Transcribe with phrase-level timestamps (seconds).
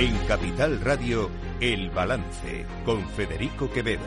[0.00, 1.28] En Capital Radio,
[1.60, 4.00] El Balance, con Federico Quevedo.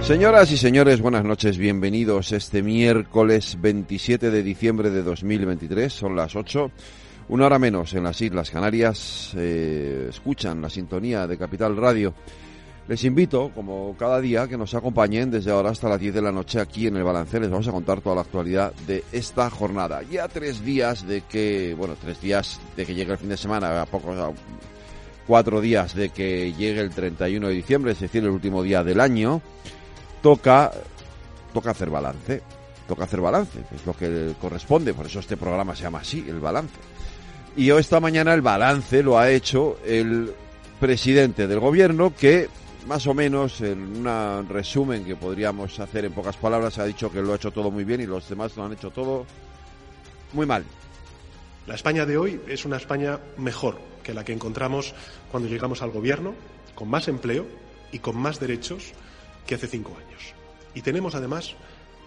[0.00, 6.34] Señoras y señores, buenas noches, bienvenidos este miércoles 27 de diciembre de 2023, son las
[6.36, 6.70] 8,
[7.28, 12.14] una hora menos en las Islas Canarias, eh, escuchan la sintonía de Capital Radio.
[12.88, 16.30] Les invito, como cada día, que nos acompañen desde ahora hasta las 10 de la
[16.30, 17.40] noche aquí en el Balance.
[17.40, 20.02] Les vamos a contar toda la actualidad de esta jornada.
[20.02, 23.82] Ya tres días de que, bueno, tres días de que llegue el fin de semana,
[23.82, 24.16] a pocos,
[25.26, 29.00] cuatro días de que llegue el 31 de diciembre, es decir, el último día del
[29.00, 29.42] año
[30.22, 30.70] toca,
[31.52, 32.42] toca hacer balance.
[32.86, 36.38] Toca hacer balance, es lo que corresponde, por eso este programa se llama así, el
[36.38, 36.76] balance.
[37.56, 40.32] Y hoy esta mañana el balance lo ha hecho el
[40.78, 42.48] presidente del gobierno que
[42.86, 47.20] más o menos en un resumen que podríamos hacer en pocas palabras ha dicho que
[47.20, 49.26] lo ha hecho todo muy bien y los demás lo han hecho todo
[50.32, 50.64] muy mal.
[51.66, 54.94] La España de hoy es una España mejor que la que encontramos
[55.32, 56.34] cuando llegamos al gobierno,
[56.76, 57.46] con más empleo
[57.90, 58.92] y con más derechos
[59.46, 60.34] que hace cinco años.
[60.74, 61.56] Y tenemos además,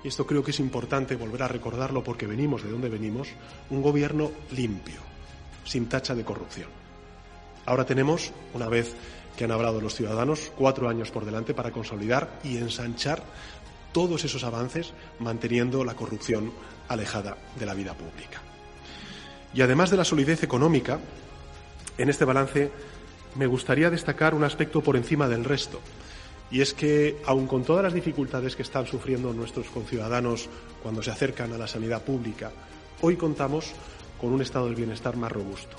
[0.02, 3.28] y esto creo que es importante volver a recordarlo porque venimos de donde venimos,
[3.70, 5.02] un gobierno limpio,
[5.66, 6.70] sin tacha de corrupción.
[7.66, 8.96] Ahora tenemos, una vez
[9.40, 13.24] que han hablado los ciudadanos, cuatro años por delante para consolidar y ensanchar
[13.94, 16.52] todos esos avances manteniendo la corrupción
[16.90, 18.42] alejada de la vida pública.
[19.54, 21.00] Y además de la solidez económica,
[21.98, 22.70] en este balance
[23.36, 25.80] me gustaría destacar un aspecto por encima del resto,
[26.52, 30.50] y es que, aun con todas las dificultades que están sufriendo nuestros conciudadanos
[30.84, 32.52] cuando se acercan a la sanidad pública,
[33.00, 33.72] hoy contamos
[34.20, 35.78] con un estado del bienestar más robusto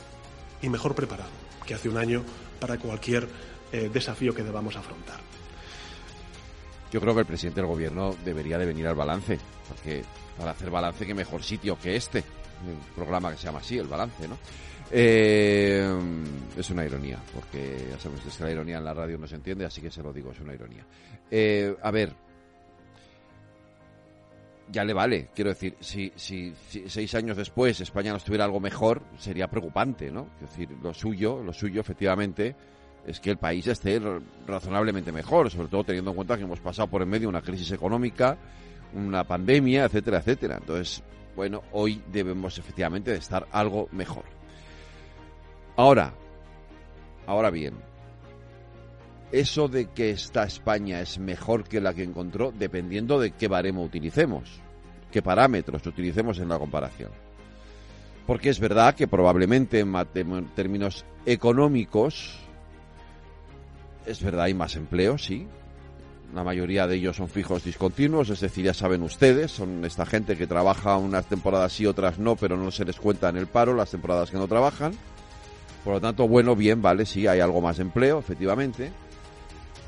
[0.62, 1.28] y mejor preparado
[1.66, 2.24] que hace un año
[2.58, 3.28] para cualquier
[3.72, 5.20] eh, desafío que debamos afrontar.
[6.92, 9.38] Yo creo que el presidente del gobierno debería de venir al balance,
[9.68, 10.02] porque
[10.36, 12.24] para hacer balance qué mejor sitio que este,
[12.66, 14.36] un programa que se llama así, el balance, ¿no?
[14.92, 15.88] Eh,
[16.56, 19.64] es una ironía, porque ya sabemos que la ironía en la radio no se entiende,
[19.64, 20.84] así que se lo digo, es una ironía.
[21.30, 22.12] Eh, a ver,
[24.68, 26.52] ya le vale, quiero decir, si, si,
[26.88, 30.28] seis años después España no estuviera algo mejor, sería preocupante, ¿no?
[30.42, 32.56] Es decir, lo suyo, lo suyo efectivamente
[33.06, 34.00] es que el país esté
[34.46, 37.72] razonablemente mejor, sobre todo teniendo en cuenta que hemos pasado por en medio una crisis
[37.72, 38.36] económica,
[38.94, 40.58] una pandemia, etcétera, etcétera.
[40.58, 41.02] Entonces,
[41.36, 44.24] bueno, hoy debemos efectivamente de estar algo mejor.
[45.76, 46.12] Ahora,
[47.26, 47.74] ahora bien,
[49.32, 53.84] eso de que esta España es mejor que la que encontró dependiendo de qué baremo
[53.84, 54.60] utilicemos,
[55.12, 57.10] qué parámetros utilicemos en la comparación.
[58.26, 62.39] Porque es verdad que probablemente en términos económicos,
[64.06, 65.46] es verdad, hay más empleo, sí.
[66.34, 70.36] La mayoría de ellos son fijos discontinuos, es decir, ya saben ustedes, son esta gente
[70.36, 73.74] que trabaja unas temporadas sí, otras no, pero no se les cuenta en el paro
[73.74, 74.92] las temporadas que no trabajan.
[75.84, 78.92] Por lo tanto, bueno, bien, vale, sí, hay algo más de empleo, efectivamente.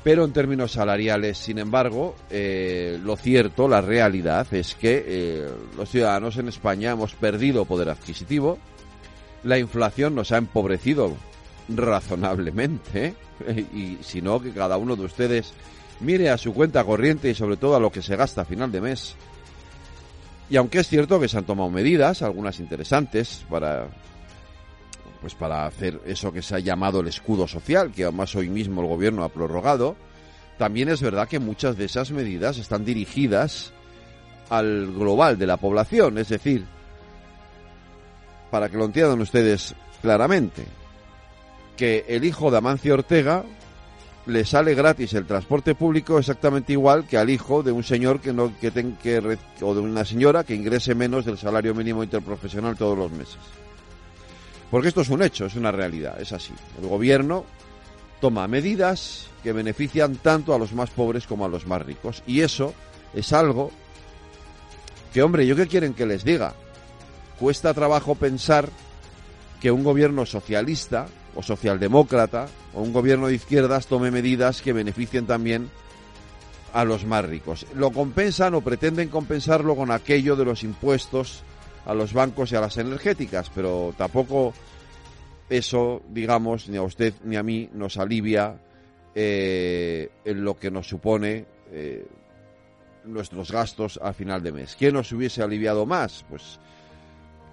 [0.03, 5.47] Pero en términos salariales, sin embargo, eh, lo cierto, la realidad es que eh,
[5.77, 8.59] los ciudadanos en España hemos perdido poder adquisitivo,
[9.43, 11.15] la inflación nos ha empobrecido
[11.69, 13.15] razonablemente,
[13.47, 13.65] ¿eh?
[13.73, 15.53] y si no, que cada uno de ustedes
[15.99, 18.71] mire a su cuenta corriente y sobre todo a lo que se gasta a final
[18.71, 19.15] de mes.
[20.49, 23.87] Y aunque es cierto que se han tomado medidas, algunas interesantes, para
[25.21, 28.81] pues para hacer eso que se ha llamado el escudo social, que además hoy mismo
[28.81, 29.95] el gobierno ha prorrogado,
[30.57, 33.71] también es verdad que muchas de esas medidas están dirigidas
[34.49, 36.65] al global de la población, es decir,
[38.51, 40.65] para que lo entiendan ustedes claramente,
[41.77, 43.43] que el hijo de Amancio Ortega
[44.25, 48.31] le sale gratis el transporte público exactamente igual que al hijo de un señor que
[48.31, 49.17] no que, que
[49.61, 53.39] o de una señora que ingrese menos del salario mínimo interprofesional todos los meses.
[54.71, 56.53] Porque esto es un hecho, es una realidad, es así.
[56.81, 57.45] El gobierno
[58.19, 62.23] toma medidas que benefician tanto a los más pobres como a los más ricos.
[62.25, 62.73] Y eso
[63.13, 63.69] es algo
[65.13, 66.53] que, hombre, ¿yo qué quieren que les diga?
[67.39, 68.69] Cuesta trabajo pensar
[69.59, 75.25] que un gobierno socialista o socialdemócrata o un gobierno de izquierdas tome medidas que beneficien
[75.25, 75.69] también
[76.73, 77.65] a los más ricos.
[77.75, 81.43] Lo compensan o pretenden compensarlo con aquello de los impuestos
[81.85, 84.53] a los bancos y a las energéticas, pero tampoco
[85.49, 88.57] eso, digamos, ni a usted ni a mí nos alivia
[89.13, 92.07] eh, en lo que nos supone eh,
[93.05, 94.75] nuestros gastos a final de mes.
[94.75, 96.25] ¿Quién nos hubiese aliviado más?
[96.29, 96.59] Pues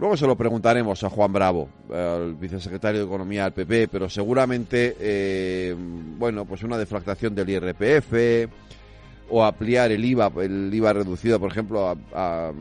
[0.00, 4.96] luego se lo preguntaremos a Juan Bravo, al vicesecretario de Economía del PP, pero seguramente,
[4.98, 8.50] eh, bueno, pues una deflactación del IRPF,
[9.28, 12.52] o ampliar el IVA, el IVA reducido, por ejemplo, a,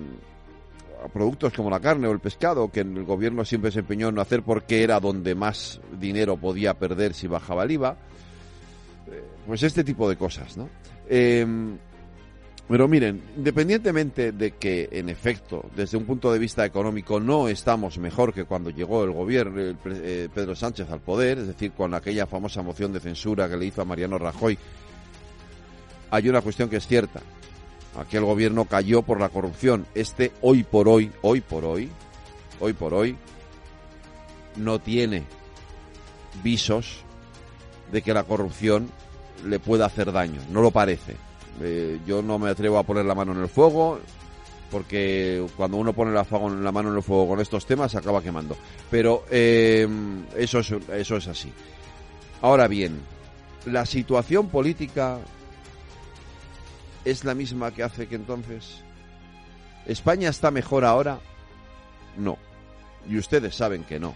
[1.14, 4.22] productos como la carne o el pescado, que el gobierno siempre se empeñó en no
[4.22, 7.96] hacer porque era donde más dinero podía perder si bajaba el IVA.
[9.08, 10.70] Eh, pues este tipo de cosas, ¿no?
[11.08, 11.78] Em,
[12.70, 17.98] pero miren, independientemente de que, en efecto, desde un punto de vista económico no estamos
[17.98, 21.96] mejor que cuando llegó el gobierno, el, eh, Pedro Sánchez al poder, es decir, con
[21.96, 24.56] aquella famosa moción de censura que le hizo a Mariano Rajoy,
[26.12, 27.22] hay una cuestión que es cierta.
[27.98, 29.88] Aquel gobierno cayó por la corrupción.
[29.96, 31.90] Este, hoy por hoy, hoy por hoy,
[32.60, 33.18] hoy por hoy,
[34.58, 35.24] no tiene
[36.44, 37.04] visos
[37.92, 38.92] de que la corrupción
[39.44, 40.40] le pueda hacer daño.
[40.52, 41.29] No lo parece
[41.62, 44.00] eh, yo no me atrevo a poner la mano en el fuego
[44.72, 46.24] porque cuando uno pone la,
[46.72, 48.56] mano en el fuego con estos temas se acaba quemando.
[48.90, 49.88] Pero eh,
[50.38, 51.52] eso, es, eso es así.
[52.42, 53.00] Ahora bien,
[53.66, 55.20] la situación política
[57.04, 58.82] es la misma que hace que entonces.
[59.86, 61.20] ¿España está mejor ahora?
[62.18, 62.38] No.
[63.08, 64.14] Y ustedes saben que no.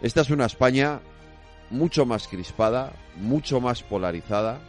[0.00, 1.00] Esta es una España
[1.70, 4.60] mucho más crispada, mucho más polarizada,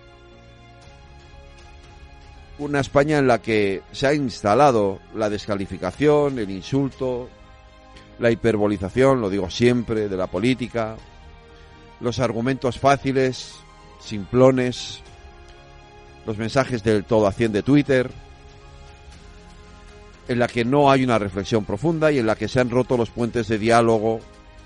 [2.58, 7.30] una España en la que se ha instalado la descalificación, el insulto,
[8.20, 10.96] la hiperbolización, lo digo siempre, de la política,
[12.00, 13.56] los argumentos fáciles,
[14.00, 15.02] simplones,
[16.26, 18.10] los mensajes del todo a 100 de Twitter,
[20.28, 22.98] en la que no hay una reflexión profunda y en la que se han roto
[22.98, 24.20] los puentes de diálogo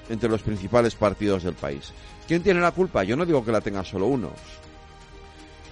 [0.10, 1.92] entre los principales partidos del país.
[2.28, 3.04] ¿Quién tiene la culpa?
[3.04, 4.32] Yo no digo que la tenga solo uno.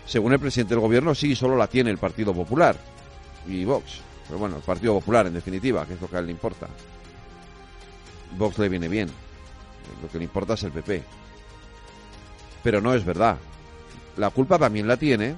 [0.07, 2.77] Según el presidente del gobierno, sí, solo la tiene el Partido Popular
[3.45, 3.99] y Vox.
[4.25, 6.67] Pero bueno, el Partido Popular, en definitiva, que es lo que a él le importa.
[8.37, 9.09] Vox le viene bien.
[10.01, 11.03] Lo que le importa es el PP.
[12.63, 13.37] Pero no es verdad.
[14.15, 15.35] La culpa también la tiene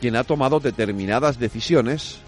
[0.00, 2.20] quien ha tomado determinadas decisiones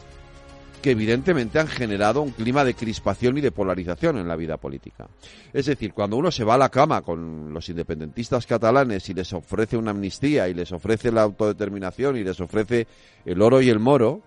[0.82, 5.08] que evidentemente han generado un clima de crispación y de polarización en la vida política.
[5.52, 9.32] Es decir, cuando uno se va a la cama con los independentistas catalanes y les
[9.32, 12.88] ofrece una amnistía y les ofrece la autodeterminación y les ofrece
[13.24, 14.22] el oro y el moro,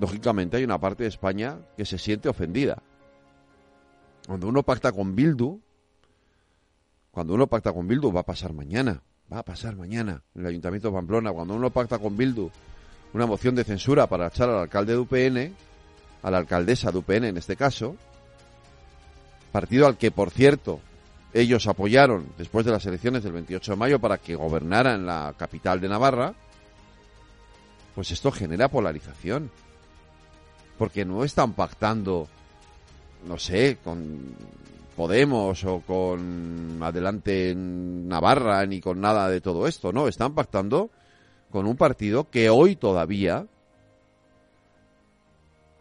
[0.00, 2.82] lógicamente hay una parte de España que se siente ofendida.
[4.26, 5.60] Cuando uno pacta con Bildu,
[7.10, 10.46] cuando uno pacta con Bildu va a pasar mañana, va a pasar mañana en el
[10.46, 12.50] Ayuntamiento de Pamplona, cuando uno pacta con Bildu
[13.12, 15.54] una moción de censura para echar al alcalde de UPN,
[16.22, 17.96] a la alcaldesa de UPN en este caso,
[19.52, 20.80] partido al que, por cierto,
[21.32, 25.34] ellos apoyaron después de las elecciones del 28 de mayo para que gobernara en la
[25.36, 26.34] capital de Navarra,
[27.94, 29.50] pues esto genera polarización.
[30.78, 32.26] Porque no están pactando,
[33.26, 34.34] no sé, con
[34.96, 40.90] Podemos o con Adelante Navarra ni con nada de todo esto, no, están pactando
[41.50, 43.46] con un partido que hoy todavía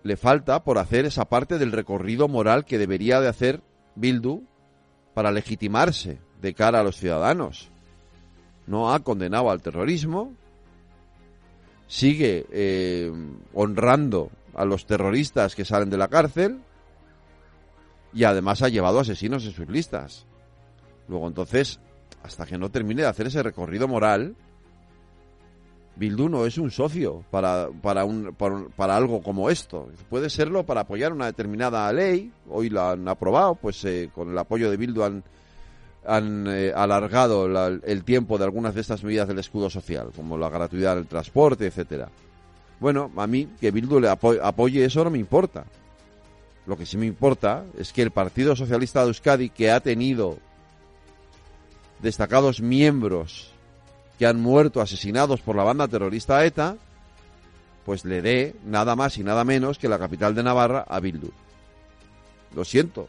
[0.04, 3.62] le falta por hacer esa parte del recorrido moral que debería de hacer
[3.95, 4.44] Bildu
[5.13, 7.69] para legitimarse de cara a los ciudadanos.
[8.66, 10.33] No ha condenado al terrorismo,
[11.88, 13.11] sigue eh,
[13.54, 16.61] honrando a los terroristas que salen de la cárcel
[18.14, 20.26] y además ha llevado asesinos en sus listas.
[21.07, 21.80] Luego entonces,
[22.23, 24.35] hasta que no termine de hacer ese recorrido moral,
[25.99, 29.89] Bildu no es un socio para, para, un, para, algo como esto.
[30.09, 32.31] Puede serlo para apoyar una determinada ley.
[32.49, 35.23] Hoy la han aprobado, pues eh, con el apoyo de Bildu han,
[36.06, 40.49] han eh, alargado el tiempo de algunas de estas medidas del escudo social, como la
[40.49, 42.07] gratuidad del transporte, etcétera.
[42.79, 45.65] Bueno, a mí que Bildu le apoye eso no me importa.
[46.65, 50.37] Lo que sí me importa es que el Partido Socialista de Euskadi, que ha tenido
[52.01, 53.51] destacados miembros
[54.19, 56.76] que han muerto asesinados por la banda terrorista ETA,
[57.85, 61.31] pues le dé nada más y nada menos que la capital de Navarra a Bildu.
[62.54, 63.07] Lo siento,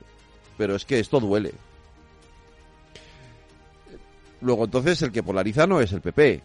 [0.56, 1.52] pero es que esto duele.
[4.40, 6.42] Luego entonces el que polariza no es el PP.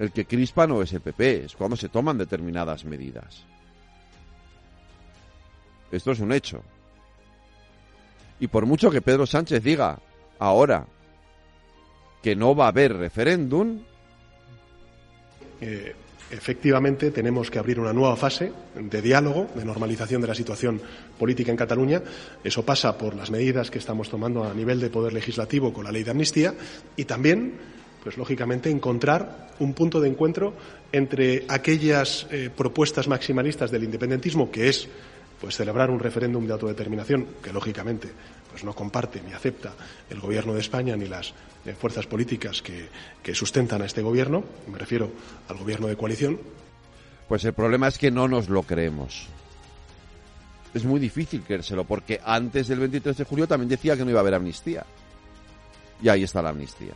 [0.00, 3.44] El que crispa no es el PP, es cuando se toman determinadas medidas.
[5.92, 6.60] Esto es un hecho.
[8.40, 10.00] Y por mucho que Pedro Sánchez diga
[10.40, 10.86] ahora
[12.22, 13.80] que no va a haber referéndum.
[15.60, 15.94] Eh,
[16.30, 20.80] efectivamente, tenemos que abrir una nueva fase de diálogo, de normalización de la situación
[21.18, 22.02] política en Cataluña.
[22.44, 25.92] Eso pasa por las medidas que estamos tomando a nivel de poder legislativo con la
[25.92, 26.54] ley de amnistía
[26.96, 27.54] y también
[28.02, 30.54] pues lógicamente encontrar un punto de encuentro
[30.92, 34.88] entre aquellas eh, propuestas maximalistas del independentismo, que es
[35.40, 38.08] pues celebrar un referéndum de autodeterminación que lógicamente
[38.50, 39.74] pues no comparte ni acepta
[40.10, 41.32] el gobierno de España ni las
[41.64, 42.88] eh, fuerzas políticas que,
[43.22, 45.10] que sustentan a este gobierno, me refiero
[45.48, 46.38] al gobierno de coalición.
[47.28, 49.28] Pues el problema es que no nos lo creemos.
[50.74, 54.20] Es muy difícil creérselo porque antes del 23 de julio también decía que no iba
[54.20, 54.84] a haber amnistía.
[56.02, 56.92] Y ahí está la amnistía.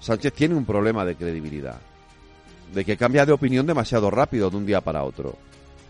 [0.00, 1.80] Sánchez tiene un problema de credibilidad,
[2.74, 5.38] de que cambia de opinión demasiado rápido de un día para otro.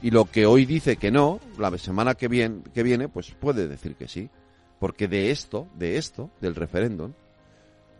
[0.04, 3.66] Y lo que hoy dice que no, la semana que viene, que viene pues puede
[3.66, 4.28] decir que sí.
[4.78, 7.14] Porque de esto, de esto, del referéndum,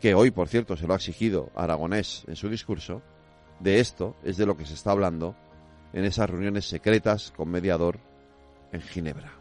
[0.03, 3.01] que hoy, por cierto, se lo ha exigido Aragonés en su discurso,
[3.59, 5.35] de esto es de lo que se está hablando
[5.95, 7.99] en esas reuniones secretas con mediador
[8.71, 9.33] en Ginebra.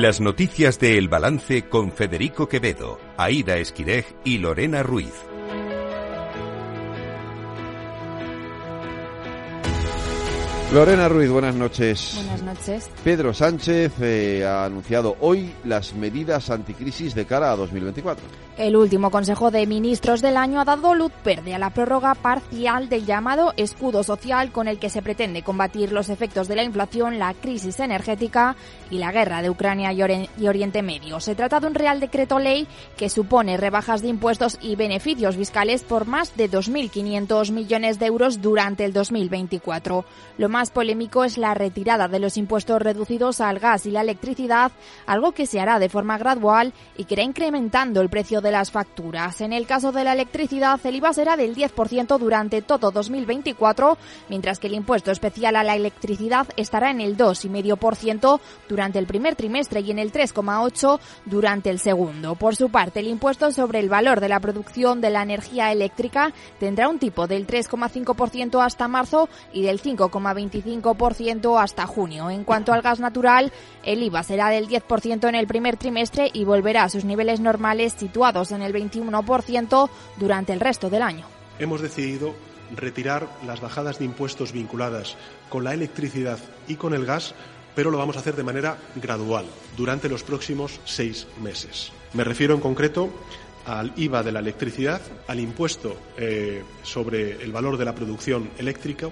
[0.00, 5.14] Las noticias de El Balance con Federico Quevedo, Aida Esquirej y Lorena Ruiz.
[10.72, 12.14] Lorena Ruiz, buenas noches.
[12.16, 12.90] Buenas noches.
[13.04, 18.24] Pedro Sánchez eh, ha anunciado hoy las medidas anticrisis de cara a 2024.
[18.58, 22.88] El último Consejo de Ministros del año ha dado luz verde a la prórroga parcial
[22.88, 27.18] del llamado escudo social con el que se pretende combatir los efectos de la inflación,
[27.18, 28.56] la crisis energética
[28.90, 31.20] y la guerra de Ucrania y, Oriente Medio.
[31.20, 35.84] Se trata de un Real Decreto Ley que supone rebajas de impuestos y beneficios fiscales
[35.84, 40.06] por más de 2.500 millones de euros durante el 2024.
[40.38, 44.72] Lo más polémico es la retirada de los impuestos reducidos al gas y la electricidad,
[45.04, 48.70] algo que se hará de forma gradual y que irá incrementando el precio de las
[48.70, 49.42] facturas.
[49.42, 53.98] En el caso de la electricidad, el IVA será del 10% durante todo 2024,
[54.30, 59.36] mientras que el impuesto especial a la electricidad estará en el 2,5% durante el primer
[59.36, 62.34] trimestre y en el 3,8% durante el segundo.
[62.34, 66.32] Por su parte, el impuesto sobre el valor de la producción de la energía eléctrica
[66.58, 70.45] tendrá un tipo del 3,5% hasta marzo y del 5,25%
[71.58, 72.30] hasta junio.
[72.30, 73.52] En cuanto al gas natural,
[73.84, 77.94] el IVA será del 10% en el primer trimestre y volverá a sus niveles normales
[77.94, 81.26] situados en el 21% durante el resto del año.
[81.58, 82.34] Hemos decidido
[82.74, 85.16] retirar las bajadas de impuestos vinculadas
[85.48, 87.34] con la electricidad y con el gas,
[87.74, 91.92] pero lo vamos a hacer de manera gradual durante los próximos seis meses.
[92.14, 93.10] Me refiero en concreto
[93.66, 99.10] al IVA de la electricidad, al impuesto eh, sobre el valor de la producción eléctrica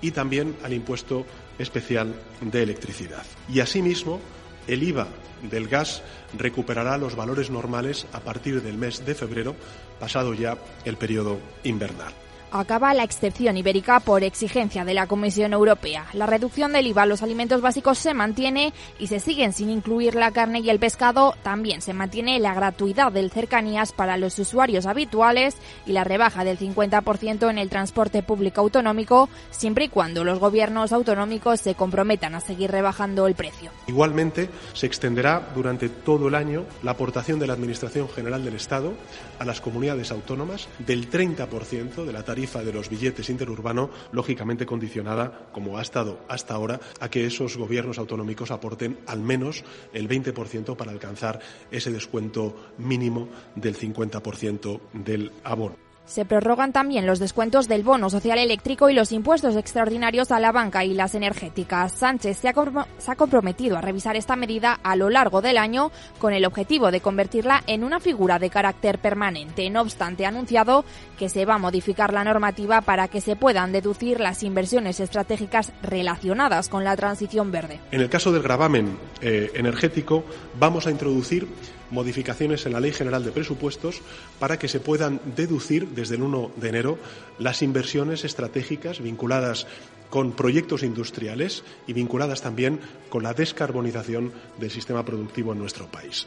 [0.00, 1.26] y también al impuesto
[1.58, 3.24] especial de electricidad.
[3.48, 4.20] Y asimismo,
[4.66, 5.08] el IVA
[5.50, 6.02] del gas
[6.36, 9.54] recuperará los valores normales a partir del mes de febrero,
[10.00, 12.12] pasado ya el periodo invernal
[12.50, 16.06] acaba la excepción ibérica por exigencia de la Comisión Europea.
[16.12, 20.14] La reducción del IVA a los alimentos básicos se mantiene y se siguen sin incluir
[20.14, 21.34] la carne y el pescado.
[21.42, 26.58] También se mantiene la gratuidad del cercanías para los usuarios habituales y la rebaja del
[26.58, 32.40] 50% en el transporte público autonómico, siempre y cuando los gobiernos autonómicos se comprometan a
[32.40, 33.70] seguir rebajando el precio.
[33.86, 38.92] Igualmente, se extenderá durante todo el año la aportación de la Administración General del Estado
[39.38, 45.48] a las comunidades autónomas del 30% de la tarifa de los billetes interurbano, lógicamente condicionada,
[45.52, 50.76] como ha estado hasta ahora, a que esos gobiernos autonómicos aporten al menos el 20%
[50.76, 51.40] para alcanzar
[51.70, 55.85] ese descuento mínimo del 50% del abono.
[56.06, 60.52] Se prorrogan también los descuentos del bono social eléctrico y los impuestos extraordinarios a la
[60.52, 61.92] banca y las energéticas.
[61.92, 66.44] Sánchez se ha, comprometido a revisar esta medida a lo largo del año con el
[66.44, 69.68] objetivo de convertirla en una figura de carácter permanente.
[69.68, 70.84] No obstante, ha anunciado
[71.18, 75.72] que se va a modificar la normativa para que se puedan deducir las inversiones estratégicas
[75.82, 77.80] relacionadas con la transición verde.
[77.90, 80.24] En el caso del gravamen eh, energético,
[80.58, 81.48] vamos a introducir
[81.90, 84.02] modificaciones en la Ley General de Presupuestos
[84.38, 86.98] para que se puedan deducir desde el 1 de enero
[87.38, 89.66] las inversiones estratégicas vinculadas
[90.10, 96.26] con proyectos industriales y vinculadas también con la descarbonización del sistema productivo en nuestro país.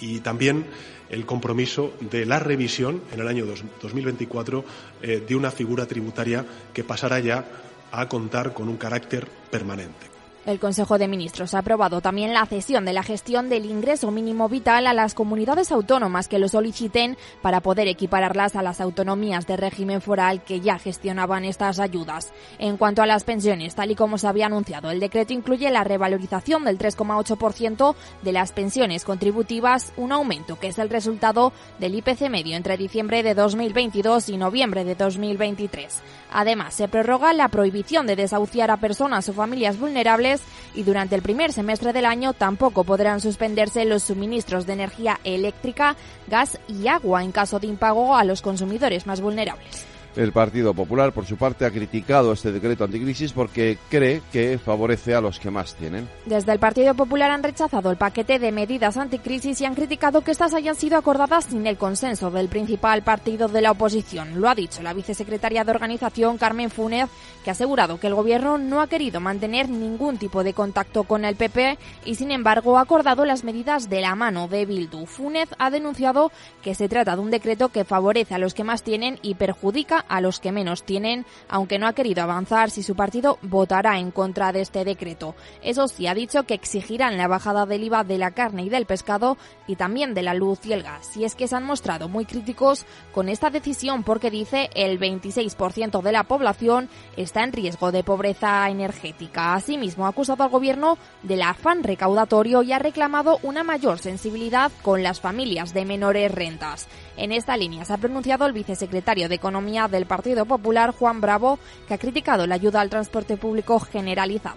[0.00, 0.66] Y también
[1.10, 4.64] el compromiso de la revisión en el año 2024
[5.02, 6.44] eh, de una figura tributaria
[6.74, 7.46] que pasará ya
[7.92, 10.11] a contar con un carácter permanente.
[10.44, 14.48] El Consejo de Ministros ha aprobado también la cesión de la gestión del ingreso mínimo
[14.48, 19.56] vital a las comunidades autónomas que lo soliciten para poder equipararlas a las autonomías de
[19.56, 22.32] régimen foral que ya gestionaban estas ayudas.
[22.58, 25.84] En cuanto a las pensiones, tal y como se había anunciado, el decreto incluye la
[25.84, 32.28] revalorización del 3,8% de las pensiones contributivas, un aumento que es el resultado del IPC
[32.28, 36.00] medio entre diciembre de 2022 y noviembre de 2023.
[36.32, 40.31] Además, se prorroga la prohibición de desahuciar a personas o familias vulnerables
[40.74, 45.96] y durante el primer semestre del año tampoco podrán suspenderse los suministros de energía eléctrica,
[46.28, 49.91] gas y agua en caso de impago a los consumidores más vulnerables.
[50.14, 55.14] El Partido Popular, por su parte, ha criticado este decreto anticrisis porque cree que favorece
[55.14, 56.06] a los que más tienen.
[56.26, 60.30] Desde el Partido Popular han rechazado el paquete de medidas anticrisis y han criticado que
[60.30, 64.38] estas hayan sido acordadas sin el consenso del principal partido de la oposición.
[64.38, 67.08] Lo ha dicho la vicesecretaria de organización, Carmen Funes,
[67.42, 71.24] que ha asegurado que el Gobierno no ha querido mantener ningún tipo de contacto con
[71.24, 75.06] el PP y, sin embargo, ha acordado las medidas de la mano de Bildu.
[75.06, 78.82] Funes ha denunciado que se trata de un decreto que favorece a los que más
[78.82, 82.94] tienen y perjudica a los que menos tienen, aunque no ha querido avanzar si su
[82.94, 85.34] partido votará en contra de este decreto.
[85.62, 88.86] Eso sí, ha dicho que exigirán la bajada del IVA de la carne y del
[88.86, 91.16] pescado y también de la luz y el gas.
[91.16, 96.02] Y es que se han mostrado muy críticos con esta decisión porque dice el 26%
[96.02, 99.54] de la población está en riesgo de pobreza energética.
[99.54, 105.02] Asimismo, ha acusado al gobierno del afán recaudatorio y ha reclamado una mayor sensibilidad con
[105.02, 106.88] las familias de menores rentas.
[107.16, 111.60] En esta línea se ha pronunciado el vicesecretario de Economía del Partido Popular, Juan Bravo,
[111.86, 114.56] que ha criticado la ayuda al transporte público generalizada.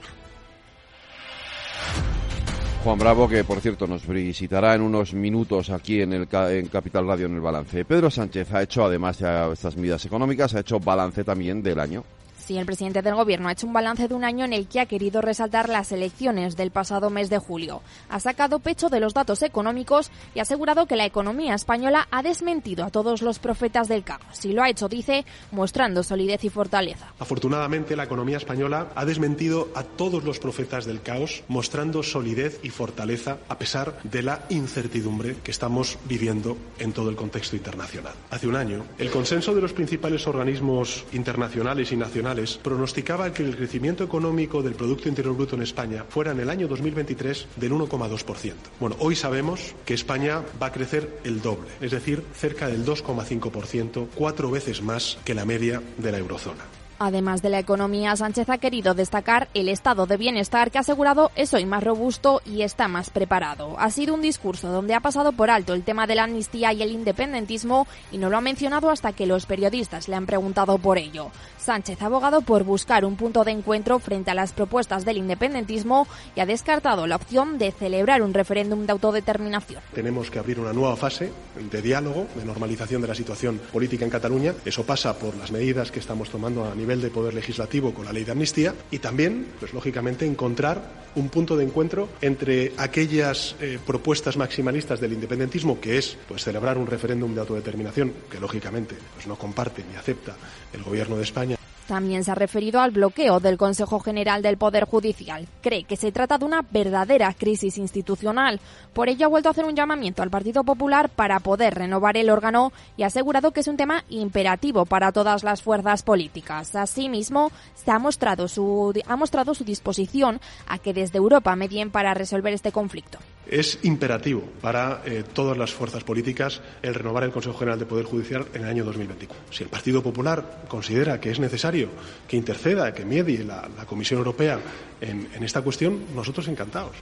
[2.83, 7.07] Juan Bravo, que por cierto nos visitará en unos minutos aquí en, el, en Capital
[7.07, 7.83] Radio en el balance.
[7.83, 12.03] Pedro Sánchez ha hecho, además de estas medidas económicas, ha hecho balance también del año.
[12.45, 14.79] Sí, el presidente del Gobierno ha hecho un balance de un año en el que
[14.79, 17.81] ha querido resaltar las elecciones del pasado mes de julio.
[18.07, 22.21] Ha sacado pecho de los datos económicos y ha asegurado que la economía española ha
[22.21, 24.45] desmentido a todos los profetas del caos.
[24.45, 27.13] Y lo ha hecho, dice, mostrando solidez y fortaleza.
[27.17, 32.69] Afortunadamente, la economía española ha desmentido a todos los profetas del caos, mostrando solidez y
[32.69, 38.13] fortaleza a pesar de la incertidumbre que estamos viviendo en todo el contexto internacional.
[38.29, 43.55] Hace un año, el consenso de los principales organismos internacionales y nacionales pronosticaba que el
[43.55, 48.53] crecimiento económico del Producto Interior Bruto en España fuera en el año 2023 del 1,2%.
[48.79, 54.07] Bueno, hoy sabemos que España va a crecer el doble, es decir, cerca del 2,5%,
[54.15, 56.63] cuatro veces más que la media de la eurozona.
[56.98, 61.29] Además de la economía, Sánchez ha querido destacar el estado de bienestar que ha asegurado
[61.36, 63.75] es hoy más robusto y está más preparado.
[63.77, 66.81] Ha sido un discurso donde ha pasado por alto el tema de la amnistía y
[66.81, 70.98] el independentismo y no lo ha mencionado hasta que los periodistas le han preguntado por
[70.98, 71.31] ello.
[71.58, 76.08] Sánchez ha abogado por buscar un punto de encuentro frente a las propuestas del independentismo
[76.34, 79.81] y ha descartado la opción de celebrar un referéndum de autodeterminación.
[79.94, 81.31] Tenemos que abrir una nueva fase
[81.72, 84.53] de diálogo, de normalización de la situación política en Cataluña.
[84.64, 88.13] Eso pasa por las medidas que estamos tomando a nivel de poder legislativo con la
[88.13, 93.79] ley de amnistía y también, pues lógicamente, encontrar un punto de encuentro entre aquellas eh,
[93.85, 99.25] propuestas maximalistas del independentismo, que es pues celebrar un referéndum de autodeterminación, que lógicamente pues
[99.25, 100.35] no comparte ni acepta
[100.74, 104.85] el Gobierno de España también se ha referido al bloqueo del Consejo General del Poder
[104.85, 105.48] Judicial.
[105.61, 108.59] Cree que se trata de una verdadera crisis institucional.
[108.93, 112.29] Por ello ha vuelto a hacer un llamamiento al Partido Popular para poder renovar el
[112.29, 116.75] órgano y ha asegurado que es un tema imperativo para todas las fuerzas políticas.
[116.75, 117.51] Asimismo,
[117.85, 122.71] ha mostrado su, ha mostrado su disposición a que desde Europa medien para resolver este
[122.71, 123.19] conflicto.
[123.48, 128.05] Es imperativo para eh, todas las fuerzas políticas el renovar el Consejo General del Poder
[128.05, 129.53] Judicial en el año 2024.
[129.53, 131.90] Si el Partido Popular considera que es necesario
[132.27, 134.60] que interceda, que medie la, Comisión Europea
[135.00, 136.96] en, en esta cuestión, nosotros encantados.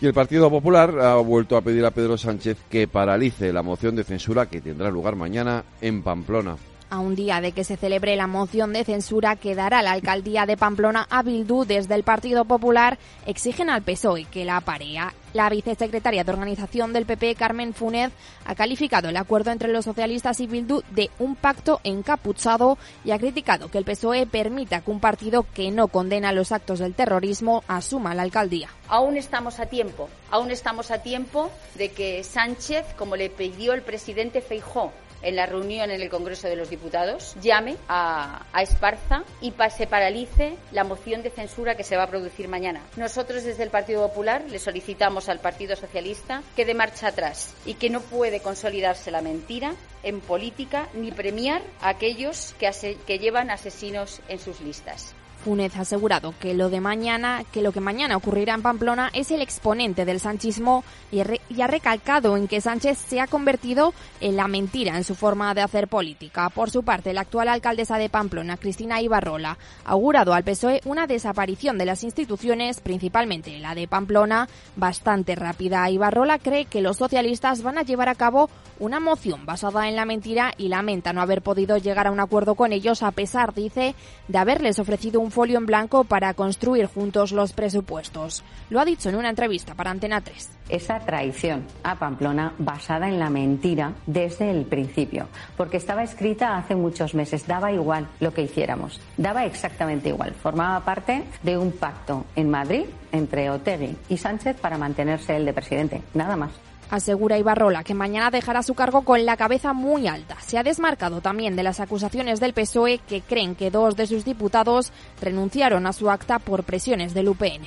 [0.00, 3.96] Y el Partido Popular ha vuelto a pedir a Pedro Sánchez que paralice la moción
[3.96, 6.56] de censura que tendrá lugar mañana en Pamplona.
[6.88, 10.46] A un día de que se celebre la moción de censura que dará la alcaldía
[10.46, 12.96] de Pamplona a Bildu desde el Partido Popular,
[13.26, 15.12] exigen al PSOE que la aparea.
[15.32, 18.12] La vicesecretaria de organización del PP, Carmen Funet,
[18.44, 23.18] ha calificado el acuerdo entre los socialistas y Bildu de un pacto encapuchado y ha
[23.18, 27.64] criticado que el PSOE permita que un partido que no condena los actos del terrorismo
[27.66, 28.68] asuma la alcaldía.
[28.88, 33.82] Aún estamos a tiempo, aún estamos a tiempo de que Sánchez, como le pidió el
[33.82, 34.92] presidente Feijó,
[35.26, 40.56] en la reunión en el Congreso de los Diputados llame a, Esparza y se paralice
[40.72, 42.80] la moción de censura que se va a producir mañana.
[42.96, 47.74] Nosotros desde el Partido Popular le solicitamos al Partido Socialista que dé marcha atrás y
[47.74, 53.50] que no puede consolidarse la mentira en política ni premiar a aquellos que, que llevan
[53.50, 55.14] asesinos en sus listas.
[55.46, 59.30] Funes ha asegurado que lo de mañana, que lo que mañana ocurrirá en Pamplona es
[59.30, 60.82] el exponente del sanchismo
[61.12, 65.54] y, ha recalcado en que Sánchez se ha convertido en la mentira en su forma
[65.54, 66.50] de hacer política.
[66.50, 71.06] Por su parte, la actual alcaldesa de Pamplona, Cristina Ibarrola, ha augurado al PSOE una
[71.06, 75.88] desaparición de las instituciones, principalmente la de Pamplona, bastante rápida.
[75.88, 80.06] Ibarrola cree que los socialistas van a llevar a cabo una moción basada en la
[80.06, 83.94] mentira y lamenta no haber podido llegar a un acuerdo con ellos a pesar, dice,
[84.26, 88.42] de haberles ofrecido un folio en blanco para construir juntos los presupuestos.
[88.70, 90.48] Lo ha dicho en una entrevista para Antena 3.
[90.70, 96.74] Esa traición a Pamplona basada en la mentira desde el principio, porque estaba escrita hace
[96.74, 102.24] muchos meses, daba igual lo que hiciéramos, daba exactamente igual, formaba parte de un pacto
[102.34, 106.65] en Madrid entre Otegui y Sánchez para mantenerse el de presidente, nada más.
[106.90, 110.36] Asegura Ibarrola que mañana dejará su cargo con la cabeza muy alta.
[110.40, 114.24] Se ha desmarcado también de las acusaciones del PSOE que creen que dos de sus
[114.24, 117.66] diputados renunciaron a su acta por presiones del UPN.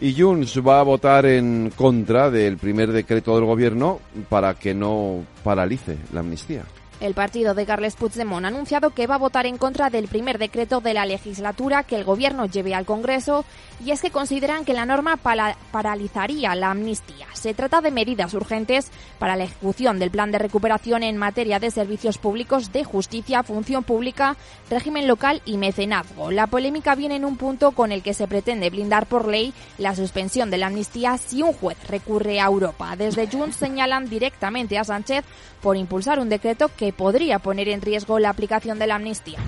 [0.00, 5.24] Y Junts va a votar en contra del primer decreto del gobierno para que no
[5.42, 6.62] paralice la amnistía.
[7.00, 10.36] El partido de Carles Puigdemont ha anunciado que va a votar en contra del primer
[10.36, 13.44] decreto de la legislatura que el gobierno lleve al Congreso
[13.84, 17.28] y es que consideran que la norma paralizaría la amnistía.
[17.34, 21.70] Se trata de medidas urgentes para la ejecución del plan de recuperación en materia de
[21.70, 24.36] servicios públicos de justicia, función pública,
[24.68, 26.32] régimen local y mecenazgo.
[26.32, 29.94] La polémica viene en un punto con el que se pretende blindar por ley la
[29.94, 32.96] suspensión de la amnistía si un juez recurre a Europa.
[32.96, 35.24] Desde Junts señalan directamente a Sánchez
[35.62, 39.38] por impulsar un decreto que podría poner en riesgo la aplicación de la amnistía.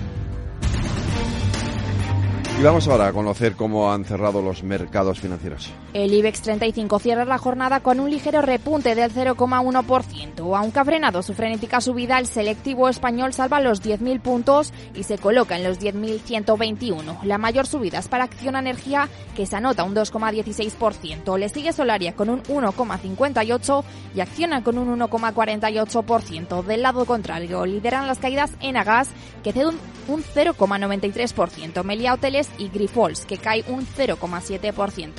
[2.59, 5.71] Y vamos ahora a conocer cómo han cerrado los mercados financieros.
[5.93, 10.57] El IBEX 35 cierra la jornada con un ligero repunte del 0,1%.
[10.57, 15.17] Aunque ha frenado su frenética subida, el selectivo español salva los 10.000 puntos y se
[15.17, 17.23] coloca en los 10.121.
[17.23, 21.37] La mayor subida es para Acción Energía, que se anota un 2,16%.
[21.37, 23.83] Le sigue Solaria con un 1,58%
[24.15, 26.63] y Acciona con un 1,48%.
[26.63, 29.09] Del lado contrario, lideran las caídas en Agas,
[29.43, 31.83] que cede un, un 0,93%.
[31.83, 35.11] Melia Hoteles y Grifols, que cae un 0,7%.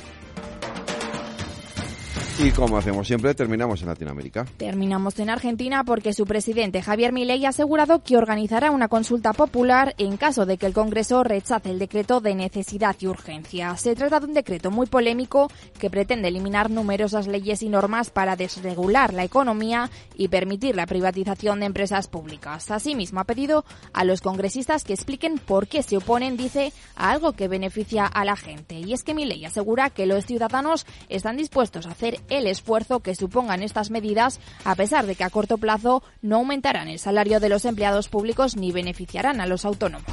[2.39, 4.45] Y como hacemos siempre, terminamos en Latinoamérica.
[4.57, 9.93] Terminamos en Argentina porque su presidente Javier Milei ha asegurado que organizará una consulta popular
[9.99, 13.77] en caso de que el Congreso rechace el decreto de necesidad y urgencia.
[13.77, 18.35] Se trata de un decreto muy polémico que pretende eliminar numerosas leyes y normas para
[18.35, 22.71] desregular la economía y permitir la privatización de empresas públicas.
[22.71, 27.33] Asimismo, ha pedido a los congresistas que expliquen por qué se oponen, dice, a algo
[27.33, 28.79] que beneficia a la gente.
[28.79, 33.15] Y es que Milei asegura que los ciudadanos están dispuestos a hacer el esfuerzo que
[33.15, 37.49] supongan estas medidas, a pesar de que a corto plazo no aumentarán el salario de
[37.49, 40.05] los empleados públicos ni beneficiarán a los autónomos.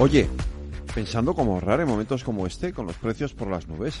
[0.00, 0.28] Oye,
[0.92, 4.00] pensando cómo ahorrar en momentos como este, con los precios por las nubes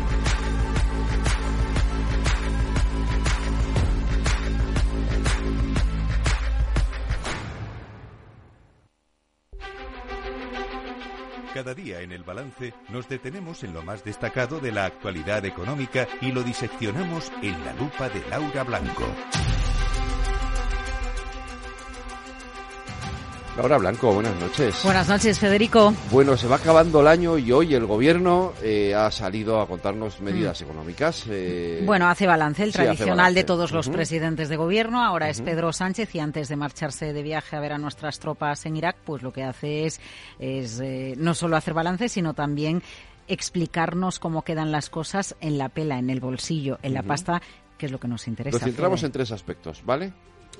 [11.53, 16.07] Cada día en el balance nos detenemos en lo más destacado de la actualidad económica
[16.21, 19.03] y lo diseccionamos en la lupa de Laura Blanco.
[23.57, 24.79] Laura Blanco, buenas noches.
[24.85, 25.93] Buenas noches, Federico.
[26.09, 30.21] Bueno, se va acabando el año y hoy el gobierno eh, ha salido a contarnos
[30.21, 31.25] medidas económicas.
[31.29, 33.39] eh, Bueno, hace balance, el sí, tradicional balance.
[33.39, 35.03] de todos los presidentes de gobierno.
[35.03, 38.65] Ahora es Pedro Sánchez y antes de marcharse de viaje a ver a nuestras tropas
[38.65, 39.99] en Irak, pues lo que hace es,
[40.39, 42.81] es eh, no solo hacer balance, sino también
[43.27, 47.41] explicarnos cómo quedan las cosas en la pela, en el bolsillo, en la pasta,
[47.77, 48.55] que es lo que nos interesa.
[48.55, 49.07] Nos centramos Fede.
[49.07, 50.13] en tres aspectos, ¿vale?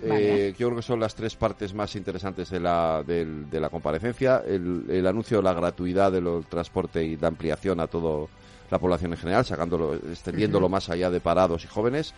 [0.07, 0.47] Vale.
[0.49, 3.69] Eh, yo creo que son las tres partes más interesantes de la, del- de la
[3.69, 4.43] comparecencia.
[4.45, 8.27] El, el anuncio de la gratuidad del transporte y la ampliación a toda
[8.69, 12.13] la población en general, sacándolo, extendiéndolo más allá de parados y jóvenes.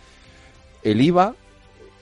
[0.84, 1.36] El IVA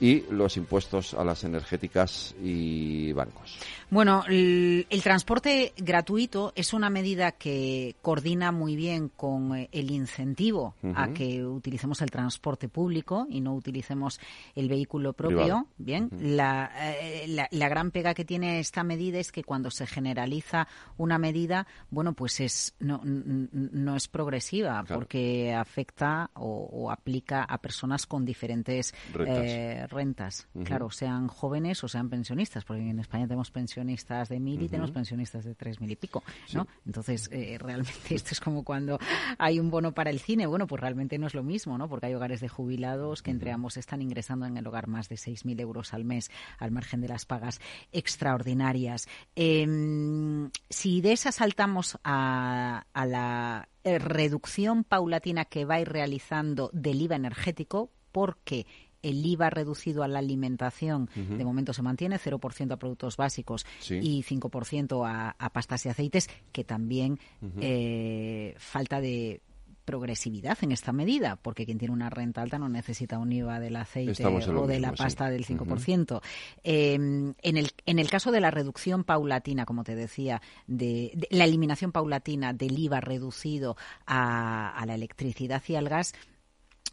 [0.00, 3.56] y los impuestos a las energéticas y bancos.
[3.92, 9.90] Bueno, el, el transporte gratuito es una medida que coordina muy bien con eh, el
[9.90, 14.18] incentivo a que utilicemos el transporte público y no utilicemos
[14.54, 15.40] el vehículo propio.
[15.42, 15.66] Privado.
[15.76, 19.86] Bien, la, eh, la, la gran pega que tiene esta medida es que cuando se
[19.86, 25.00] generaliza una medida, bueno, pues es no, no es progresiva Claro.
[25.00, 29.44] porque afecta o, o aplica a personas con diferentes Rentas.
[29.46, 34.62] eh, rentas, claro, sean jóvenes o sean pensionistas, porque en España tenemos pensionistas de mil
[34.62, 36.22] y tenemos pensionistas de tres mil y pico,
[36.54, 36.66] ¿no?
[36.86, 38.98] Entonces, eh, realmente esto es como cuando
[39.38, 40.46] hay un bono para el cine.
[40.46, 41.88] Bueno, pues realmente no es lo mismo, ¿no?
[41.88, 45.16] Porque hay hogares de jubilados que entre ambos están ingresando en el hogar más de
[45.16, 47.60] seis mil euros al mes, al margen de las pagas
[47.92, 49.08] extraordinarias.
[49.36, 55.88] Em, si de esa saltamos a, a la eh, reducción paulatina que va a ir
[55.88, 58.66] realizando del IVA energético, porque
[59.02, 64.22] el IVA reducido a la alimentación de momento se mantiene, 0% a productos básicos y
[64.22, 67.18] 5% a, a, pastas y aceites, que también
[67.60, 69.40] eh, falta de
[69.84, 73.76] progresividad en esta medida, porque quien tiene una renta alta no necesita un IVA del
[73.76, 76.20] aceite o de la pasta del 5%.
[76.62, 81.44] Em, en, el, en el caso de la reducción paulatina, como te decía, de, la
[81.44, 86.14] eliminación paulatina del IVA reducido a, a la electricidad y al gas,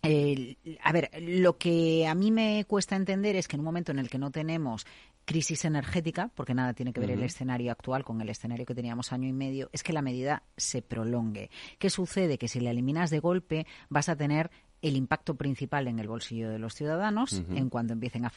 [0.02, 4.00] a ver, lo que a mí me cuesta entender es que en un momento en
[4.00, 4.86] el que no tenemos
[5.26, 9.14] crisis energética, porque nada tiene que ver el escenario actual con el escenario que teníamos
[9.14, 11.52] año y medio, es que la medida se prolongue.
[11.78, 12.40] ¿Qué sucede?
[12.40, 14.50] Que si la eliminas de golpe vas a tener
[14.82, 18.32] el impacto principal en el bolsillo de los ciudadanos en cuanto empiecen a,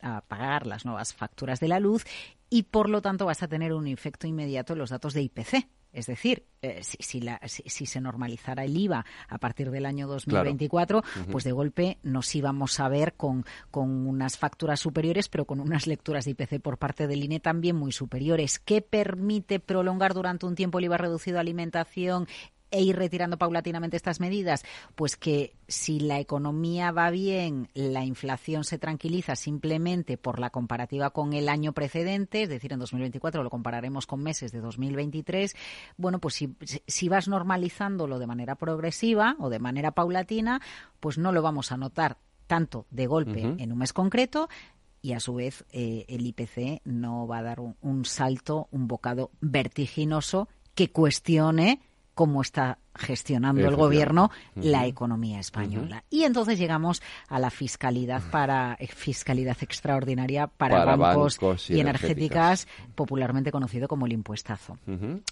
[0.00, 2.04] a pagar las nuevas facturas de la luz
[2.48, 5.66] y por lo tanto vas a tener un efecto inmediato en los datos de IPC
[5.92, 7.20] es decir, eh, si,
[7.66, 12.80] si, se normalizara el IVA a partir del año 2024, pues de golpe nos íbamos
[12.80, 17.06] a ver con, con unas facturas superiores, pero con unas lecturas de IPC por parte
[17.06, 18.58] del INE también muy superiores.
[18.58, 22.26] ¿Qué permite prolongar durante un tiempo el IVA reducido a alimentación
[22.72, 24.64] e ir retirando paulatinamente estas medidas?
[24.96, 31.10] Pues que si la economía va bien, la inflación se tranquiliza simplemente por la comparativa
[31.10, 35.54] con el año precedente, es decir, en 2024 lo compararemos con meses de 2023,
[35.96, 36.56] bueno, pues si,
[36.86, 40.60] si vas normalizándolo de manera progresiva o de manera paulatina,
[40.98, 44.48] pues no lo vamos a notar tanto de golpe en un mes concreto,
[45.00, 49.30] y a su vez eh, el IPC no va a dar un salto, un bocado
[49.40, 51.80] vertiginoso que cuestione
[52.14, 56.04] cómo está gestionando el gobierno la economía española.
[56.10, 61.38] Y entonces llegamos a la fiscalidad para eh, fiscalidad extraordinaria para, bancos,
[61.70, 64.78] y, energéticas, popularmente conocido como el impuestazo.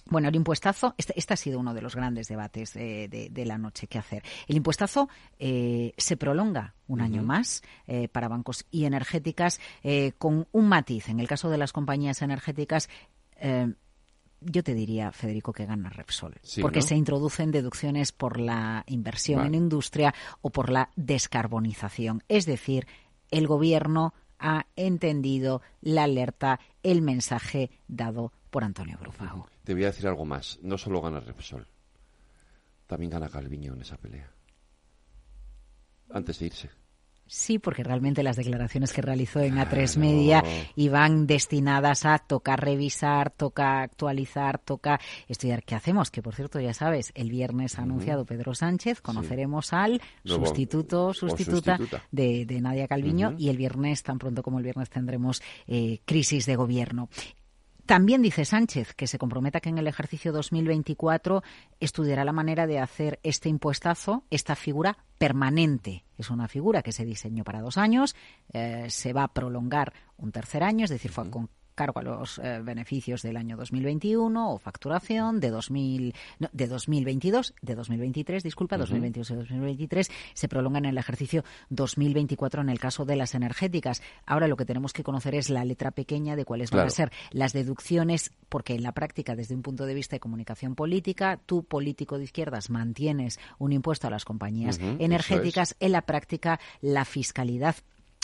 [0.07, 3.87] Bueno, el impuestazo, este, este, ha sido uno de los grandes debates de, la noche
[3.87, 4.23] que hacer.
[4.47, 9.59] El impuestazo eh, se prolonga un año más eh, para bancos y energéticas
[10.17, 11.09] con un matiz.
[11.09, 12.89] En el caso de las compañías energéticas,
[14.41, 19.55] yo te diría, Federico, que gana Repsol, porque se introducen deducciones por la inversión en
[19.55, 22.23] industria o por la descarbonización.
[22.27, 22.87] Es decir,
[23.29, 29.47] el gobierno ha entendido la alerta, el mensaje dado por Antonio Brufao.
[29.63, 30.59] Te voy a decir algo más.
[30.63, 31.67] No solo gana Repsol,
[32.87, 34.31] también gana Calviño en esa pelea.
[36.09, 36.69] Antes de irse.
[37.33, 40.43] Sí, porque realmente las declaraciones que realizó en A3 Media
[40.75, 45.63] iban destinadas a tocar revisar, toca actualizar, toca estudiar.
[45.63, 46.11] Qué hacemos.
[46.11, 51.79] Que por cierto, ya sabes, el viernes ha anunciado Pedro Sánchez, conoceremos al sustituto, sustituta,
[52.11, 56.57] De, Nadia Calviño y el viernes, tan pronto como el viernes, tendremos eh, crisis de
[56.57, 57.07] gobierno.
[57.85, 61.43] También dice Sánchez que se comprometa que en el ejercicio 2024
[61.79, 66.05] estudiará la manera de hacer este impuestazo, esta figura permanente.
[66.17, 68.15] Es una figura que se diseñó para dos años,
[68.53, 72.39] eh, se va a prolongar un tercer año, es decir, fue con cargo a los
[72.39, 76.13] eh, beneficios del año 2021 o facturación de 2000
[76.51, 82.69] de 2022 de 2023 disculpa 2022 y 2023 se prolongan en el ejercicio 2024 en
[82.69, 84.01] el caso de las energéticas.
[84.25, 87.11] Ahora lo que tenemos que conocer es la letra pequeña de cuáles van a ser
[87.31, 91.63] las deducciones porque en la práctica desde un punto de vista de comunicación política tú
[91.63, 95.75] político de izquierdas mantienes un impuesto a las compañías energéticas.
[95.79, 97.75] En la práctica la fiscalidad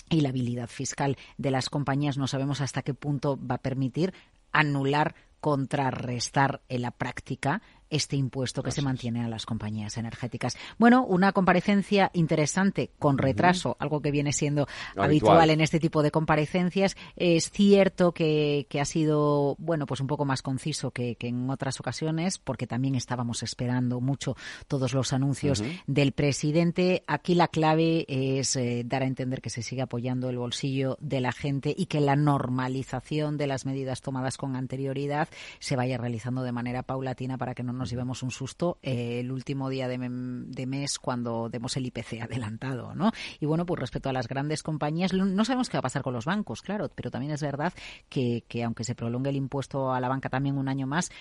[0.10, 2.18] y la habilidad fiscal de las compañías.
[2.18, 4.14] No sabemos hasta qué punto va a permitir
[4.52, 10.58] anular contrarrestar en la práctica este impuesto que se mantiene a las compañías energéticas.
[10.78, 15.50] Bueno, una comparecencia interesante con retraso, algo que viene siendo habitual.
[15.50, 16.96] en este tipo de comparecencias.
[17.16, 22.38] Es cierto que, ha sido, bueno, pues un poco más conciso que, en otras ocasiones,
[22.38, 24.36] porque también estábamos esperando mucho
[24.68, 27.04] todos los anuncios del presidente.
[27.08, 31.22] Aquí la clave es eh, dar a entender que se sigue apoyando el bolsillo de
[31.22, 36.44] la gente y que la normalización de las medidas tomadas con anterioridad se vaya realizando
[36.44, 39.98] de manera paulatina para que no nos llevemos un susto eh, el último día de,
[39.98, 43.12] mes cuando demos el IPC adelantado, ¿no?
[43.40, 46.14] Y bueno, pues respecto a las grandes compañías, no sabemos qué va a pasar con
[46.14, 47.74] los bancos, claro, pero también es verdad
[48.10, 51.12] que, que aunque se prolongue el impuesto a la banca también un año más,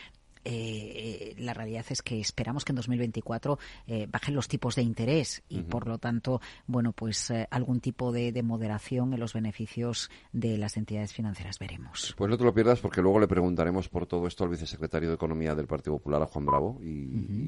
[0.49, 5.43] eh, la realidad es que esperamos que en 2024 eh, bajen los tipos de interés
[5.49, 10.57] y, por lo tanto, bueno, pues eh, algún tipo de, moderación en los beneficios de
[10.57, 12.15] las entidades financieras veremos.
[12.17, 15.17] Pues no te lo pierdas porque luego le preguntaremos por todo esto al vicesecretario de
[15.17, 17.45] Economía del Partido Popular, a Juan Bravo, y,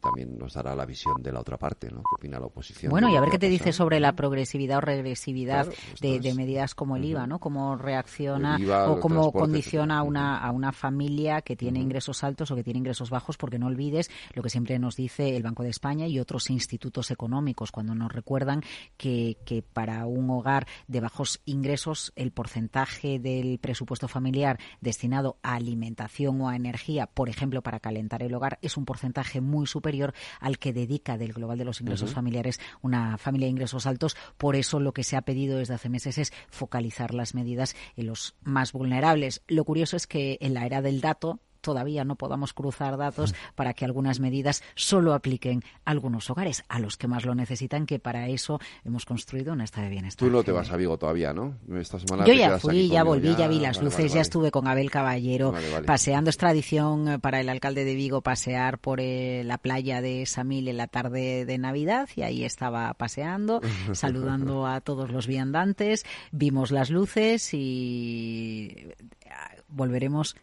[0.00, 1.98] también nos dará la visión de la otra parte, ¿no?
[1.98, 2.90] ¿Qué opina la oposición?
[2.90, 5.66] Bueno, y a ver qué te dice sobre la progresividad o regresividad
[6.00, 7.40] de, medidas como el IVA, ¿no?
[7.40, 12.56] Cómo reacciona o cómo condiciona a una, a una familia que tiene ingresos altos o
[12.56, 15.70] que tiene ingresos bajos, porque no olvides lo que siempre nos dice el Banco de
[15.70, 18.62] España y otros institutos económicos cuando nos recuerdan
[18.96, 25.54] que, que para un hogar de bajos ingresos el porcentaje del presupuesto familiar destinado a
[25.54, 30.14] alimentación o a energía, por ejemplo, para calentar el hogar, es un porcentaje muy superior
[30.40, 34.16] al que dedica del global de los ingresos familiares una familia de ingresos altos.
[34.36, 38.06] Por eso lo que se ha pedido desde hace meses es focalizar las medidas en
[38.06, 39.42] los más vulnerables.
[39.48, 43.74] Lo curioso es que en la era del dato todavía no podamos cruzar datos para
[43.74, 47.98] que algunas medidas solo apliquen a algunos hogares, a los que más lo necesitan, que
[47.98, 50.28] para eso hemos construido un estado de bienestar.
[50.28, 51.56] Tú no te vas a Vigo todavía, ¿no?
[51.76, 54.92] Esta semana Yo ya fui, ya volví, ya, vi las luces, ya estuve con Abel
[54.92, 55.52] Caballero
[55.84, 56.30] paseando.
[56.30, 60.68] Es tradición eh, para el alcalde de Vigo pasear por eh, la playa de Samil
[60.68, 63.60] en la tarde de Navidad y ahí estaba paseando,
[63.92, 66.06] saludando a todos los viandantes.
[66.30, 70.36] Vimos las luces y eh, volveremos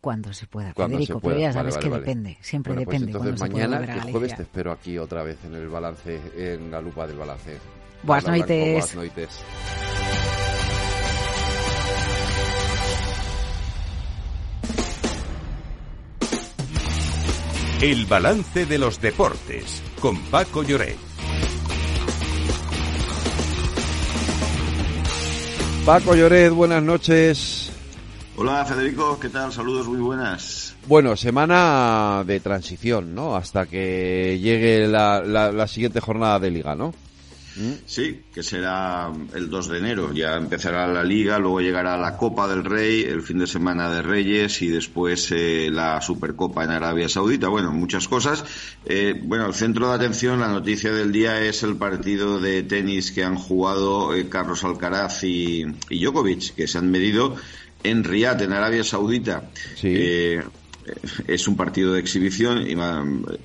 [0.00, 3.12] cuando se pueda, Federico, pero ya sabes que depende, siempre pues depende.
[3.12, 7.06] entonces mañana, el jueves, te espero aquí otra vez en el balance, en la lupa
[7.06, 7.58] del balance.
[8.02, 8.94] Buenas noches.
[8.94, 9.44] Buenas noches.
[17.82, 20.98] El balance de los deportes con Paco Lloret.
[25.86, 27.59] Paco Lloret, buenas noches.
[28.42, 29.52] Hola Federico, ¿qué tal?
[29.52, 30.74] Saludos muy buenas.
[30.86, 33.36] Bueno, semana de transición, ¿no?
[33.36, 36.94] Hasta que llegue la, la, siguiente jornada de liga, ¿no?
[37.56, 37.72] ¿Mm?
[37.84, 40.14] Sí, que será el 2 de enero.
[40.14, 44.00] Ya empezará la liga, luego llegará la Copa del Rey, el fin de semana de
[44.00, 47.48] Reyes y después eh, la Supercopa en Arabia Saudita.
[47.48, 48.42] Bueno, muchas cosas.
[48.86, 53.12] Eh, bueno, el centro de atención, la noticia del día es el partido de tenis
[53.12, 57.36] que han jugado eh, Carlos Alcaraz y, y Djokovic, que se han medido
[57.82, 59.50] en Riyadh, en Arabia Saudita.
[59.82, 60.42] Eh,
[61.26, 62.64] es un partido de exhibición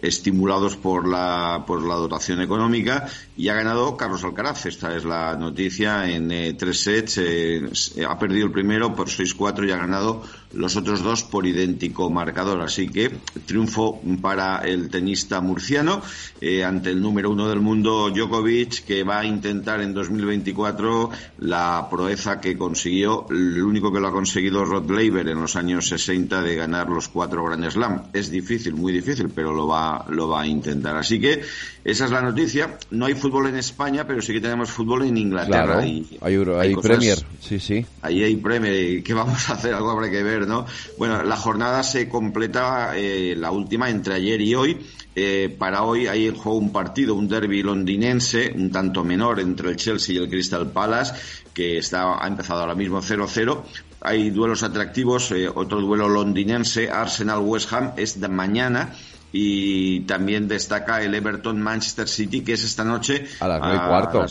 [0.02, 4.66] estimulados por la, por la dotación económica y ha ganado Carlos Alcaraz.
[4.66, 7.20] Esta es la noticia en eh, tres sets.
[7.20, 7.70] Eh,
[8.08, 10.24] ha perdido el primero por 6-4 y ha ganado
[10.56, 12.62] los otros dos por idéntico marcador.
[12.62, 13.12] Así que
[13.46, 16.02] triunfo para el tenista murciano
[16.42, 21.88] eh, ante el número uno del mundo, Djokovic, que va a intentar en 2024 la
[21.90, 26.42] proeza que consiguió, el único que lo ha conseguido Rod Laver en los años 60
[26.42, 28.04] de ganar los cuatro Grand Slam.
[28.14, 30.96] Es difícil, muy difícil, pero lo va, lo va a intentar.
[30.98, 31.42] Así que
[31.84, 32.78] esa es la noticia.
[32.92, 35.80] No hay fútbol en España, pero sí que tenemos fútbol en Inglaterra.
[35.80, 37.86] hay, hay, Premier, sí, sí.
[38.02, 39.04] Ahí hay Premier.
[39.04, 39.74] ¿Qué vamos a hacer?
[39.74, 40.66] Algo habrá que ver, ¿no?
[40.98, 44.86] Bueno, la jornada se completa, eh, la última, entre ayer y hoy.
[45.18, 49.76] Eh, para hoy hay juego un partido, un derby londinense, un tanto menor entre el
[49.78, 51.14] Chelsea y el Crystal Palace,
[51.54, 53.64] que está, ha empezado ahora mismo 0-0
[54.02, 58.94] hay duelos atractivos, eh, otro duelo londinense, Arsenal-West Ham, es mañana
[59.38, 63.88] y también destaca el Everton Manchester City que es esta noche a las nueve y
[63.88, 64.24] cuarto.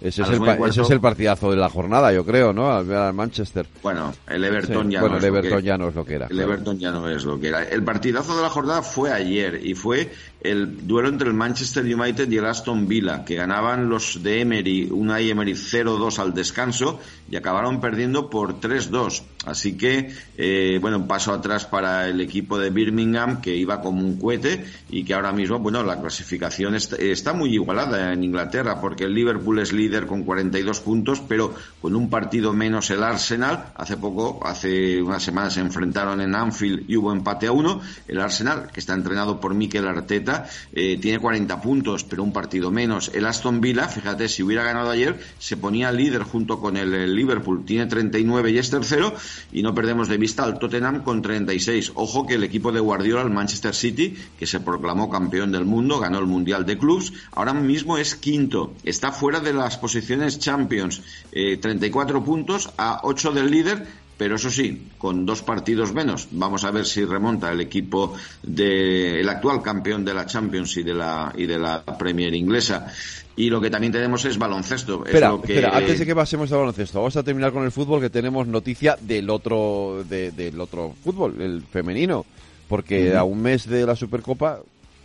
[0.00, 2.72] ese, es el, ese es el partidazo de la jornada, yo creo, ¿no?
[2.72, 3.68] Al Manchester.
[3.84, 6.26] Bueno, el Everton ya bueno, no el Everton ya no es lo que era.
[6.26, 7.62] El Everton ya no es lo que era.
[7.62, 12.30] El partidazo de la jornada fue ayer y fue el duelo entre el Manchester United
[12.30, 17.36] y el Aston Villa, que ganaban los de Emery, una Emery 0-2 al descanso y
[17.36, 19.22] acabaron perdiendo por 3-2.
[19.46, 24.00] Así que, eh, bueno, un paso atrás para el equipo de Birmingham, que iba como
[24.00, 29.04] un cohete y que ahora mismo, bueno, la clasificación está, muy igualada en Inglaterra, porque
[29.04, 33.72] el Liverpool es líder con 42 puntos, pero con un partido menos el Arsenal.
[33.74, 37.80] Hace poco, hace unas semanas se enfrentaron en Anfield y hubo empate a uno.
[38.06, 40.27] El Arsenal, que está entrenado por Mikel Arteta,
[40.72, 43.10] eh, tiene 40 puntos, pero un partido menos.
[43.14, 47.64] El Aston Villa, fíjate, si hubiera ganado ayer, se ponía líder junto con el, Liverpool.
[47.64, 49.14] Tiene 39 y es tercero.
[49.52, 51.92] Y no perdemos de vista al Tottenham con 36.
[51.94, 55.98] Ojo que el equipo de Guardiola, el Manchester City, que se proclamó campeón del mundo,
[55.98, 58.74] ganó el Mundial de Clubs, ahora mismo es quinto.
[58.84, 61.02] Está fuera de las posiciones Champions.
[61.32, 63.86] 34 eh, puntos a 8 del líder
[64.18, 66.28] pero eso sí, con dos partidos menos.
[66.32, 70.92] Vamos a ver si remonta el equipo del actual campeón de la Champions y de
[70.92, 72.92] la, y de la Premier inglesa.
[73.36, 75.06] Y lo que también tenemos es baloncesto.
[75.06, 75.54] Espera, lo que...
[75.54, 78.48] espera, antes de que pasemos al baloncesto, vamos a terminar con el fútbol, que tenemos
[78.48, 82.26] noticia del otro, del otro fútbol, el femenino.
[82.68, 84.60] porque a un mes de la Supercopa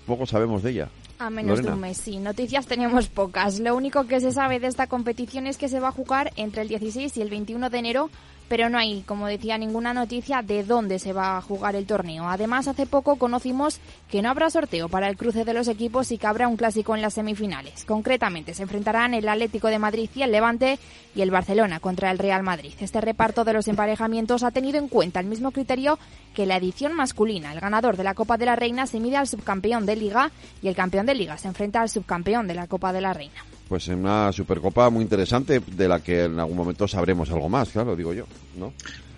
[0.07, 0.89] poco sabemos de ella.
[1.19, 2.17] A menos de un mes, sí.
[2.17, 3.59] Noticias tenemos pocas.
[3.59, 6.63] Lo único que se sabe de esta competición es que se va a jugar entre
[6.63, 8.09] el 16 y el 21 de enero
[8.47, 12.27] pero no hay, como decía, ninguna noticia de dónde se va a jugar el torneo.
[12.27, 13.79] Además, hace poco conocimos
[14.09, 16.95] que no habrá sorteo para el cruce de los equipos y que habrá un clásico
[16.95, 17.85] en las semifinales.
[17.85, 20.79] Concretamente, se enfrentarán el Atlético de Madrid y el Levante
[21.15, 22.73] y el Barcelona contra el Real Madrid.
[22.79, 25.99] Este reparto de los emparejamientos ha tenido en cuenta el mismo criterio
[26.33, 27.53] que la edición masculina.
[27.53, 30.31] El ganador de la Copa de la Reina se mide al subcampeón de Liga
[30.61, 33.43] y el campeón de Liga se enfrenta al subcampeón de la Copa de la Reina
[33.73, 37.69] pues en una Supercopa muy interesante de la que en algún momento sabremos algo más,
[37.69, 38.71] claro, digo yo, ¿no?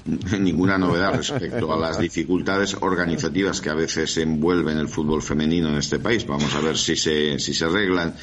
[0.40, 5.78] ninguna novedad respecto a las dificultades organizativas que a veces envuelven el fútbol femenino en
[5.78, 6.28] este país.
[6.28, 8.14] Vamos a ver si se, si se arreglan.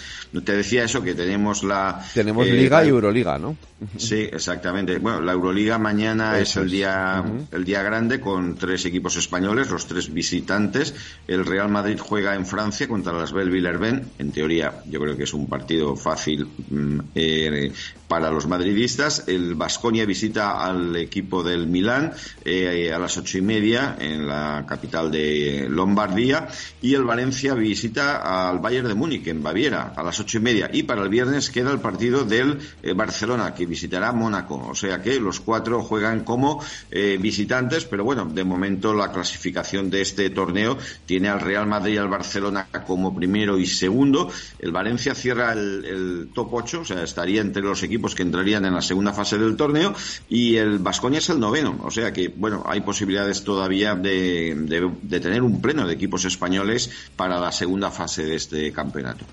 [0.45, 2.05] Te decía eso, que tenemos la...
[2.15, 3.57] Tenemos eh, Liga y Euroliga, ¿no?
[3.97, 4.99] Sí, exactamente.
[4.99, 9.87] Bueno, la Euroliga mañana es el día, el día grande con tres equipos españoles, los
[9.87, 10.95] tres visitantes.
[11.27, 14.07] El Real Madrid juega en Francia contra las Bell Villerben.
[14.19, 17.73] En teoría, yo creo que es un partido fácil mm, eh,
[18.07, 19.25] para los madridistas.
[19.27, 22.13] El Vasconia visita al equipo del Milán
[22.45, 26.49] eh, a las ocho y media en la capital de Lombardía
[26.81, 30.71] y el Valencia visita al Bayern de Múnich en Baviera a las ocho y media
[30.73, 34.69] y para el viernes queda el partido del eh, Barcelona que visitará Mónaco.
[34.69, 39.91] O sea que los cuatro juegan como eh, visitantes, pero bueno, de momento la clasificación
[39.91, 44.31] de este torneo tiene al Real Madrid y al Barcelona como primero y segundo.
[44.59, 48.75] El Valencia cierra el, top 8, o sea, estaría entre los equipos que entrarían en
[48.75, 49.95] la segunda fase del torneo
[50.29, 51.62] y el Vasconia es el noveno.
[51.83, 54.55] O sea que, bueno, hay posibilidades todavía de,
[55.03, 59.25] de, tener un pleno de equipos españoles para la segunda fase de este campeonato.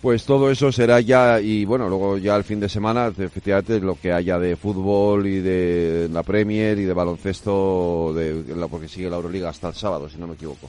[0.00, 3.94] Pues todo eso será ya, y bueno, luego ya el fin de semana, efectivamente, lo
[3.94, 9.16] que haya de fútbol y de la Premier y de baloncesto, de, porque sigue la
[9.16, 10.68] Euroliga hasta el sábado, si no me equivoco.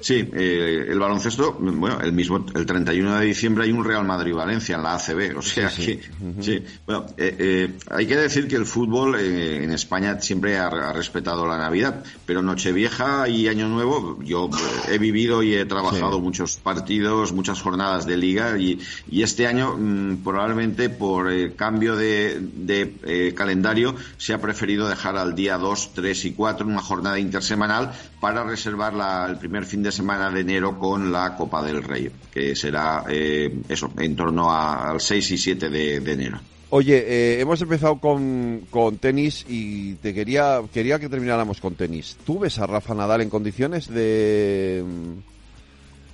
[0.00, 4.76] Sí, eh, el baloncesto, bueno, el mismo, el 31 de diciembre hay un Real Madrid-Valencia
[4.76, 6.00] en la ACB, o sea que,
[6.40, 11.46] sí, bueno, eh, eh, hay que decir que el fútbol en España siempre ha, respetado
[11.46, 14.48] la Navidad, pero Nochevieja y Año Nuevo, yo
[14.88, 18.80] he vivido y he trabajado muchos partidos, muchas jornadas de liga y,
[19.10, 25.16] y este año mm, probablemente por el cambio de, de calendario se ha preferido dejar
[25.16, 29.82] al día 2, 3 y 4 una jornada intersemanal para reservar la, el primer fin
[29.82, 34.52] de semana de enero con la Copa del Rey, que será eh, eso, en torno
[34.52, 36.38] al 6 y 7 de, enero.
[36.68, 42.16] Oye, eh, hemos empezado con, con, tenis y te quería quería que termináramos con tenis.
[42.24, 44.84] ¿Tú ves a Rafa Nadal en condiciones de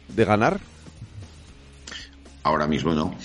[0.09, 0.61] de ganar?
[2.47, 3.15] Ahora mismo no.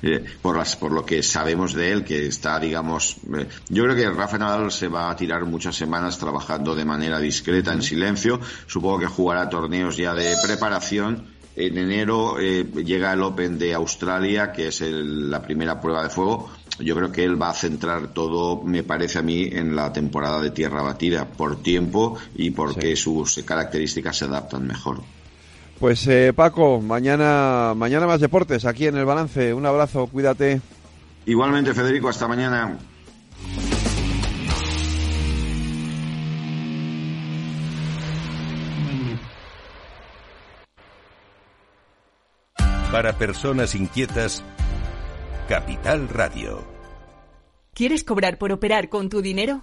[0.00, 3.96] Eh, por, las, por lo que sabemos de él, que está, digamos, eh, yo creo
[3.96, 8.40] que Rafa Nadal se va a tirar muchas semanas trabajando de manera discreta, en silencio.
[8.66, 11.26] Supongo que jugará torneos ya de preparación.
[11.56, 16.50] En enero eh, llega el Open de Australia, que es la primera prueba de fuego.
[16.78, 20.40] Yo creo que él va a centrar todo, me parece a mí, en la temporada
[20.40, 25.02] de tierra batida, por tiempo y porque sus características se adaptan mejor.
[25.80, 29.54] Pues eh, Paco, mañana, mañana más deportes aquí en el balance.
[29.54, 30.60] Un abrazo, cuídate.
[31.24, 32.76] Igualmente, Federico, hasta mañana.
[42.90, 44.42] Para personas inquietas,
[45.48, 46.64] Capital Radio.
[47.74, 49.62] ¿Quieres cobrar por operar con tu dinero?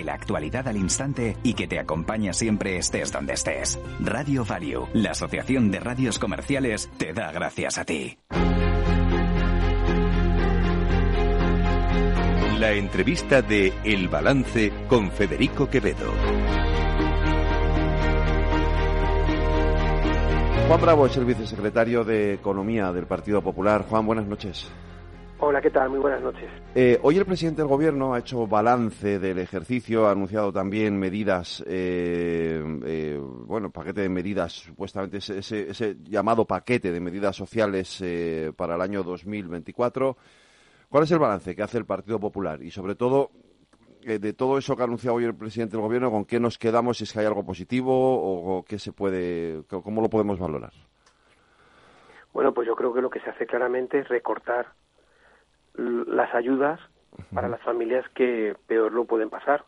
[0.03, 3.79] La actualidad al instante y que te acompaña siempre estés donde estés.
[3.99, 8.17] Radio Value, la Asociación de Radios Comerciales, te da gracias a ti.
[12.59, 16.13] La entrevista de El Balance con Federico Quevedo.
[20.67, 23.85] Juan Bravo es el vicesecretario de Economía del Partido Popular.
[23.89, 24.71] Juan, buenas noches.
[25.43, 25.89] Hola, ¿qué tal?
[25.89, 26.47] Muy buenas noches.
[26.75, 31.63] Eh, hoy el presidente del Gobierno ha hecho balance del ejercicio, ha anunciado también medidas,
[31.65, 38.03] eh, eh, bueno, paquete de medidas, supuestamente ese, ese, llamado paquete de medidas sociales
[38.55, 40.15] para el año 2024.
[40.87, 42.61] ¿Cuál es el balance que hace el Partido Popular?
[42.61, 43.31] Y sobre todo,
[44.03, 46.99] de todo eso que ha anunciado hoy el presidente del Gobierno, ¿con qué nos quedamos?
[46.99, 50.73] Si es que hay algo positivo o, qué se puede, cómo lo podemos valorar.
[52.31, 54.67] Bueno, pues yo creo que lo que se hace claramente es recortar
[55.75, 56.79] las ayudas
[57.33, 59.65] para las familias que peor lo pueden pasar.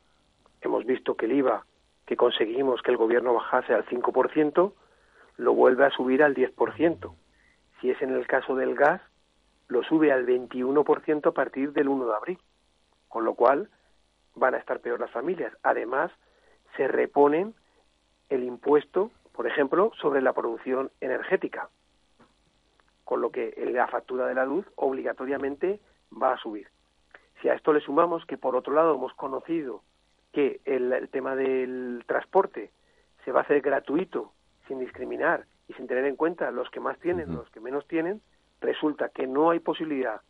[0.62, 1.66] Hemos visto que el IVA
[2.06, 4.74] que conseguimos que el gobierno bajase al 5%,
[5.38, 7.14] lo vuelve a subir al 10%.
[7.80, 9.02] Si es en el caso del gas,
[9.68, 12.40] lo sube al 21% a partir del 1 de abril.
[13.08, 13.70] Con lo cual,
[14.36, 15.54] van a estar peor las familias.
[15.64, 16.12] Además,
[16.76, 17.54] se reponen
[18.30, 21.70] el impuesto, por ejemplo, sobre la producción energética.
[23.06, 25.80] Con lo que la factura de la luz obligatoriamente
[26.22, 26.68] va a subir.
[27.42, 29.84] Si a esto le sumamos que, por otro lado, hemos conocido
[30.32, 32.72] que el, tema del transporte
[33.24, 34.32] se va a hacer gratuito,
[34.68, 38.22] sin discriminar y sin tener en cuenta los que más tienen, los que menos tienen,
[38.62, 40.22] resulta que no hay posibilidad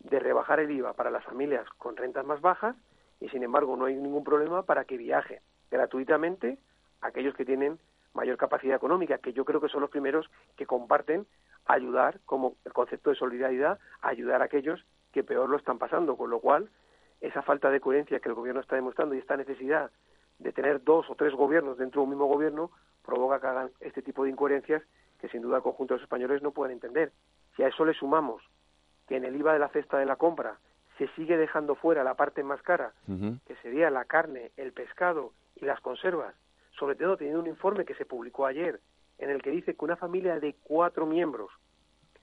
[0.00, 2.76] de rebajar el IVA para las familias con rentas más bajas
[3.20, 6.58] y, sin embargo, no hay ningún problema para que viajen gratuitamente
[7.00, 7.78] aquellos que tienen
[8.14, 11.26] mayor capacidad económica, que yo creo que son los primeros que comparten
[11.66, 16.30] ayudar, como el concepto de solidaridad, ayudar a aquellos que peor lo están pasando, con
[16.30, 16.70] lo cual
[17.20, 19.90] esa falta de coherencia que el gobierno está demostrando y esta necesidad
[20.38, 22.70] de tener dos o tres gobiernos dentro de un mismo gobierno
[23.04, 24.82] provoca que hagan este tipo de incoherencias
[25.20, 27.12] que sin duda el conjunto de los españoles no pueden entender.
[27.56, 28.42] Si a eso le sumamos
[29.06, 30.58] que en el IVA de la cesta de la compra
[30.96, 35.64] se sigue dejando fuera la parte más cara, que sería la carne, el pescado y
[35.64, 36.34] las conservas,
[36.78, 38.80] sobre todo teniendo un informe que se publicó ayer
[39.18, 41.50] en el que dice que una familia de cuatro miembros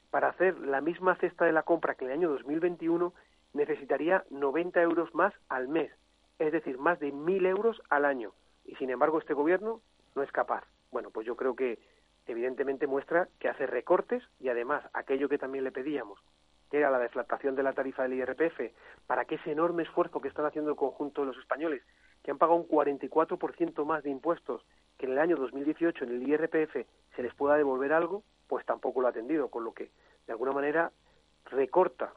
[0.09, 3.13] para hacer la misma cesta de la compra que en el año 2021
[3.53, 5.91] necesitaría 90 euros más al mes,
[6.39, 8.33] es decir, más de 1.000 euros al año.
[8.65, 9.81] Y sin embargo este gobierno
[10.15, 10.63] no es capaz.
[10.91, 11.79] Bueno, pues yo creo que
[12.25, 16.19] evidentemente muestra que hace recortes y además aquello que también le pedíamos,
[16.69, 18.73] que era la deflactación de la tarifa del IRPF,
[19.07, 21.83] para que ese enorme esfuerzo que están haciendo el conjunto de los españoles,
[22.23, 24.65] que han pagado un 44% más de impuestos
[24.97, 26.85] que en el año 2018 en el IRPF,
[27.15, 29.89] se les pueda devolver algo, pues tampoco lo ha atendido, con lo que
[30.25, 30.91] de alguna manera
[31.45, 32.13] recorta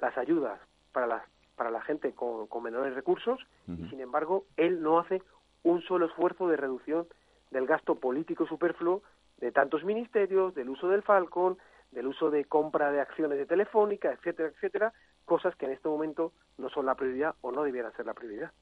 [0.00, 0.60] las ayudas
[0.92, 1.24] para la,
[1.56, 5.22] para la gente con, menores recursos y sin embargo él no hace
[5.62, 7.06] un solo esfuerzo de reducción
[7.50, 9.02] del gasto político superfluo
[9.38, 11.58] de tantos ministerios, del uso del Falcon,
[11.92, 14.92] del uso de compra de acciones de Telefónica, etcétera, etcétera,
[15.24, 18.52] cosas que en este momento no son la prioridad o no debieran ser la prioridad.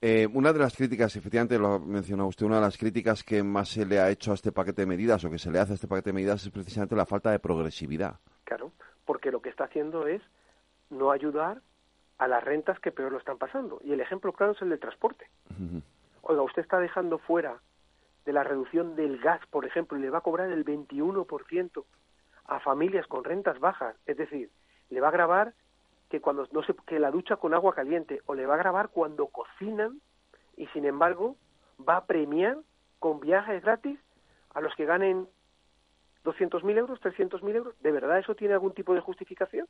[0.00, 3.42] Eh, una de las críticas, efectivamente lo ha mencionado usted, una de las críticas que
[3.42, 5.72] más se le ha hecho a este paquete de medidas o que se le hace
[5.72, 8.18] a este paquete de medidas es precisamente la falta de progresividad.
[8.44, 8.72] Claro,
[9.06, 10.20] porque lo que está haciendo es
[10.90, 11.62] no ayudar
[12.18, 13.80] a las rentas que peor lo están pasando.
[13.82, 15.28] Y el ejemplo claro es el del transporte.
[16.22, 17.60] Oiga, usted está dejando fuera
[18.24, 21.84] de la reducción del gas, por ejemplo, y le va a cobrar el 21%
[22.46, 23.96] a familias con rentas bajas.
[24.06, 24.50] Es decir,
[24.90, 25.54] le va a grabar
[26.14, 28.90] que cuando no se, que la ducha con agua caliente o le va a grabar
[28.90, 30.00] cuando cocinan
[30.56, 31.34] y sin embargo
[31.76, 32.56] va a premiar
[33.00, 33.98] con viajes gratis
[34.50, 35.26] a los que ganen
[36.24, 37.74] 200.000 euros, 300.000 euros.
[37.82, 39.66] ¿De verdad eso tiene algún tipo de justificación?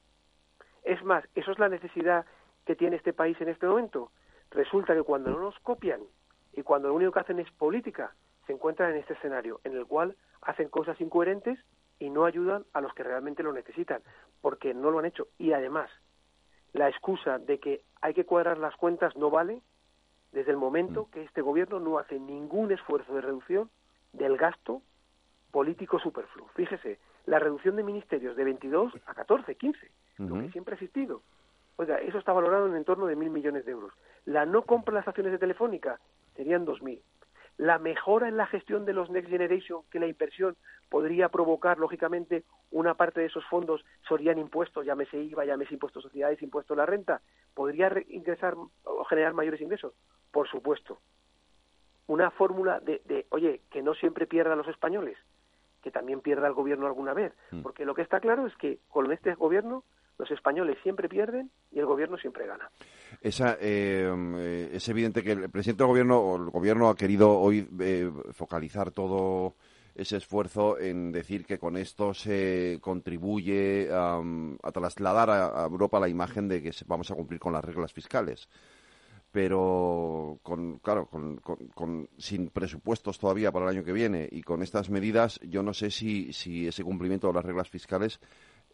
[0.82, 2.26] Es más, eso es la necesidad
[2.66, 4.10] que tiene este país en este momento.
[4.50, 6.02] Resulta que cuando no nos copian
[6.52, 8.14] y cuando lo único que hacen es política,
[8.46, 11.58] se encuentran en este escenario en el cual hacen cosas incoherentes
[11.98, 14.02] y no ayudan a los que realmente lo necesitan,
[14.42, 15.28] porque no lo han hecho.
[15.38, 15.90] Y además,
[16.74, 19.62] la excusa de que hay que cuadrar las cuentas no vale
[20.32, 21.10] desde el momento mm.
[21.12, 23.70] que este gobierno no hace ningún esfuerzo de reducción
[24.12, 24.82] del gasto
[25.50, 26.48] político superfluo.
[26.54, 31.22] Fíjese, la reducción de ministerios de 22 a 14, 15, lo que siempre ha existido.
[31.76, 33.92] Oiga, eso está valorado en, en torno de mil millones de euros.
[34.24, 36.00] La no compra de las acciones de Telefónica
[36.36, 37.00] serían dos mil
[37.56, 40.56] la mejora en la gestión de los Next Generation, que la inversión
[40.88, 46.42] podría provocar, lógicamente, una parte de esos fondos serían impuestos, llámese IVA, llámese impuestos sociedades,
[46.42, 47.20] impuesto a la renta,
[47.54, 49.94] ¿podría ingresar o generar mayores ingresos?
[50.32, 50.98] Por supuesto.
[52.06, 55.16] Una fórmula de, de, oye, que no siempre pierdan los españoles,
[55.82, 57.62] que también pierda el gobierno alguna vez, mm.
[57.62, 59.84] porque lo que está claro es que con este gobierno
[60.18, 62.70] los españoles siempre pierden y el gobierno siempre gana.
[63.20, 67.68] Esa, eh, es evidente que el presidente del gobierno o el gobierno ha querido hoy
[67.80, 69.54] eh, focalizar todo
[69.94, 74.20] ese esfuerzo en decir que con esto se contribuye a
[74.72, 78.48] trasladar a, Europa la imagen de que vamos a cumplir con las reglas fiscales.
[79.30, 84.90] Pero, con, claro, con, sin presupuestos todavía para el año que viene y con estas
[84.90, 86.28] medidas, yo no sé si
[86.66, 88.20] ese cumplimiento de las reglas fiscales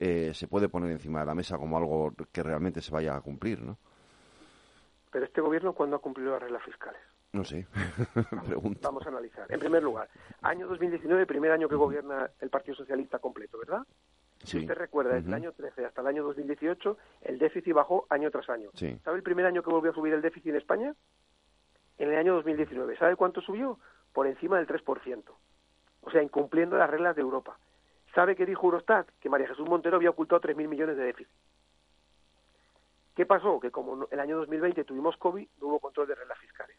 [0.00, 3.20] eh, se puede poner encima de la mesa como algo que realmente se vaya a
[3.20, 3.76] cumplir, ¿no?
[5.12, 7.00] Pero este gobierno, ¿cuándo ha cumplido las reglas fiscales?
[7.32, 7.66] No sé,
[8.32, 9.46] Vamos, vamos a analizar.
[9.52, 10.08] En primer lugar,
[10.42, 13.86] año 2019, primer año que gobierna el Partido Socialista completo, ¿verdad?
[14.42, 18.30] Si usted recuerda, desde el año 13 hasta el año 2018, el déficit bajó año
[18.30, 18.70] tras año.
[19.04, 20.94] ¿Sabe el primer año que volvió a subir el déficit en España?
[21.98, 22.96] En el año 2019.
[22.96, 23.78] ¿Sabe cuánto subió?
[24.14, 25.24] Por encima del 3%.
[26.00, 27.58] O sea, incumpliendo las reglas de Europa.
[28.14, 29.08] ¿Sabe qué dijo Eurostat?
[29.20, 31.32] Que María Jesús Montero había ocultado 3.000 millones de déficit.
[33.14, 33.60] ¿Qué pasó?
[33.60, 36.76] Que como el año 2020 tuvimos COVID, no hubo control de reglas fiscales.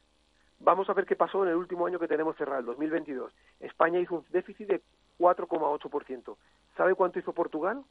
[0.59, 3.33] Vamos a ver qué pasó en el último año que tenemos cerrado, el 2022.
[3.59, 4.81] España hizo un déficit de
[5.19, 6.37] 4,8%.
[6.77, 7.83] ¿Sabe cuánto hizo Portugal?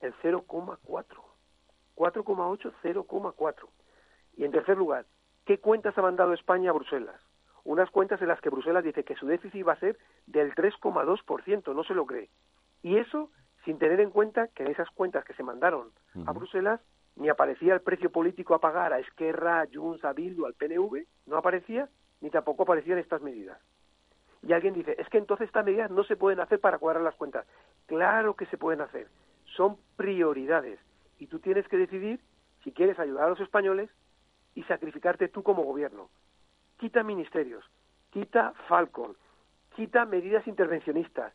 [0.00, 0.78] El 0,4.
[1.96, 3.68] 4,8, 0,4.
[4.36, 5.06] Y en tercer lugar,
[5.44, 7.20] ¿qué cuentas ha mandado España a Bruselas?
[7.64, 11.74] Unas cuentas en las que Bruselas dice que su déficit va a ser del 3,2%,
[11.74, 12.30] no se lo cree.
[12.82, 13.30] Y eso
[13.64, 15.90] sin tener en cuenta que en esas cuentas que se mandaron
[16.24, 16.80] a Bruselas
[17.16, 21.04] ni aparecía el precio político a pagar a Esquerra, a Junts, a Bildu, al PNV,
[21.26, 21.88] no aparecía,
[22.20, 23.58] ni tampoco aparecían estas medidas.
[24.42, 27.16] Y alguien dice, es que entonces estas medidas no se pueden hacer para cuadrar las
[27.16, 27.46] cuentas.
[27.86, 29.08] Claro que se pueden hacer.
[29.56, 30.78] Son prioridades.
[31.18, 32.20] Y tú tienes que decidir
[32.62, 33.90] si quieres ayudar a los españoles
[34.54, 36.10] y sacrificarte tú como gobierno.
[36.78, 37.64] Quita ministerios,
[38.10, 39.16] quita Falcon,
[39.74, 41.32] quita medidas intervencionistas,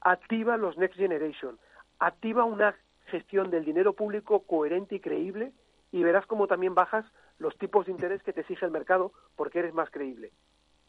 [0.00, 1.58] activa los Next Generation,
[1.98, 2.74] activa una
[3.06, 5.52] gestión del dinero público coherente y creíble
[5.90, 7.04] y verás cómo también bajas
[7.38, 10.32] los tipos de interés que te exige el mercado porque eres más creíble.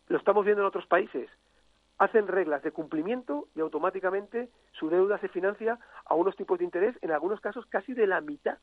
[0.07, 1.29] Lo estamos viendo en otros países.
[1.97, 6.95] Hacen reglas de cumplimiento y automáticamente su deuda se financia a unos tipos de interés,
[7.01, 8.57] en algunos casos casi de la mitad.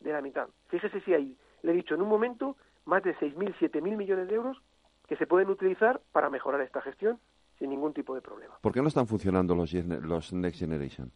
[0.00, 0.48] De la mitad.
[0.68, 4.34] Fíjese si hay, le he dicho, en un momento más de 6.000, 7.000 millones de
[4.34, 4.62] euros
[5.06, 7.18] que se pueden utilizar para mejorar esta gestión
[7.58, 8.58] sin ningún tipo de problema.
[8.60, 11.12] ¿Por qué no están funcionando los, los Next Generation?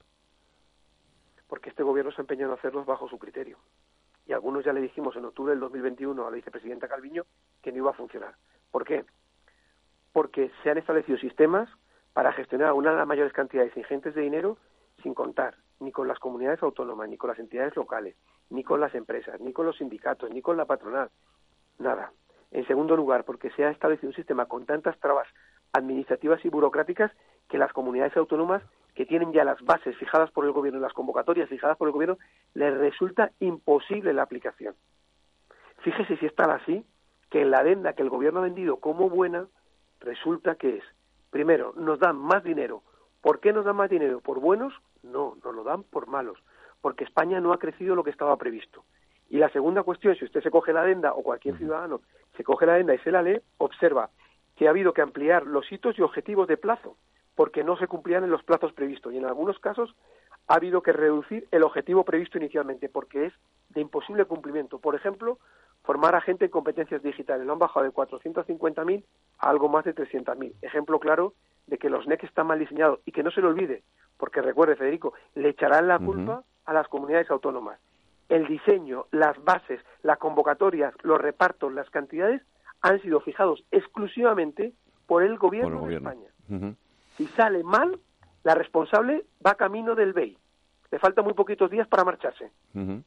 [1.52, 3.58] porque este gobierno se empeñó en hacerlos bajo su criterio.
[4.26, 7.24] Y algunos ya le dijimos en octubre del 2021 a la vicepresidenta Calviño
[7.60, 8.36] que no iba a funcionar.
[8.70, 9.04] ¿Por qué?
[10.14, 11.68] Porque se han establecido sistemas
[12.14, 14.56] para gestionar una de las mayores cantidades ingentes de dinero
[15.02, 18.16] sin contar ni con las comunidades autónomas, ni con las entidades locales,
[18.48, 21.10] ni con las empresas, ni con los sindicatos, ni con la patronal.
[21.78, 22.14] Nada.
[22.50, 25.28] En segundo lugar, porque se ha establecido un sistema con tantas trabas
[25.72, 27.10] administrativas y burocráticas
[27.48, 28.62] que las comunidades autónomas
[28.94, 31.92] que tienen ya las bases fijadas por el gobierno y las convocatorias fijadas por el
[31.92, 32.18] gobierno,
[32.54, 34.74] les resulta imposible la aplicación.
[35.78, 36.84] Fíjese si está así,
[37.30, 39.46] que en la adenda que el gobierno ha vendido como buena,
[40.00, 40.84] resulta que es,
[41.30, 42.82] primero, nos dan más dinero.
[43.22, 44.20] ¿Por qué nos dan más dinero?
[44.20, 44.74] ¿Por buenos?
[45.02, 46.38] No, nos lo dan por malos,
[46.82, 48.84] porque España no ha crecido lo que estaba previsto.
[49.30, 52.02] Y la segunda cuestión, si usted se coge la adenda o cualquier ciudadano
[52.36, 54.10] se coge la adenda y se la lee, observa
[54.62, 56.96] que ha habido que ampliar los hitos y objetivos de plazo
[57.34, 59.92] porque no se cumplían en los plazos previstos y en algunos casos
[60.46, 63.32] ha habido que reducir el objetivo previsto inicialmente porque es
[63.70, 64.78] de imposible cumplimiento.
[64.78, 65.40] Por ejemplo,
[65.82, 67.44] formar a gente en competencias digitales.
[67.44, 69.02] Lo han bajado de 450.000
[69.40, 70.52] a algo más de 300.000.
[70.62, 71.34] Ejemplo claro
[71.66, 73.82] de que los NEC están mal diseñados y que no se lo olvide,
[74.16, 77.80] porque recuerde, Federico, le echarán la culpa a las comunidades autónomas.
[78.28, 82.42] El diseño, las bases, las convocatorias, los repartos, las cantidades
[82.82, 84.72] han sido fijados exclusivamente
[85.06, 86.28] por el gobierno, de España.
[87.16, 87.98] Si sale mal,
[88.42, 90.36] la responsable va camino del BEI.
[90.90, 92.50] Le faltan muy poquitos días para marcharse.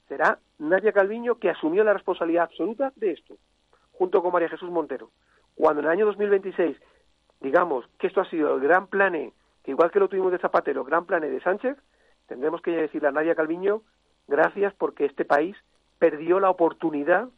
[0.07, 3.37] Será Nadia Calviño que asumió la responsabilidad absoluta de esto,
[3.91, 5.11] junto con María Jesús Montero.
[5.55, 6.77] Cuando en el año 2026
[7.41, 10.83] digamos que esto ha sido el gran plane, que igual que lo tuvimos de Zapatero,
[10.83, 11.77] gran plane de Sánchez,
[12.27, 13.81] tendremos que decirle a Nadia Calviño
[14.27, 15.55] gracias porque este país
[15.99, 17.29] perdió la oportunidad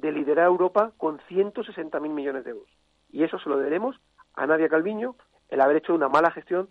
[0.00, 2.68] de liderar Europa con 160.000 millones de euros.
[3.10, 4.00] Y eso se lo debemos
[4.34, 5.16] a Nadia Calviño,
[5.48, 6.68] el haber hecho una mala gestión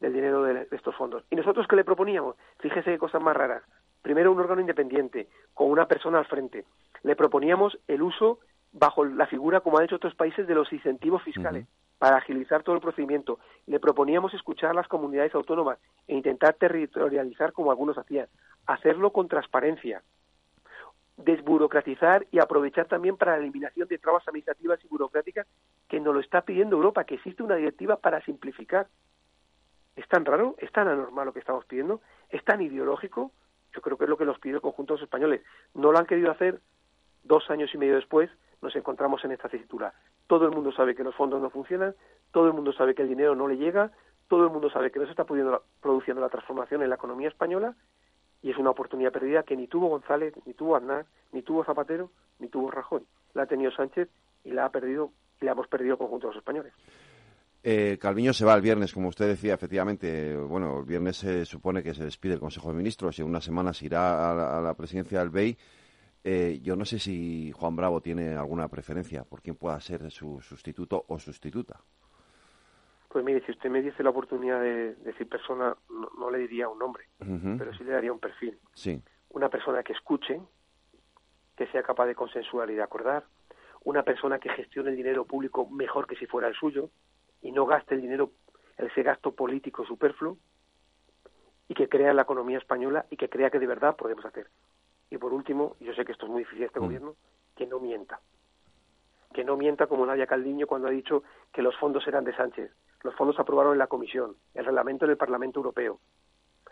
[0.00, 1.24] del dinero de, estos fondos.
[1.30, 2.36] ¿Y nosotros qué le proponíamos?
[2.58, 3.62] Fíjese qué cosas más raras.
[4.02, 6.64] Primero, un órgano independiente, con una persona al frente.
[7.02, 8.40] Le proponíamos el uso,
[8.72, 11.66] bajo la figura, como han hecho otros países, de los incentivos fiscales.
[11.98, 13.38] para agilizar todo el procedimiento.
[13.66, 15.78] Le proponíamos escuchar a las comunidades autónomas
[16.08, 18.26] e intentar territorializar como algunos hacían.
[18.66, 20.02] Hacerlo con transparencia,
[21.16, 25.46] desburocratizar y aprovechar también para la eliminación de trabas administrativas y burocráticas
[25.88, 28.88] que nos lo está pidiendo Europa, que existe una directiva para simplificar.
[29.94, 30.54] ¿Es tan raro?
[30.58, 32.00] ¿Es tan anormal lo que estamos pidiendo?
[32.30, 33.30] ¿Es tan ideológico?
[33.74, 35.42] Yo creo que es lo que nos pide el conjunto de los españoles.
[35.74, 36.60] No lo han querido hacer
[37.24, 38.30] dos años y medio después,
[38.62, 39.92] nos encontramos en esta tesitura.
[40.26, 41.94] Todo el mundo sabe que los fondos no funcionan,
[42.30, 43.92] todo el mundo sabe que el dinero no le llega,
[44.28, 47.74] todo el mundo sabe que no se está produciendo la transformación en la economía española
[48.42, 52.10] y es una oportunidad perdida que ni tuvo González, ni tuvo Aznar, ni tuvo Zapatero,
[52.38, 53.02] ni tuvo Rajoy.
[53.34, 54.08] La ha tenido Sánchez
[54.44, 56.72] y la ha perdido y la hemos perdido conjunto los españoles.
[57.64, 60.36] Eh, Calviño se va el viernes, como usted decía, efectivamente.
[60.36, 63.44] Bueno, el viernes se supone que se despide el Consejo de Ministros y en unas
[63.44, 65.56] semanas irá a la, presidencia del BEI.
[66.24, 70.40] Eh, yo no sé si Juan Bravo tiene alguna preferencia por quién pueda ser su
[70.40, 71.80] sustituto o sustituta.
[73.12, 75.76] Pues mire, si usted me dice la oportunidad de decir persona,
[76.18, 77.04] no, le diría un nombre,
[77.58, 78.58] pero sí le daría un perfil.
[78.72, 79.02] Sí.
[79.28, 80.40] Una persona que escuche,
[81.54, 83.26] que sea capaz de consensuar y de acordar,
[83.84, 86.88] una persona que gestione el dinero público mejor que si fuera el suyo,
[87.42, 88.30] y no gaste el dinero,
[88.78, 90.38] ese gasto político superfluo,
[91.68, 94.48] y que crea la economía española y que crea que de verdad podemos hacer.
[95.10, 96.82] Y por último, yo sé que esto es muy difícil este mm.
[96.82, 97.16] gobierno,
[97.56, 98.20] que no mienta.
[99.34, 102.72] Que no mienta como Nadia Caldiño cuando ha dicho que los fondos eran de Sánchez.
[103.02, 105.98] Los fondos se aprobaron en la Comisión, el reglamento en el Parlamento Europeo.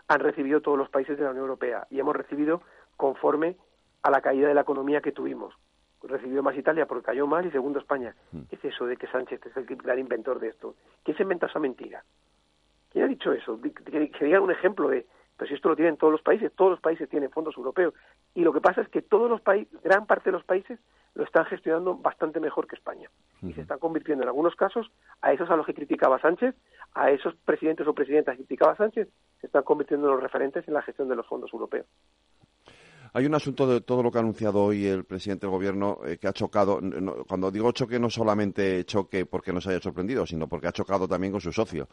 [0.08, 2.62] Han recibido todos los países de la Unión Europea y hemos recibido
[2.96, 3.56] conforme
[4.02, 5.54] a la caída de la economía que tuvimos
[6.02, 8.14] recibió más Italia porque cayó mal y segundo España.
[8.32, 8.42] Mm.
[8.48, 10.74] ¿Qué es eso de que Sánchez es el gran inventor de esto?
[11.04, 12.04] ¿Quién se inventa esa mentira?
[12.90, 13.60] ¿Quién ha dicho eso?
[13.60, 15.06] Que, digan un ejemplo de,
[15.40, 17.94] pero si esto lo tienen todos los países, todos los países tienen fondos europeos.
[18.34, 20.78] Y lo que pasa es que todos los países, gran parte de los países,
[21.14, 23.08] lo están gestionando bastante mejor que España.
[23.40, 26.54] Y se están convirtiendo en algunos casos a esos a los que criticaba Sánchez,
[26.92, 29.08] a esos presidentes o presidentas que criticaba Sánchez,
[29.40, 31.86] se están convirtiendo en los referentes en la gestión de los fondos europeos.
[33.12, 36.18] Hay un asunto de todo lo que ha anunciado hoy el presidente del gobierno eh,
[36.18, 36.80] que ha chocado.
[37.26, 41.32] cuando digo choque, no solamente choque porque nos haya sorprendido, sino porque ha chocado también
[41.32, 41.88] con su socio,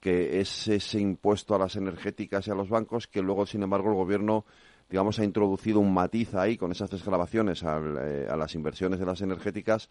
[0.00, 3.90] que es ese impuesto a las energéticas y a los bancos que luego, sin embargo,
[3.90, 4.46] el gobierno
[4.92, 9.22] digamos, ha introducido un matiz ahí con esas desgrabaciones eh, a las inversiones de las
[9.22, 9.88] energéticas,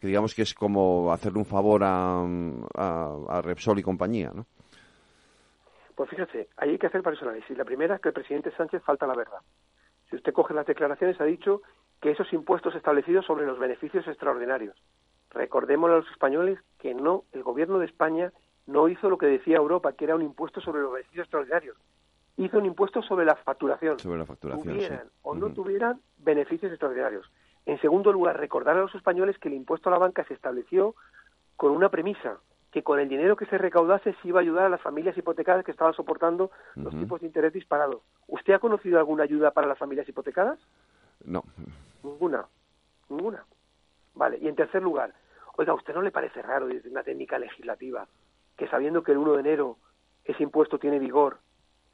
[0.00, 4.46] que digamos que es como hacerle un favor a, a, Repsol y compañía, ¿no?
[5.96, 7.56] Pues fíjate, ahí hay que hacer varios análisis.
[7.56, 9.38] La primera es que el presidente Sánchez falta la verdad.
[10.10, 11.62] Si usted coge las declaraciones, ha dicho
[12.00, 14.76] que esos impuestos establecidos sobre los beneficios extraordinarios.
[15.30, 18.32] Recordemos a los españoles que no, el gobierno de España
[18.66, 21.76] no hizo lo que decía Europa, que era un impuesto sobre los beneficios extraordinarios.
[22.36, 23.98] Hizo un impuesto sobre la facturación.
[23.98, 24.74] Sobre la facturación.
[24.74, 27.30] Tuvieran o no tuvieran beneficios extraordinarios.
[27.64, 30.94] En segundo lugar, recordar a los españoles que el impuesto a la banca se estableció
[31.56, 32.38] con una premisa,
[32.76, 35.64] que con el dinero que se recaudase se iba a ayudar a las familias hipotecadas
[35.64, 38.02] que estaban soportando los tipos de interés disparados.
[38.26, 40.58] ¿Usted ha conocido alguna ayuda para las familias hipotecadas?
[41.24, 41.42] No.
[42.02, 42.44] Ninguna.
[43.08, 43.46] Ninguna.
[44.14, 44.36] Vale.
[44.42, 45.14] Y en tercer lugar,
[45.56, 48.06] oiga, ¿a usted no le parece raro desde una técnica legislativa
[48.58, 49.78] que sabiendo que el 1 de enero
[50.26, 51.38] ese impuesto tiene vigor,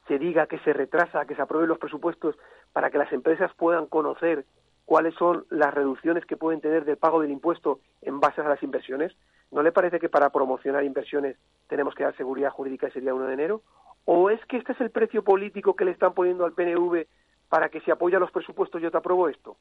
[0.09, 2.35] se diga que se retrasa, que se aprueben los presupuestos
[2.73, 4.43] para que las empresas puedan conocer
[4.83, 8.61] cuáles son las reducciones que pueden tener del pago del impuesto en base a las
[8.63, 9.15] inversiones?
[9.53, 11.37] ¿No le parece que para promocionar inversiones
[11.67, 13.61] tenemos que dar seguridad jurídica ese día 1 de enero?
[14.03, 17.05] ¿O es que este es el precio político que le están poniendo al PNV
[17.49, 19.55] para que si apoya los presupuestos yo te apruebo esto?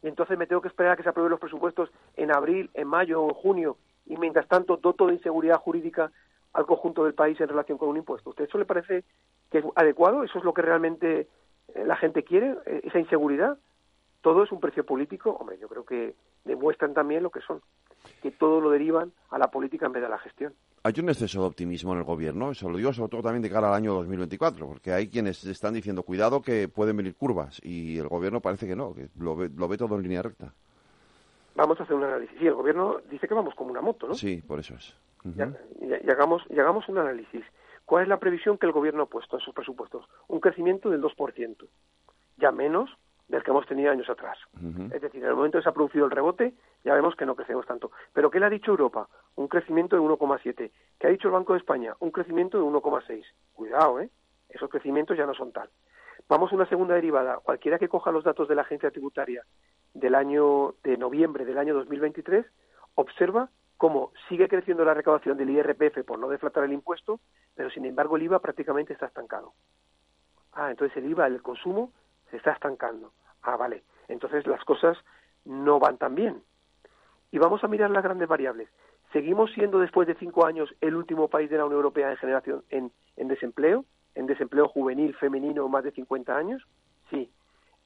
[0.00, 2.86] Y entonces me tengo que esperar a que se aprueben los presupuestos en abril, en
[2.86, 6.12] mayo o en junio y mientras tanto doto de inseguridad jurídica
[6.52, 8.30] al conjunto del país en relación con un impuesto.
[8.30, 9.02] ¿Usted eso le parece
[9.50, 10.22] que es adecuado?
[10.22, 11.26] ¿Eso es lo que realmente
[11.74, 12.54] eh, la gente quiere?
[12.64, 13.58] Eh, ¿Esa inseguridad?
[14.20, 15.30] ¿Todo es un precio político?
[15.32, 17.60] Hombre, yo creo que demuestran también lo que son
[18.22, 20.54] que todo lo derivan a la política en vez de a la gestión.
[20.82, 23.50] Hay un exceso de optimismo en el gobierno, eso lo digo sobre todo también de
[23.50, 27.98] cara al año 2024, porque hay quienes están diciendo, cuidado que pueden venir curvas, y
[27.98, 30.52] el gobierno parece que no, que lo ve, lo ve todo en línea recta.
[31.54, 32.38] Vamos a hacer un análisis.
[32.38, 34.14] Sí, el gobierno dice que vamos como una moto, ¿no?
[34.14, 34.96] Sí, por eso es.
[35.24, 37.44] y, hagamos, y hagamos un análisis.
[37.84, 40.06] ¿Cuál es la previsión que el gobierno ha puesto en sus presupuestos?
[40.28, 41.66] Un crecimiento del 2%.
[42.38, 42.88] Ya menos
[43.30, 44.36] del que hemos tenido años atrás.
[44.92, 46.52] Es decir, en el momento que se ha producido el rebote,
[46.84, 47.92] ya vemos que no crecemos tanto.
[48.12, 49.08] Pero ¿qué le ha dicho Europa?
[49.36, 50.70] Un crecimiento de 1,7.
[50.98, 51.94] ¿Qué ha dicho el Banco de España?
[52.00, 53.24] Un crecimiento de 1,6.
[53.52, 54.10] Cuidado, ¿eh?
[54.48, 55.70] Esos crecimientos ya no son tal.
[56.28, 57.38] Vamos a una segunda derivada.
[57.38, 59.44] Cualquiera que coja los datos de la agencia tributaria
[59.94, 62.46] del año de noviembre del año 2023
[62.96, 67.20] observa cómo sigue creciendo la recaudación del IRPF por no deflatar el impuesto,
[67.54, 69.54] pero sin embargo el IVA prácticamente está estancado.
[70.52, 71.92] Ah, entonces el IVA del consumo
[72.30, 73.12] se está estancando.
[73.42, 73.82] Ah, vale.
[74.08, 74.98] Entonces las cosas
[75.44, 76.42] no van tan bien.
[77.30, 78.68] Y vamos a mirar las grandes variables.
[79.12, 82.64] ¿Seguimos siendo después de cinco años el último país de la Unión Europea en generación
[82.70, 83.84] en, en desempleo?
[84.14, 86.62] ¿En desempleo juvenil, femenino, más de 50 años?
[87.10, 87.30] Sí.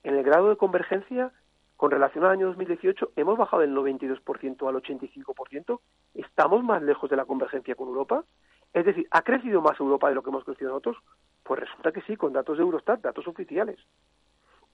[0.03, 1.33] En el grado de convergencia,
[1.77, 5.81] con relación al año 2018, hemos bajado del 92% al 85%.
[6.15, 8.25] ¿Estamos más lejos de la convergencia con Europa?
[8.73, 10.97] Es decir, ¿ha crecido más Europa de lo que hemos crecido nosotros?
[11.43, 13.79] Pues resulta que sí, con datos de Eurostat, datos oficiales.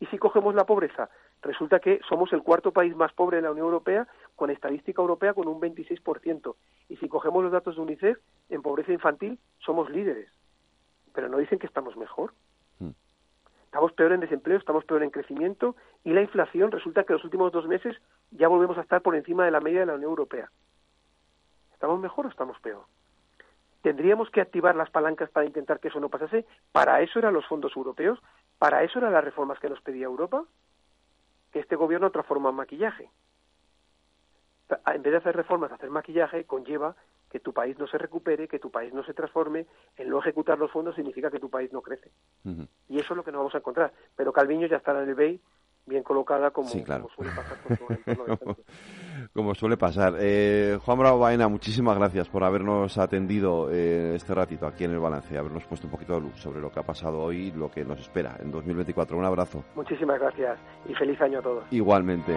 [0.01, 1.11] Y si cogemos la pobreza,
[1.42, 5.34] resulta que somos el cuarto país más pobre de la Unión Europea, con estadística europea
[5.34, 6.57] con un 26%.
[6.88, 10.30] Y si cogemos los datos de UNICEF, en pobreza infantil somos líderes.
[11.12, 12.32] Pero no dicen que estamos mejor.
[12.78, 12.92] Hmm.
[13.64, 17.24] Estamos peor en desempleo, estamos peor en crecimiento y la inflación resulta que en los
[17.24, 17.94] últimos dos meses
[18.30, 20.51] ya volvemos a estar por encima de la media de la Unión Europea.
[21.74, 22.84] ¿Estamos mejor o estamos peor?
[23.82, 26.44] ¿Tendríamos que activar las palancas para intentar que eso no pasase?
[26.72, 28.18] ¿Para eso eran los fondos europeos?
[28.61, 30.44] ¿Para eso eran las reformas que nos pedía Europa?
[31.50, 33.11] Que este gobierno transforma en maquillaje.
[34.86, 36.94] En vez de hacer reformas, hacer maquillaje conlleva
[37.30, 39.64] que tu país no se recupere, que tu país no se transforme,
[39.96, 42.11] el no ejecutar los fondos significa que tu país no crece.
[42.90, 43.94] Y eso es lo que nos vamos a encontrar.
[44.14, 45.40] Pero Calviño ya estará en el BEI
[45.86, 46.84] bien colocada como, suele
[47.34, 47.56] pasar
[49.34, 50.14] como suele pasar.
[50.18, 54.98] Eh, Juan Bravo Baena, muchísimas gracias por habernos atendido eh, este ratito aquí en el
[54.98, 57.70] balance, habernos puesto un poquito de luz sobre lo que ha pasado hoy y lo
[57.70, 59.16] que nos espera en 2024.
[59.16, 59.64] Un abrazo.
[59.74, 60.58] Muchísimas gracias
[60.88, 61.64] y feliz año a todos.
[61.70, 62.34] Igualmente.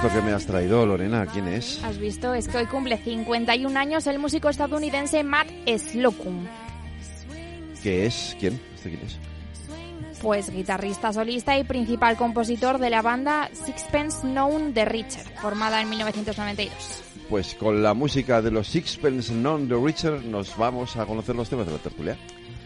[0.00, 1.26] Esto que me has traído, Lorena.
[1.26, 1.82] ¿Quién es?
[1.82, 6.46] Has visto, es que hoy cumple 51 años el músico estadounidense Matt Slocum.
[7.82, 8.36] ¿Qué es?
[8.38, 8.60] ¿Quién?
[8.76, 9.18] ¿Este quién es?
[10.22, 15.90] Pues guitarrista solista y principal compositor de la banda Sixpence Known the Richer, formada en
[15.90, 17.02] 1992.
[17.28, 21.48] Pues con la música de los Sixpence Known the Richer nos vamos a conocer los
[21.48, 22.16] temas de la tertulia.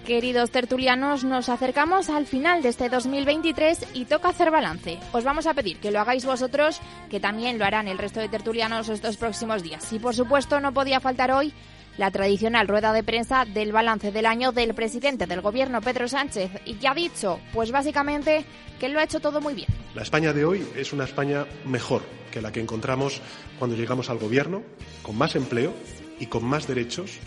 [0.06, 4.98] Queridos tertulianos, nos acercamos al final de este 2023 y toca hacer balance.
[5.12, 8.28] Os vamos a pedir que lo hagáis vosotros, que también lo harán el resto de
[8.28, 9.92] tertulianos estos próximos días.
[9.92, 11.54] Y por supuesto no podía faltar hoy
[11.98, 16.50] la tradicional rueda de prensa del balance del año del presidente del gobierno, Pedro Sánchez.
[16.64, 17.38] ¿Y qué ha dicho?
[17.52, 18.44] Pues básicamente
[18.80, 19.68] que lo ha hecho todo muy bien.
[19.94, 23.20] La España de hoy es una España mejor que la que encontramos
[23.56, 24.64] cuando llegamos al gobierno,
[25.02, 25.72] con más empleo
[26.18, 27.20] y con más derechos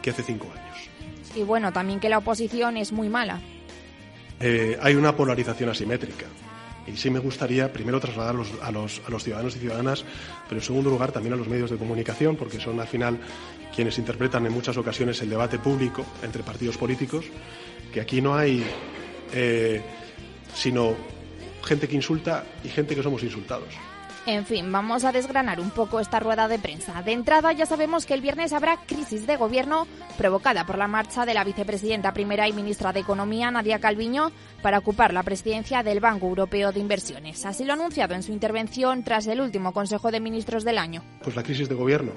[0.00, 0.69] que hace cinco años.
[1.34, 3.40] Y bueno, también que la oposición es muy mala.
[4.40, 6.26] Eh, hay una polarización asimétrica.
[6.86, 10.04] Y sí me gustaría primero trasladar a los, a los ciudadanos y ciudadanas,
[10.48, 13.18] pero en segundo lugar también a los medios de comunicación, porque son al final
[13.74, 17.26] quienes interpretan en muchas ocasiones el debate público entre partidos políticos,
[17.92, 18.64] que aquí no hay
[19.32, 19.82] eh,
[20.54, 20.94] sino
[21.62, 23.74] gente que insulta y gente que somos insultados.
[24.26, 27.02] En fin, vamos a desgranar un poco esta rueda de prensa.
[27.02, 29.86] De entrada ya sabemos que el viernes habrá crisis de gobierno
[30.18, 34.30] provocada por la marcha de la vicepresidenta primera y ministra de Economía, Nadia Calviño,
[34.62, 37.46] para ocupar la presidencia del Banco Europeo de Inversiones.
[37.46, 41.02] Así lo ha anunciado en su intervención tras el último Consejo de Ministros del año.
[41.22, 42.12] Pues la crisis de gobierno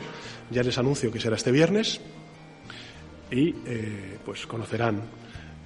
[0.51, 2.01] ya les anuncio que será este viernes
[3.31, 5.01] y eh, pues conocerán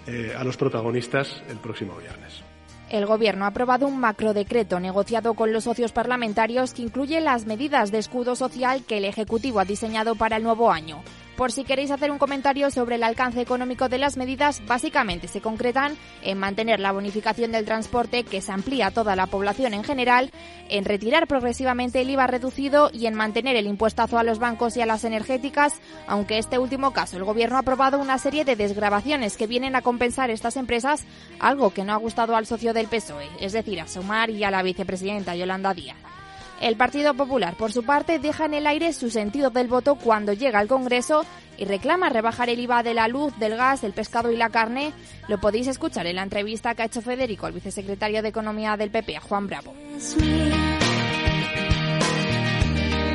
[0.05, 2.46] eh, a los protagonistas el próximo viernes.
[2.89, 7.91] El Gobierno ha aprobado un macrodecreto negociado con los socios parlamentarios que incluye las medidas
[7.91, 11.01] de escudo social que el Ejecutivo ha diseñado para el nuevo año.
[11.37, 15.39] Por si queréis hacer un comentario sobre el alcance económico de las medidas, básicamente se
[15.39, 19.83] concretan en mantener la bonificación del transporte que se amplía a toda la población en
[19.83, 20.31] general,
[20.67, 24.81] en retirar progresivamente el IVA reducido y en mantener el impuestazo a los bancos y
[24.81, 25.75] a las energéticas,
[26.07, 29.83] aunque este último caso el Gobierno ha aprobado una serie de desgrabaciones que vienen a
[29.83, 31.05] compensar estas empresas,
[31.39, 34.49] algo que no ha gustado al socio del PSOE, es decir, a Sumar y a
[34.49, 36.16] la vicepresidenta Yolanda Díaz.
[36.61, 40.33] El Partido Popular, por su parte, deja en el aire su sentido del voto cuando
[40.33, 41.23] llega al Congreso
[41.57, 44.91] y reclama rebajar el IVA de la luz, del gas, el pescado y la carne.
[45.27, 48.89] Lo podéis escuchar en la entrevista que ha hecho Federico, el vicesecretario de Economía del
[48.89, 49.73] PP, Juan Bravo.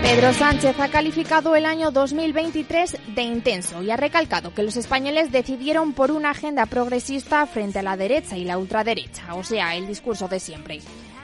[0.03, 5.30] Pedro Sánchez ha calificado el año 2023 de intenso y ha recalcado que los españoles
[5.30, 9.86] decidieron por una agenda progresista frente a la derecha y la ultraderecha, o sea, el
[9.86, 10.80] discurso de siempre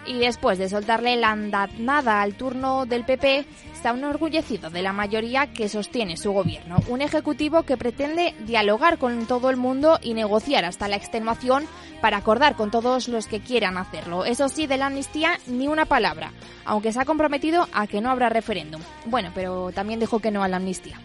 [0.08, 5.52] y después de soltarle la andanada al turno del PP, está enorgullecido de la mayoría
[5.52, 6.78] que sostiene su gobierno.
[6.88, 11.66] Un ejecutivo que pretende dialogar con todo el mundo y negociar hasta la extenuación
[12.00, 14.24] para acordar con todos los que quieran hacerlo.
[14.24, 16.32] Eso sí, de la amnistía ni una palabra,
[16.64, 18.80] aunque se ha comprometido a que no habrá referéndum.
[19.06, 20.98] Bueno, pero también dijo que no a la amnistía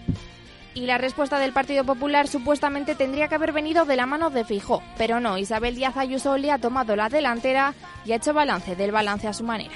[0.74, 4.44] y la respuesta del Partido Popular supuestamente tendría que haber venido de la mano de
[4.44, 7.74] Fijó, pero no, Isabel Díaz Ayuso le ha tomado la delantera
[8.06, 9.74] y ha hecho balance del balance a su manera.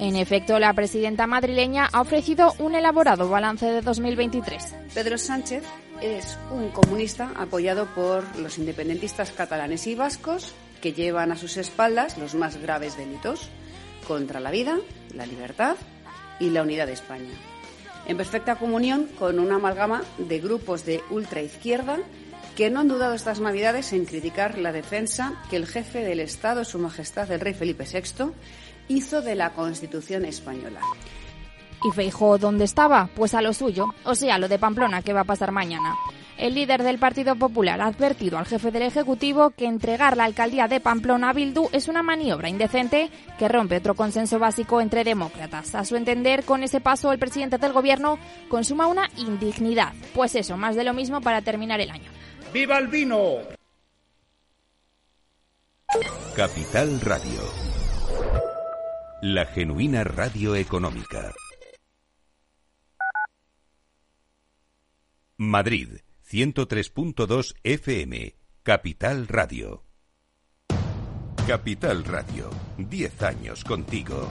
[0.00, 4.76] En efecto, la presidenta madrileña ha ofrecido un elaborado balance de 2023.
[4.94, 5.64] Pedro Sánchez
[6.00, 12.16] es un comunista apoyado por los independentistas catalanes y vascos que llevan a sus espaldas
[12.16, 13.48] los más graves delitos
[14.06, 14.78] contra la vida,
[15.14, 15.76] la libertad
[16.38, 17.34] y la unidad de España.
[18.06, 21.98] En perfecta comunión con una amalgama de grupos de ultraizquierda
[22.56, 26.64] que no han dudado estas Navidades en criticar la defensa que el jefe del Estado,
[26.64, 28.32] Su Majestad el Rey Felipe VI,
[28.88, 30.80] hizo de la Constitución española.
[31.84, 33.08] ¿Y Feijó dónde estaba?
[33.14, 35.94] Pues a lo suyo, o sea, lo de Pamplona que va a pasar mañana.
[36.36, 40.68] El líder del Partido Popular ha advertido al jefe del Ejecutivo que entregar la alcaldía
[40.68, 45.74] de Pamplona a Bildu es una maniobra indecente que rompe otro consenso básico entre demócratas.
[45.74, 49.92] A su entender, con ese paso el presidente del gobierno consuma una indignidad.
[50.14, 52.10] Pues eso, más de lo mismo para terminar el año.
[52.52, 53.38] ¡Viva el vino!
[56.36, 58.47] Capital Radio.
[59.20, 61.34] La genuina radio económica.
[65.36, 69.82] Madrid, 103.2 FM, Capital Radio.
[71.48, 74.30] Capital Radio, 10 años contigo.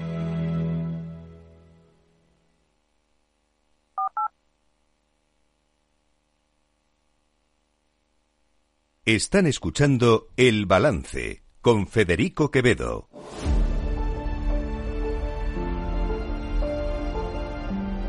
[9.03, 13.09] Están escuchando El Balance con Federico Quevedo.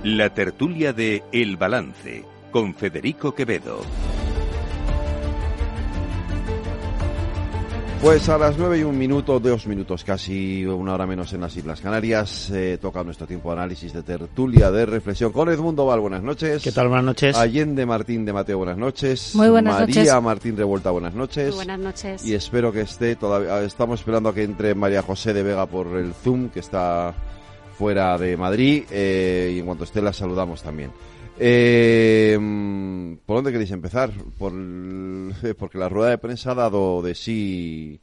[0.05, 3.81] La tertulia de El Balance con Federico Quevedo.
[8.03, 11.57] Pues a las nueve y un minuto, dos minutos casi, una hora menos en las
[11.57, 16.01] Islas Canarias, eh, toca nuestro tiempo de análisis de tertulia, de reflexión con Edmundo Val,
[16.01, 16.65] buenas noches.
[16.65, 16.89] ¿Qué tal?
[16.89, 17.37] Buenas noches.
[17.37, 19.37] Allende Martín de Mateo, buenas noches.
[19.37, 20.23] Muy buenas María noches.
[20.23, 21.47] Martín Revuelta, buenas noches.
[21.47, 22.27] Muy buenas noches.
[22.27, 25.87] Y espero que esté todavía, estamos esperando a que entre María José de Vega por
[25.97, 27.15] el Zoom, que está
[27.79, 30.91] fuera de Madrid, eh, y en cuanto esté la saludamos también.
[31.39, 32.37] Eh,
[33.27, 34.13] ¿Por dónde queréis empezar?
[34.39, 34.53] Por
[35.59, 38.01] porque la rueda de prensa ha dado de sí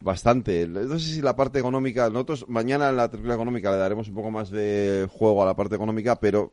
[0.00, 0.66] bastante.
[0.68, 4.14] No sé si la parte económica, nosotros mañana en la tertulia económica le daremos un
[4.14, 6.52] poco más de juego a la parte económica, pero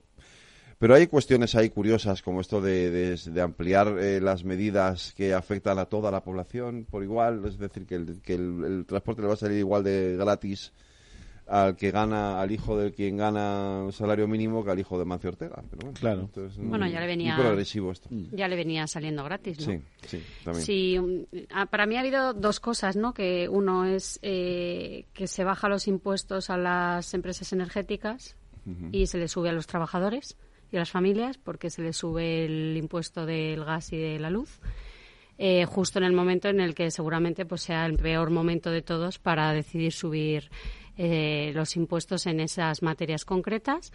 [0.79, 5.85] pero hay cuestiones ahí curiosas como esto de, ampliar eh, las medidas que afectan a
[5.85, 9.37] toda la población por igual, es decir, que el, que el transporte le va a
[9.37, 10.73] salir igual de gratis
[11.47, 15.29] al que gana, al hijo de quien gana salario mínimo que al hijo de Mancio
[15.29, 15.61] Ortega.
[15.69, 16.21] Pero bueno, Claro.
[16.23, 18.09] esto es Bueno, un- ya le venía- un progresivo esto.
[18.31, 19.73] Ya le venía saliendo gratis, ¿no?
[19.73, 20.65] Sí, sí, también.
[20.65, 23.13] Sí, um, ah, para mí ha habido dos cosas, ¿no?
[23.13, 28.37] Que uno es eh, que se baja los impuestos a las empresas energéticas
[28.93, 30.37] y se le sube a los trabajadores
[30.71, 34.29] y a las familias porque se le sube el impuesto del gas y de la
[34.29, 34.59] luz.
[35.39, 38.83] eh, justo en el momento en el que seguramente pues sea el peor momento de
[38.83, 40.51] todos para decidir subir
[40.97, 43.91] eh, los impuestos en esas materias concretas.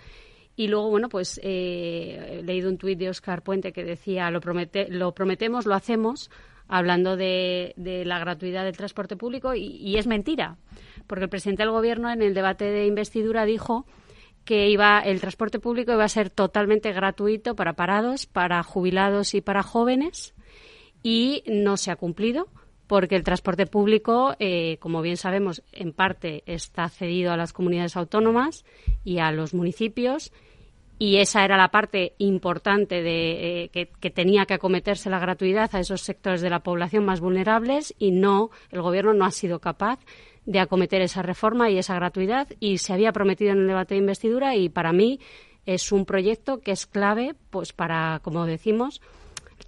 [0.56, 4.40] Y luego, bueno, pues eh, he leído un tuit de Oscar Puente que decía, lo,
[4.40, 6.30] promete, lo prometemos, lo hacemos,
[6.66, 10.56] hablando de, la gratuidad del transporte público, y, y es mentira,
[11.06, 13.86] porque el presidente del Gobierno en el debate de investidura dijo
[14.44, 19.40] que iba el transporte público iba a ser totalmente gratuito para parados, para jubilados y
[19.40, 20.34] para jóvenes,
[21.02, 22.48] y no se ha cumplido
[22.88, 27.96] porque el transporte público, eh, como bien sabemos, en parte está cedido a las comunidades
[27.96, 28.64] autónomas
[29.04, 30.32] y a los municipios
[30.98, 35.80] y esa era la parte importante de eh, que, tenía que acometerse la gratuidad a
[35.80, 40.00] esos sectores de la población más vulnerables y no el gobierno no ha sido capaz
[40.44, 44.00] de acometer esa reforma y esa gratuidad y se había prometido en el debate de
[44.00, 45.20] investidura y para mí
[45.66, 49.00] es un proyecto que es clave pues para como decimos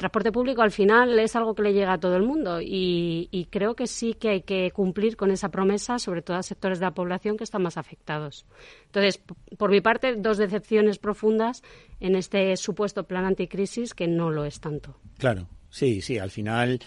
[0.01, 3.45] transporte público al final es algo que le llega a todo el mundo y, y
[3.51, 6.87] creo que sí que hay que cumplir con esa promesa, sobre todo a sectores de
[6.87, 8.47] la población que están más afectados.
[8.87, 9.23] Entonces,
[9.59, 11.63] por mi parte, dos decepciones profundas
[12.01, 14.97] en este supuesto plan anticrisis que no lo es tanto.
[15.19, 16.81] Claro, sí, sí, al final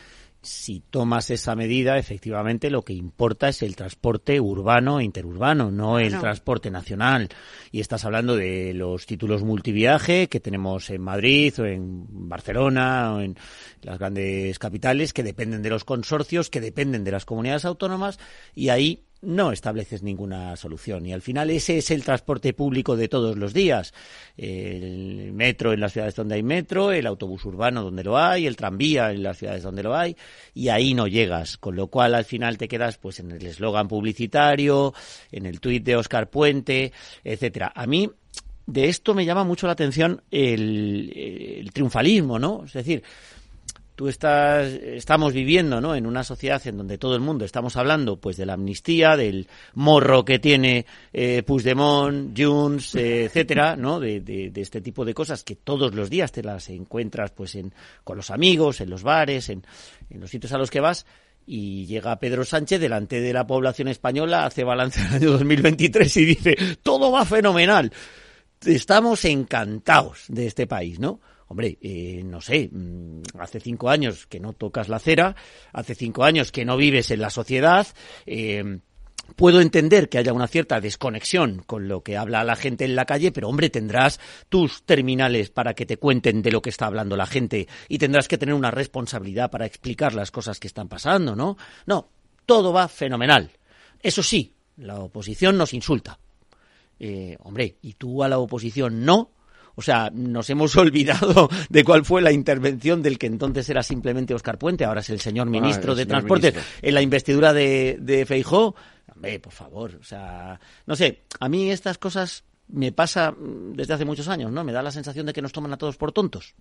[0.44, 6.00] si tomas esa medida, efectivamente lo que importa es el transporte urbano e interurbano, no
[6.00, 7.30] el transporte nacional.
[7.72, 13.22] Y estás hablando de los títulos multiviaje que tenemos en Madrid o en Barcelona o
[13.22, 13.38] en
[13.82, 18.20] las grandes capitales que dependen de los consorcios, que dependen de las comunidades autónomas
[18.54, 21.06] y ahí no estableces ninguna solución.
[21.06, 23.94] Y al final ese es el transporte público de todos los días.
[24.38, 28.56] El metro en las ciudades donde hay metro, el autobús urbano donde lo hay, el
[28.56, 30.16] tranvía en las ciudades donde lo hay,
[30.54, 31.58] y ahí no llegas.
[31.58, 34.94] Con lo cual al final te quedas pues en el eslogan publicitario,
[35.32, 36.92] en el tuit de Oscar Puente,
[37.24, 37.72] etcétera.
[37.76, 38.10] A mí
[38.66, 42.64] de esto me llama mucho la atención el, el triunfalismo, ¿no?
[42.66, 43.04] Es decir,
[43.96, 45.96] tú estás, estamos viviendo, ¿no?
[45.96, 49.48] En una sociedad en donde todo el mundo estamos hablando, pues, de la amnistía, del
[49.74, 54.00] morro que tiene eh, Puigdemont, Junts, eh, etcétera, ¿no?
[54.00, 57.74] De, este tipo de cosas que todos los días te las encuentras, pues, en,
[58.04, 59.64] con los amigos, en los bares, en,
[60.10, 61.06] en los sitios a los que vas.
[61.46, 66.26] Y llega Pedro Sánchez delante de la población española, hace balance del año 2023 y
[66.26, 67.92] dice, todo va fenomenal.
[68.66, 71.20] Estamos encantados de este país, ¿no?
[71.54, 75.36] Hombre, eh, no sé, mm, hace cinco años que no tocas la cera,
[75.72, 77.86] hace cinco años que no vives en la sociedad.
[78.26, 78.80] Eh,
[79.36, 83.06] puedo entender que haya una cierta desconexión con lo que habla la gente en la
[83.06, 87.16] calle, pero hombre, tendrás tus terminales para que te cuenten de lo que está hablando
[87.16, 91.36] la gente y tendrás que tener una responsabilidad para explicar las cosas que están pasando,
[91.36, 91.56] ¿no?
[91.86, 92.10] No,
[92.48, 93.52] todo va fenomenal.
[94.02, 96.18] Eso sí, la oposición nos insulta.
[97.00, 99.30] Eh, hombre, y tú a la oposición no,
[99.76, 104.34] o sea, nos hemos olvidado de cuál fue la intervención del que entonces era simplemente
[104.34, 108.76] Oscar Puente, ahora es el señor ministro de Transporte, en la investidura de, de Feijó.
[109.16, 114.06] Hombre, por favor, o sea, no sé, a mí estas cosas me pasa desde hace
[114.06, 114.64] muchos años, ¿no?
[114.64, 116.56] Me da la sensación de que nos toman a todos por tontos.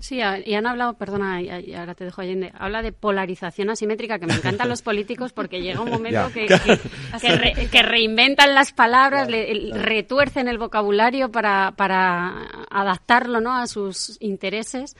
[0.00, 4.26] Sí, y han hablado, perdona, y ahora te dejo Allende, habla de polarización asimétrica, que
[4.26, 6.46] me encantan los políticos porque llega un momento que,
[7.70, 9.28] que, reinventan las palabras,
[9.72, 13.54] retuercen el vocabulario para, para adaptarlo ¿no?
[13.54, 14.96] a sus intereses.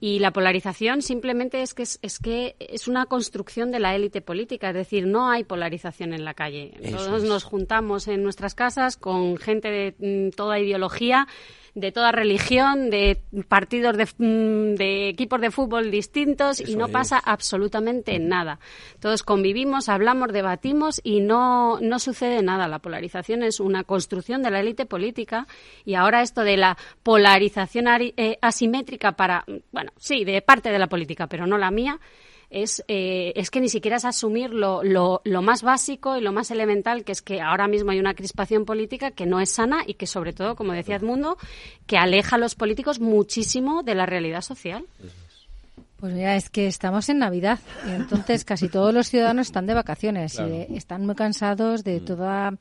[0.00, 4.20] Y la polarización simplemente es que es, es, que es una construcción de la élite
[4.20, 6.72] política, es decir, no hay polarización en la calle.
[6.90, 11.28] Todos nos juntamos en nuestras casas con gente de mm, toda ideología
[11.74, 17.18] de toda religión, de partidos de, mm, de equipos de fútbol distintos y no pasa
[17.18, 18.58] absolutamente nada.
[19.00, 22.68] Todos convivimos, hablamos, debatimos y no, no sucede nada.
[22.68, 25.46] La polarización es una construcción de la élite política
[25.84, 30.88] y ahora esto de la polarización eh, asimétrica para, bueno, sí, de parte de la
[30.88, 31.98] política, pero no la mía,
[32.52, 36.32] es, eh, es que ni siquiera es asumir lo, lo, lo, más básico y lo
[36.32, 39.82] más elemental, que es que ahora mismo hay una crispación política que no es sana
[39.86, 41.38] y que, sobre todo, como decía Edmundo,
[41.86, 44.84] que aleja a los políticos muchísimo de la realidad social.
[45.98, 49.74] Pues mira, es que estamos en Navidad y entonces casi todos los ciudadanos están de
[49.74, 50.36] vacaciones
[50.68, 52.54] y están muy cansados de toda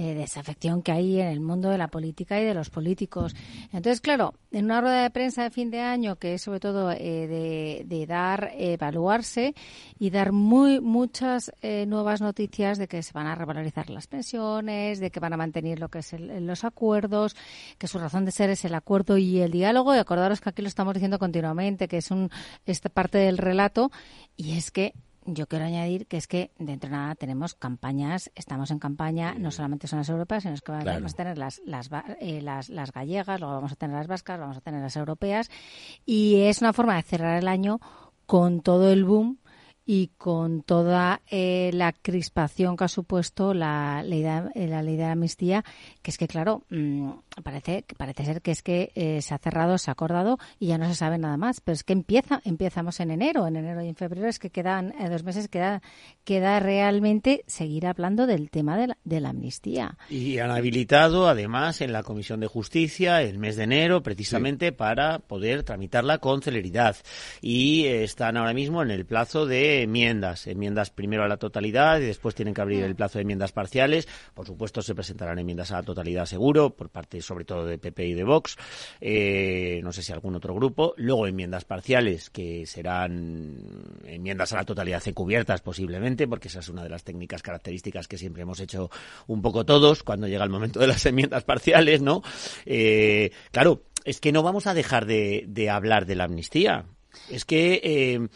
[0.00, 3.36] eh, desafección que hay en el mundo de la política y de los políticos.
[3.70, 6.90] Entonces, claro, en una rueda de prensa de fin de año que es sobre todo
[6.90, 9.54] eh, de, dar, evaluarse
[9.98, 15.00] y dar muy muchas eh, nuevas noticias de que se van a revalorizar las pensiones,
[15.00, 17.36] de que van a mantener lo que es los acuerdos,
[17.76, 19.94] que su razón de ser es el acuerdo y el diálogo.
[19.94, 22.30] Y acordaros que aquí lo estamos diciendo continuamente, que es un
[22.64, 23.90] esta parte del relato
[24.34, 24.94] y es que
[25.26, 29.50] yo quiero añadir que es que dentro de nada tenemos campañas, estamos en campaña, no
[29.50, 31.90] solamente son las europeas, sino que vamos a tener las, las,
[32.20, 35.50] eh, las, las, gallegas, luego vamos a tener las vascas, vamos a tener las europeas,
[36.06, 37.80] y es una forma de cerrar el año
[38.26, 39.38] con todo el boom
[39.92, 45.02] y con toda eh, la crispación que ha supuesto la ley, de, la ley de
[45.02, 45.64] la amnistía,
[46.02, 47.10] que es que, claro, mmm,
[47.42, 50.78] parece, parece ser que es que eh, se ha cerrado, se ha acordado y ya
[50.78, 51.60] no se sabe nada más.
[51.60, 54.94] Pero es que empieza, empezamos en enero, en enero y en febrero, es que quedan
[55.00, 55.82] eh, dos meses, queda,
[56.24, 59.98] queda realmente seguir hablando del tema de la, de la amnistía.
[60.08, 64.72] Y han habilitado, además, en la Comisión de Justicia el mes de enero, precisamente sí.
[64.72, 66.96] para poder tramitarla con celeridad.
[67.40, 70.46] Y eh, están ahora mismo en el plazo de enmiendas.
[70.46, 74.08] Enmiendas primero a la totalidad y después tienen que abrir el plazo de enmiendas parciales.
[74.34, 78.06] Por supuesto, se presentarán enmiendas a la totalidad seguro por parte, sobre todo, de PP
[78.06, 78.56] y de Vox.
[79.00, 80.94] Eh, no sé si algún otro grupo.
[80.96, 83.58] Luego enmiendas parciales, que serán
[84.04, 88.18] enmiendas a la totalidad encubiertas posiblemente, porque esa es una de las técnicas características que
[88.18, 88.90] siempre hemos hecho
[89.26, 92.22] un poco todos cuando llega el momento de las enmiendas parciales, ¿no?
[92.66, 96.86] Eh, claro, es que no vamos a dejar de, hablar de la amnistía.
[97.28, 98.28] Es que eh,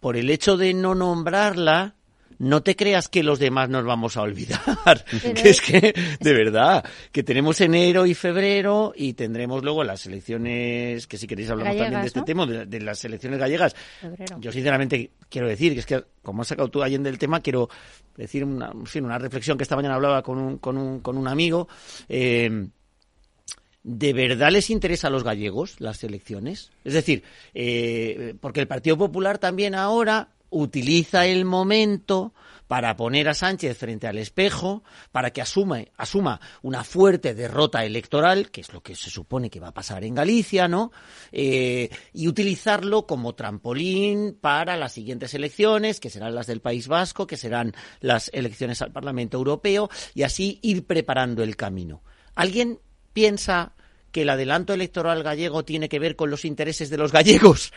[0.00, 1.96] por el hecho de no nombrarla,
[2.40, 5.04] no te creas que los demás nos vamos a olvidar.
[5.34, 11.06] que es que, de verdad, que tenemos enero y febrero y tendremos luego las elecciones,
[11.06, 13.76] que si queréis hablamos también de este tema, de, las elecciones gallegas.
[14.38, 17.68] Yo sinceramente quiero decir que es que, como has sacado tú ayer del tema, quiero
[18.16, 21.68] decir una, una reflexión que esta mañana hablaba con un, con un, con un amigo.
[22.08, 22.68] Eh,
[23.82, 26.70] ¿De verdad les interesa a los gallegos las elecciones?
[26.84, 27.22] Es decir,
[27.52, 32.34] eh, porque el Partido Popular también ahora utiliza el momento
[32.70, 38.60] para poner a Sánchez frente al espejo, para que asuma, una fuerte derrota electoral, que
[38.60, 40.92] es lo que se supone que va a pasar en Galicia, ¿no?
[41.32, 47.26] Eh, y utilizarlo como trampolín para las siguientes elecciones, que serán las del País Vasco,
[47.26, 52.04] que serán las elecciones al Parlamento Europeo, y así ir preparando el camino.
[52.36, 52.78] ¿Alguien
[53.12, 53.72] piensa
[54.12, 57.72] que el adelanto electoral gallego tiene que ver con los intereses de los gallegos?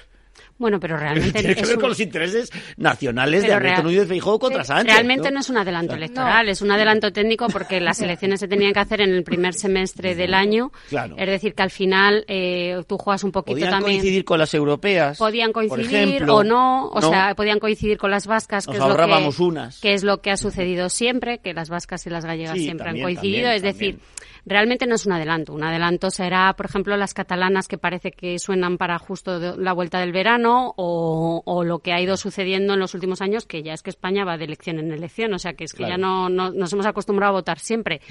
[0.57, 4.63] Bueno, pero realmente tiene que ver con los intereses nacionales de Alberto Núñez Feijóo contra
[4.63, 4.93] Sánchez.
[4.93, 5.39] Realmente ¿no?
[5.39, 9.01] es un adelanto electoral, es un adelanto técnico porque las elecciones se tenían que hacer
[9.01, 10.71] en el primer semestre del año.
[10.89, 11.15] Claro.
[11.17, 13.83] Es decir, que al final eh, tú juegas un poquito podían también.
[13.83, 15.17] Podían coincidir con las europeas.
[15.17, 19.43] Podían coincidir o no, o sea, podían coincidir con las vascas, que es lo que,
[19.43, 19.79] unas.
[19.79, 23.01] que es lo que ha sucedido siempre, que las vascas y las gallegas siempre han
[23.01, 23.49] coincidido.
[23.49, 23.99] es decir,
[24.45, 25.53] realmente no es un adelanto.
[25.53, 29.99] Un adelanto será, por ejemplo, las catalanas que parece que suenan para justo la vuelta
[29.99, 33.83] del verano o, lo que ha ido sucediendo en los últimos años, que ya es
[33.83, 36.73] que España va de elección en elección, o sea que es que ya no, nos
[36.73, 38.01] hemos acostumbrado a votar siempre.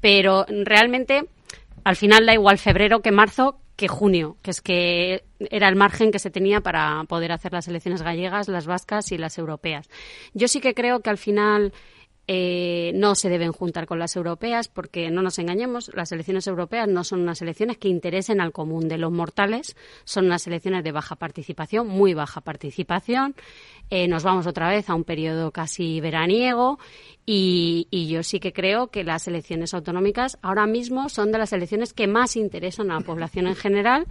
[0.00, 1.26] Pero realmente,
[1.84, 6.12] al final da igual febrero que marzo que junio, que es que era el margen
[6.12, 9.88] que se tenía para poder hacer las elecciones gallegas, las vascas y las europeas.
[10.32, 11.72] Yo sí que creo que al final
[12.26, 16.88] eh, no se deben juntar con las europeas porque no nos engañemos, las elecciones europeas
[16.88, 20.92] no son unas elecciones que interesen al común de los mortales, son unas elecciones de
[20.92, 23.34] baja participación, muy baja participación.
[23.90, 26.78] Eh, nos vamos otra vez a un periodo casi veraniego
[27.26, 31.52] y, y, yo sí que creo que las elecciones autonómicas ahora mismo son de las
[31.52, 34.06] elecciones que más interesan a la población en general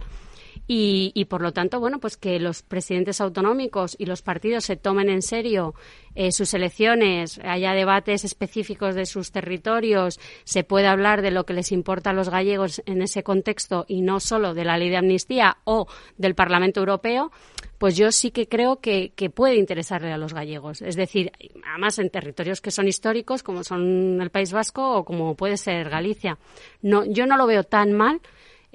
[0.66, 4.76] y, y, por lo tanto, bueno, pues que los presidentes autonómicos y los partidos se
[4.76, 5.74] tomen en serio
[6.14, 11.52] eh, sus elecciones, haya debates específicos de sus territorios, se pueda hablar de lo que
[11.52, 14.96] les importa a los gallegos en ese contexto y no solo de la ley de
[14.96, 15.86] amnistía o
[16.16, 17.30] del Parlamento Europeo,
[17.78, 20.80] pues yo sí que creo que, que puede interesarle a los gallegos.
[20.80, 21.32] Es decir,
[21.68, 25.90] además en territorios que son históricos, como son el País Vasco o como puede ser
[25.90, 26.38] Galicia.
[26.80, 28.20] No, yo no lo veo tan mal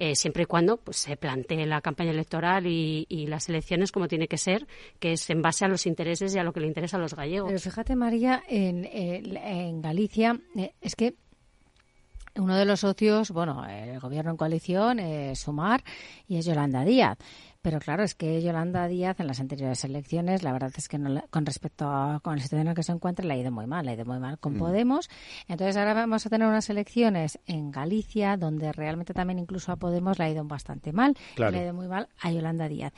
[0.02, 4.28] eh, siempre y cuando pues, se plantee la campaña electoral y, las elecciones como tiene
[4.28, 4.66] que ser,
[4.98, 7.14] que es en base a los intereses y a lo que le interesa a los
[7.14, 7.48] gallegos.
[7.48, 11.16] Pero fíjate, María, en, en Galicia eh, es que
[12.36, 15.84] uno de los socios, bueno, el gobierno en coalición es Sumar
[16.26, 17.18] y es Yolanda Díaz.
[17.62, 21.22] Pero claro, es que Yolanda Díaz en las anteriores elecciones, la verdad es que no,
[21.28, 23.66] con respecto a con el situación en el que se encuentra, le ha ido muy
[23.66, 24.58] mal, le ha ido muy mal con mm.
[24.58, 25.10] Podemos.
[25.46, 30.18] Entonces ahora vamos a tener unas elecciones en Galicia donde realmente también incluso a Podemos
[30.18, 32.92] le ha ido bastante mal, le ha ido muy mal a Yolanda Díaz.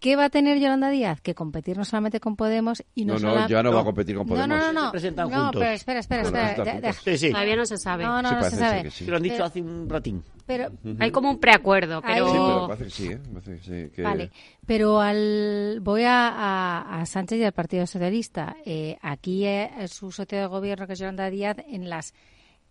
[0.00, 1.20] ¿Qué va a tener Yolanda Díaz?
[1.20, 4.16] Que competir no solamente con Podemos y no, no No, ya no, va a competir
[4.16, 4.48] con Podemos.
[4.48, 4.98] No, no, no.
[4.98, 6.92] Se no, no pero espera, espera, espera.
[6.94, 7.30] Sí, sí.
[7.30, 8.04] Todavía no se sabe.
[8.04, 8.90] No, no, no se sabe.
[9.06, 10.24] Lo han dicho hace un ratín.
[10.46, 10.68] Pero,
[10.98, 12.26] Hay como un preacuerdo, pero...
[12.26, 13.20] Sí, pero parece que sí, ¿eh?
[13.32, 14.02] Parece que sí que...
[14.02, 14.30] Vale,
[14.66, 15.78] pero al...
[15.80, 18.56] voy a, a, a Sánchez y al Partido Socialista.
[18.64, 22.14] Eh, aquí eh, su socio de gobierno, que es Yolanda Díaz, en las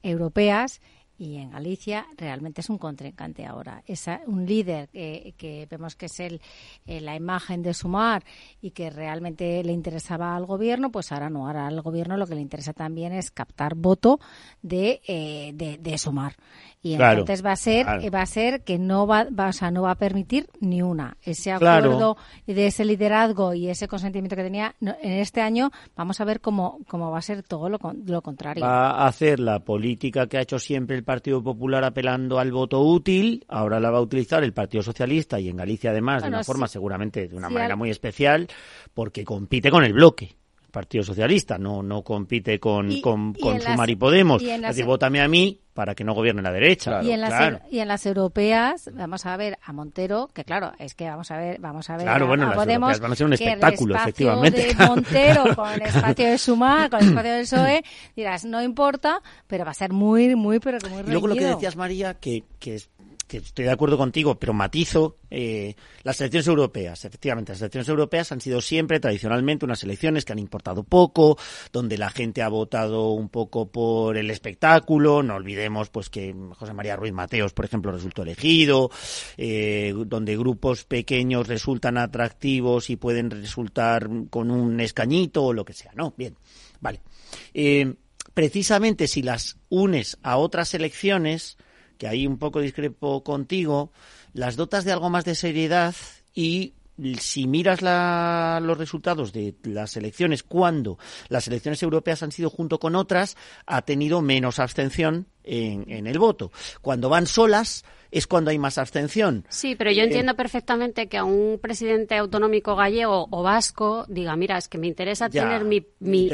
[0.04, 0.82] europeas
[1.20, 3.84] y en Galicia realmente es un contrincante ahora.
[3.86, 6.42] Es un líder que, vemos que es el,
[6.88, 8.24] eh, la imagen de Sumar
[8.62, 12.36] y que realmente le interesaba al gobierno, pues ahora no, ahora al gobierno lo que
[12.36, 14.20] le interesa también es captar voto
[14.62, 16.36] de, eh, de, Sumar.
[16.82, 19.92] Y entonces va a ser va a ser que no va, va, o no va
[19.92, 21.18] a permitir ni una.
[21.22, 22.16] Ese acuerdo
[22.48, 26.80] de ese liderazgo y ese consentimiento que tenía en este año, vamos a ver cómo,
[26.88, 28.64] cómo va a ser todo lo, lo contrario.
[28.64, 32.82] Va a hacer la política que ha hecho siempre el Partido Popular apelando al voto
[32.82, 36.44] útil, ahora la va a utilizar el Partido Socialista y en Galicia además de una
[36.44, 38.48] forma seguramente de una manera muy especial
[38.94, 40.36] porque compite con el bloque.
[40.72, 44.42] Partido Socialista, no no compite con, con, Sumar y Podemos.
[44.42, 47.02] Y decir, vótame a mí para que no gobierne la derecha.
[47.02, 50.94] y, en las, y en las europeas, vamos a ver a Montero, que claro, es
[50.94, 53.34] que vamos a ver, vamos a ver claro, bueno, las Podemos, van a ser un
[53.34, 54.76] espectáculo, el efectivamente.
[54.76, 57.84] de Montero con el espacio de Sumar, con el espacio del PSOE,
[58.16, 61.46] dirás, no importa, pero va a ser muy, muy, pero muy Y luego lo que
[61.46, 62.90] decías, María, que, que es
[63.38, 67.06] estoy de acuerdo contigo, pero matizo eh, las elecciones europeas.
[67.06, 71.38] Efectivamente, las elecciones europeas han sido siempre, tradicionalmente, unas elecciones que han importado poco,
[71.72, 75.24] donde la gente ha votado un poco por el espectáculo.
[75.24, 78.90] No olvidemos pues que José María Ruiz Mateos, por ejemplo, resultó elegido,
[79.38, 85.74] eh, donde grupos pequeños resultan atractivos y pueden resultar con un escañito o lo que
[85.74, 85.92] sea.
[85.96, 86.36] No, bien,
[86.80, 87.02] vale.
[87.54, 87.94] Eh,
[88.34, 91.58] precisamente si las unes a otras elecciones,
[92.00, 93.92] que ahí un poco discrepo contigo,
[94.34, 95.94] las dotas de algo más de seriedad
[96.34, 96.74] y
[97.20, 100.98] si miras los resultados de las elecciones, cuando
[101.28, 106.52] las elecciones europeas han sido junto con otras, ha tenido menos abstención en, el voto.
[106.82, 109.46] Cuando van solas es cuando hay más abstención.
[109.50, 114.36] Sí, pero yo eh, entiendo perfectamente que a un presidente autonómico gallego o vasco diga,
[114.36, 116.30] mira, es que me interesa tener mi, mi,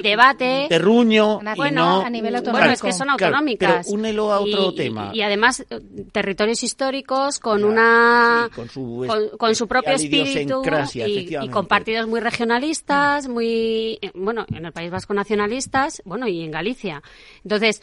[0.00, 0.66] debate.
[0.68, 1.40] Terruño.
[1.56, 2.58] Bueno, a nivel autonómico.
[2.58, 3.86] Bueno, es que son autonómicas.
[3.86, 5.10] pero únelo a otro tema.
[5.12, 5.80] Y, además, eh,
[6.10, 8.48] territorios históricos con una.
[8.54, 9.06] con, su,
[9.38, 10.62] con, su propio espíritu.
[10.94, 13.98] Y, y, con partidos muy regionalistas, muy.
[14.00, 17.02] Eh, bueno, en el País Vasco nacionalistas, bueno, y en Galicia.
[17.44, 17.82] Entonces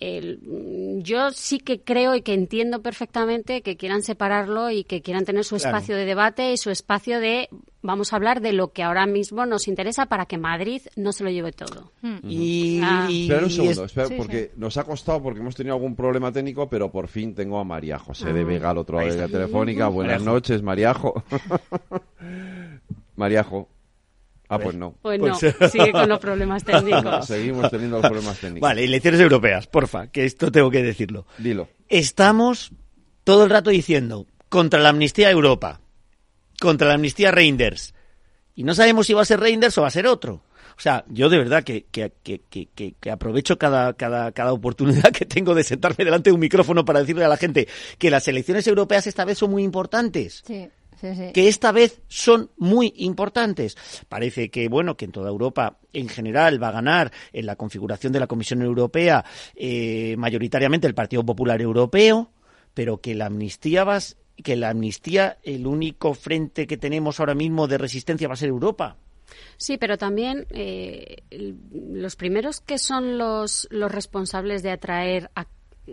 [0.00, 5.24] el, yo sí que creo y que entiendo perfectamente que quieran separarlo y que quieran
[5.24, 7.48] tener su espacio de debate y su espacio de
[7.82, 11.24] vamos a hablar de lo que ahora mismo nos interesa para que Madrid no se
[11.24, 11.92] lo lleve todo.
[12.22, 13.08] Y, ah.
[13.10, 17.08] espera un segundo, porque nos ha costado porque hemos tenido algún problema técnico, pero por
[17.08, 18.44] fin tengo a María José de ah.
[18.44, 19.88] Vega al otro lado de la telefónica.
[19.88, 21.22] Buenas noches, Mariajo.
[23.16, 23.68] Mariajo.
[24.48, 24.94] Ah, pues no.
[25.02, 27.26] Pues, no, pues sigue con los problemas técnicos.
[27.26, 28.66] Seguimos teniendo los problemas técnicos.
[28.66, 31.26] Vale, elecciones europeas, porfa, que esto tengo que decirlo.
[31.36, 31.68] Dilo.
[31.88, 32.72] Estamos
[33.24, 35.80] todo el rato diciendo contra la amnistía Europa,
[36.60, 37.94] contra la amnistía Reinders,
[38.54, 40.42] y no sabemos si va a ser Reinders o va a ser otro.
[40.76, 45.26] O sea, yo de verdad que, que, que, que, aprovecho cada, cada, cada oportunidad que
[45.26, 47.68] tengo de sentarme delante de un micrófono para decirle a la gente
[47.98, 50.42] que las elecciones europeas esta vez son muy importantes.
[50.46, 50.70] Sí
[51.00, 53.76] que esta vez son muy importantes.
[54.08, 58.12] Parece que, bueno, que en toda Europa en general va a ganar en la configuración
[58.12, 62.30] de la Comisión Europea eh, mayoritariamente el Partido Popular Europeo,
[62.74, 63.98] pero que la amnistía va
[64.42, 68.50] que la amnistía, el único frente que tenemos ahora mismo de resistencia va a ser
[68.50, 68.96] Europa.
[69.56, 75.46] Sí, pero también eh, los primeros que son los, los responsables de atraer a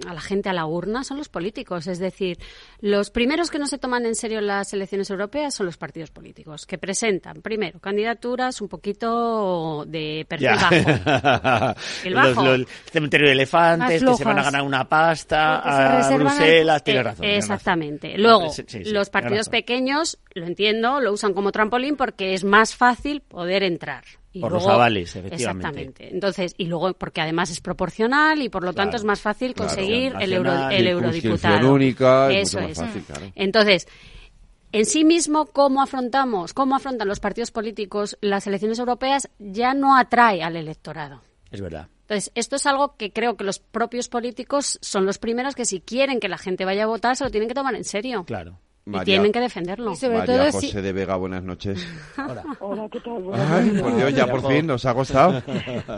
[0.08, 1.88] a la gente a la urna son los políticos.
[1.88, 2.38] Es decir,
[2.82, 6.66] los primeros que no se toman en serio las elecciones europeas son los partidos políticos,
[6.66, 10.76] que presentan, primero, candidaturas un poquito de perfil bajo.
[12.04, 12.54] el, bajo.
[12.54, 17.26] el cementerio de elefantes, que se van a ganar una pasta a Bruselas, tiene razón.
[17.26, 18.18] Exactamente.
[18.18, 18.52] Luego,
[18.86, 24.04] los partidos pequeños, lo entiendo, lo usan como trampolín porque es más fácil poder entrar
[24.40, 25.68] por los avales, efectivamente.
[25.68, 26.14] Exactamente.
[26.14, 30.14] Entonces, y luego, porque además es proporcional y por lo tanto es más fácil conseguir
[30.20, 31.74] el, euro, el eurodiputado.
[31.74, 32.82] única, Eso es.
[33.36, 33.88] Entonces,
[34.72, 39.98] en sí mismo, cómo afrontamos, cómo afrontan los partidos políticos las elecciones europeas ya no
[39.98, 41.22] atrae al electorado.
[41.52, 41.88] Es verdad.
[42.02, 45.80] Entonces, esto es algo que creo que los propios políticos son los primeros que si
[45.80, 48.26] quieren que la gente vaya a votar, se lo tienen que tomar en serio.
[48.26, 49.96] Claro y tienen que defenderlo.
[49.96, 51.88] sobre María José de Vega, buenas noches.
[52.18, 52.44] Hola.
[52.60, 53.24] Hola, ¿qué tal?
[53.34, 55.42] Ay, por Dios, ya por fin nos ha costado.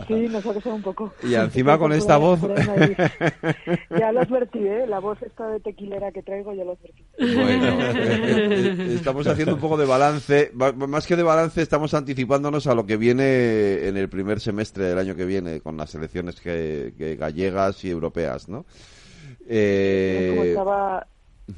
[0.07, 1.13] Sí, nos ha costado un poco.
[1.21, 2.39] Y encima con esta voz.
[3.99, 4.87] ya lo advertí, ¿eh?
[4.87, 7.05] La voz esta de tequilera que traigo ya lo advertí.
[7.17, 10.51] Bueno, eh, eh, estamos haciendo un poco de balance.
[10.53, 14.97] Más que de balance, estamos anticipándonos a lo que viene en el primer semestre del
[14.97, 18.65] año que viene con las elecciones que, gallegas y europeas, ¿no?
[19.45, 20.31] Eh...
[20.33, 21.07] Como estaba...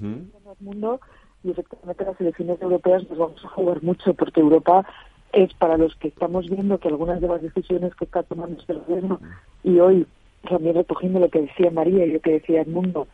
[0.01, 0.99] en el mundo
[1.43, 4.85] y efectivamente las elecciones europeas nos vamos a jugar mucho porque Europa
[5.31, 8.73] es para los que estamos viendo que algunas de las decisiones que está tomando este
[8.73, 9.19] gobierno
[9.63, 10.07] y hoy
[10.49, 13.07] también recogiendo lo que decía María y lo que decía el mundo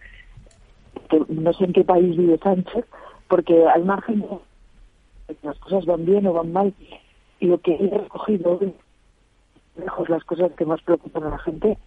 [1.28, 2.86] no sé en qué país vive Sánchez
[3.28, 4.22] porque al margen
[5.28, 6.74] de que las cosas van bien o van mal
[7.40, 8.74] y lo que he recogido hoy
[9.78, 11.78] lejos las cosas que más preocupan a la gente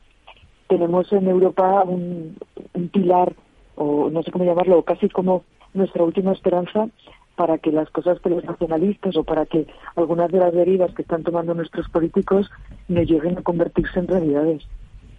[0.69, 2.36] tenemos en Europa un,
[2.74, 3.35] un pilar
[3.77, 6.88] o no sé cómo llamarlo casi como nuestra última esperanza
[7.36, 11.02] para que las cosas que los nacionalistas o para que algunas de las derivas que
[11.02, 12.50] están tomando nuestros políticos
[12.88, 14.62] no lleguen a convertirse en realidades.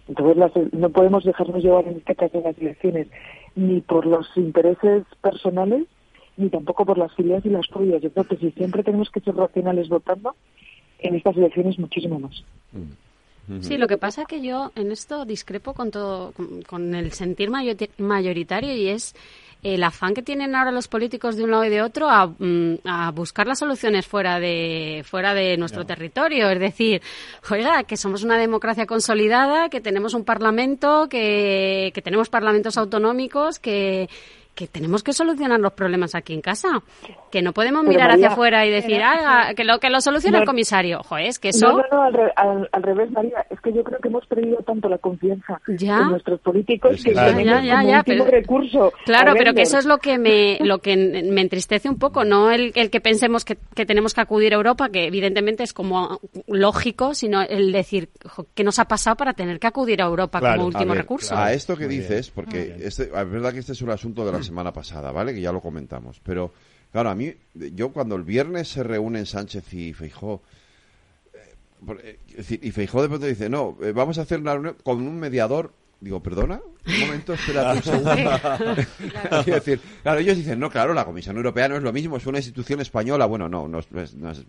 [0.06, 3.08] Entonces no podemos dejarnos llevar en este caso las elecciones
[3.54, 5.86] ni por los intereses personales
[6.36, 8.02] ni tampoco por las filias y las fobias.
[8.02, 10.34] Yo creo que si siempre tenemos que ser racionales votando,
[10.98, 12.44] en estas elecciones muchísimo más.
[12.72, 13.60] Mm.
[13.62, 16.32] Sí, lo que pasa que yo en esto discrepo con todo,
[16.68, 19.14] con, el sentir mayoritario y es
[19.62, 22.78] el afán que tienen ahora los políticos de un lado y de otro a, mm,
[23.14, 27.02] buscar las soluciones fuera de fuera de nuestro territorio, es decir,
[27.50, 33.58] oiga, que somos una democracia consolidada, que tenemos un parlamento, que, que tenemos parlamentos autonómicos,
[33.58, 34.08] que
[34.60, 36.82] que tenemos que solucionar los problemas aquí en casa.
[37.30, 40.44] Que no podemos mirar hacia afuera y decir, ah, que lo que lo solucione el
[40.44, 41.00] comisario.
[41.00, 41.72] Ojo, es que eso...
[41.72, 43.46] No, no, al, revés, María.
[43.48, 47.30] Es que yo creo que hemos perdido tanto la confianza en nuestros políticos que ya,
[47.40, 48.92] ya, ya, ya, pero, recurso.
[49.06, 52.50] Claro, pero que eso es lo que me lo que me entristece un poco, no
[52.50, 56.20] el, el que pensemos que, que, tenemos que acudir a Europa, que evidentemente es como
[56.48, 58.10] lógico, sino el decir,
[58.54, 61.34] ¿qué nos ha pasado para tener que acudir a Europa como último recurso?
[61.34, 64.49] A esto que dices, porque este, es verdad que este es un asunto de las
[64.50, 65.32] semana pasada, ¿vale?
[65.32, 66.20] Que ya lo comentamos.
[66.24, 66.52] Pero,
[66.92, 70.42] claro, a mí, yo cuando el viernes se reúnen Sánchez y Feijó,
[71.32, 75.00] eh, eh, y Feijó de pronto dice, no, eh, vamos a hacer una reunión con
[75.00, 76.58] un mediador Digo, ¿perdona?
[76.86, 78.10] Un momento, espera un segundo.
[78.14, 79.42] claro.
[79.44, 82.38] decir, claro, ellos dicen, no, claro, la Comisión Europea no es lo mismo, es una
[82.38, 83.26] institución española.
[83.26, 83.90] Bueno, no, no es,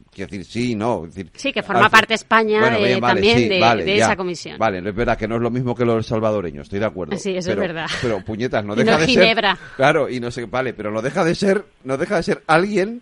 [0.10, 1.02] quiero decir, sí, no.
[1.08, 2.62] decir, sí, que forma parte España
[3.02, 4.58] también de, esa comisión.
[4.58, 7.18] Vale, es verdad que no es lo mismo que los salvadoreños, estoy de acuerdo.
[7.18, 7.88] Sí, eso es verdad.
[8.02, 9.56] Pero, puñetas, no deja de Ginebra.
[9.58, 9.76] ser...
[9.76, 13.02] Claro, y no sé, vale, pero no deja de ser, no deja de ser alguien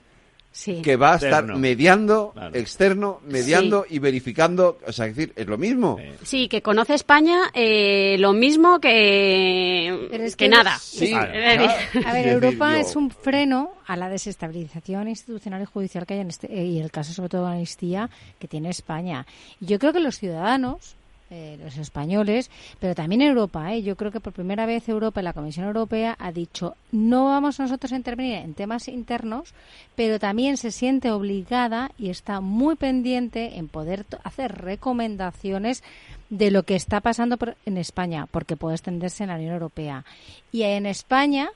[0.83, 5.57] que va a estar mediando, externo, mediando y verificando, o sea, es decir, es lo
[5.57, 5.97] mismo.
[6.23, 10.75] Sí, que conoce España eh, lo mismo que, que, nada.
[10.75, 16.29] A ver, Europa es un freno a la desestabilización institucional y judicial que hay en
[16.29, 19.25] este, y el caso sobre todo de amnistía que tiene España.
[19.59, 20.95] Yo creo que los ciudadanos
[21.31, 22.49] eh, los españoles,
[22.79, 23.73] pero también Europa.
[23.73, 23.83] ¿eh?
[23.83, 27.93] Yo creo que por primera vez Europa, la Comisión Europea, ha dicho no vamos nosotros
[27.93, 29.53] a intervenir en temas internos,
[29.95, 35.83] pero también se siente obligada y está muy pendiente en poder hacer recomendaciones
[36.29, 40.05] de lo que está pasando en España, porque puede extenderse en la Unión Europea.
[40.51, 41.49] Y en España,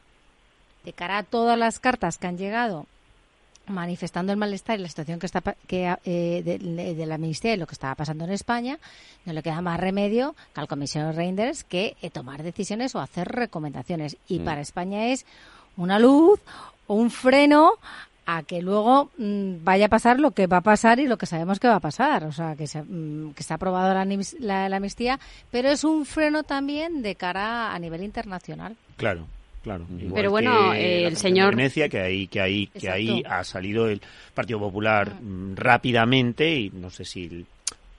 [0.85, 2.85] de cara a todas las cartas que han llegado
[3.67, 7.67] manifestando el malestar y la situación que está que, eh, de, la Ministeria y lo
[7.67, 8.79] que estaba pasando en España,
[9.25, 13.27] no le queda más remedio que al comisionado Reinders que eh, tomar decisiones o hacer
[13.27, 14.17] recomendaciones.
[14.27, 14.45] Y mm.
[14.45, 15.25] para España es
[15.77, 16.39] una luz
[16.87, 17.73] o un freno
[18.25, 21.25] a que luego mm, vaya a pasar lo que va a pasar y lo que
[21.25, 22.25] sabemos que va a pasar.
[22.25, 24.05] O sea, que se, mm, que se ha aprobado la,
[24.39, 25.19] la, la amnistía,
[25.51, 28.75] pero es un freno también de cara a nivel internacional.
[28.97, 29.25] Claro.
[29.63, 34.01] Claro, pero bueno, el señor Venecia que ahí que ahí que ahí ha salido el
[34.33, 37.45] Partido Popular mm, rápidamente y no sé si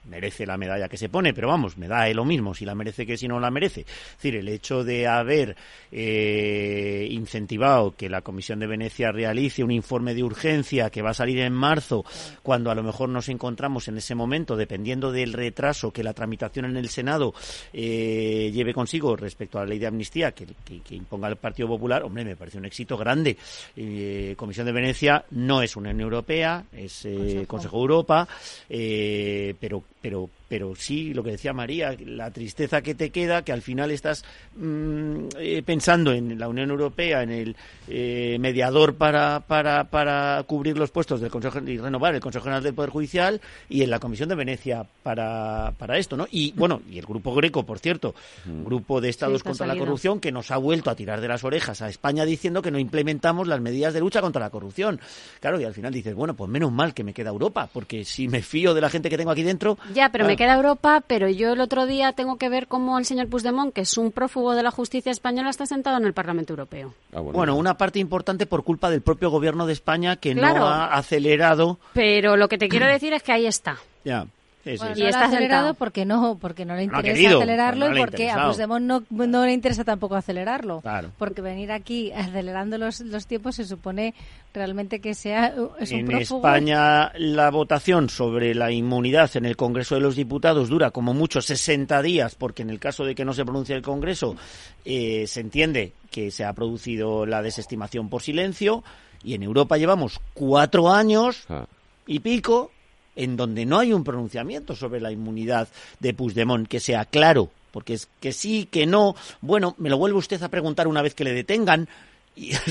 [0.07, 3.07] merece la medalla que se pone, pero vamos, me da lo mismo si la merece
[3.07, 3.83] que si no la merece.
[3.83, 5.57] Es decir, el hecho de haber
[5.91, 11.15] eh, incentivado que la Comisión de Venecia realice un informe de urgencia que va a
[11.15, 12.05] salir en marzo,
[12.43, 16.67] cuando a lo mejor nos encontramos en ese momento, dependiendo del retraso que la tramitación
[16.67, 17.35] en el Senado
[17.73, 20.47] eh, lleve consigo respecto a la ley de amnistía que,
[20.91, 23.37] imponga el Partido Popular, hombre, me parece un éxito grande.
[23.77, 27.07] Eh, Comisión de Venecia no es una Unión Europea, es
[27.47, 28.29] Consejo de Europa,
[28.69, 33.61] pero pero pero sí, lo que decía María, la tristeza que te queda, que al
[33.61, 34.25] final estás
[34.55, 37.57] mm, eh, pensando en la Unión Europea, en el
[37.89, 42.63] eh, mediador para, para, para cubrir los puestos del Consejo y renovar el Consejo General
[42.63, 46.29] del Poder Judicial y en la Comisión de Venecia para, para esto, ¿no?
[46.31, 48.15] Y bueno, y el Grupo Greco, por cierto,
[48.47, 51.83] Grupo de Estados contra la Corrupción, que nos ha vuelto a tirar de las orejas
[51.83, 55.01] a España diciendo que no implementamos las medidas de lucha contra la corrupción.
[55.41, 58.29] Claro, y al final dices, bueno, pues menos mal que me queda Europa, porque si
[58.29, 59.79] me fío de la gente que tengo aquí dentro...
[59.93, 63.07] Ya, pero me queda Europa, pero yo el otro día tengo que ver cómo el
[63.07, 66.53] señor Puigdemont, que es un prófugo de la justicia española, está sentado en el Parlamento
[66.53, 66.95] Europeo.
[67.15, 67.57] Ah, bueno.
[67.57, 71.79] una parte importante por culpa del propio gobierno de España que no ha acelerado.
[71.95, 73.79] Pero lo que te quiero decir es que ahí está.
[74.05, 74.27] Ya
[74.65, 79.05] y está acelerado porque no, porque no le interesa acelerarlo y porque a Puigdemont no,
[79.11, 80.83] no le interesa tampoco acelerarlo.
[81.19, 84.15] Porque venir aquí acelerando los, los tiempos se supone
[84.53, 89.97] realmente que sea es un En España la votación sobre la inmunidad en el Congreso
[89.97, 93.35] de los Diputados dura como mucho 60 días porque en el caso de que no
[93.35, 94.37] se pronuncie el Congreso
[94.85, 98.85] eh, se entiende que se ha producido la desestimación por silencio
[99.25, 101.67] y en Europa llevamos cuatro años ah.
[102.07, 102.71] y pico
[103.17, 105.69] en donde no hay un pronunciamiento sobre la inmunidad
[106.01, 110.19] de Puigdemont que sea claro, porque es que sí, que no, bueno, me lo vuelve
[110.19, 111.89] usted a preguntar una vez que le detengan.
[112.37, 112.53] Y,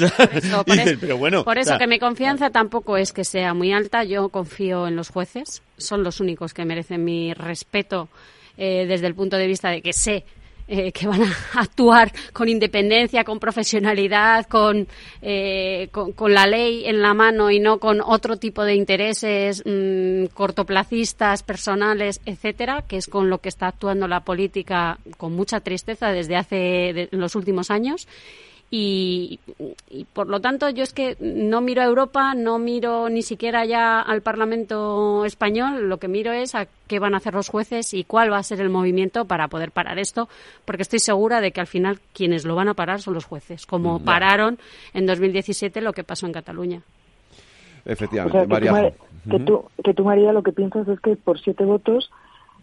[0.66, 4.04] por, eso, pero bueno, por eso que mi confianza tampoco es que sea muy alta,
[4.04, 8.10] yo confío en los jueces, son los únicos que merecen mi respeto
[8.58, 10.26] eh, desde el punto de vista de que sé
[10.76, 14.88] eh, que van a actuar con independencia, con profesionalidad, con,
[15.22, 20.34] eh, con, la ley en la mano y no con otro tipo de intereses mm,
[20.34, 26.12] cortoplacistas, personales, etcétera, que es con lo que está actuando la política con mucha tristeza
[26.12, 28.08] desde hace los últimos años.
[28.76, 29.40] Y,
[30.14, 34.02] por lo tanto yo es que no miro a Europa, no miro ni siquiera ya
[34.02, 38.04] al Parlamento español, lo que miro es a qué van a hacer los jueces y
[38.04, 40.28] cuál va a ser el movimiento para poder parar esto,
[40.66, 43.68] porque estoy segura de que al final quienes lo van a parar son los jueces,
[43.68, 44.58] como pararon
[44.96, 46.82] en 2017 lo que pasó en Cataluña.
[47.86, 48.92] Efectivamente, María.
[49.30, 52.10] Que, tú, que tú, María, lo que piensas es que por siete votos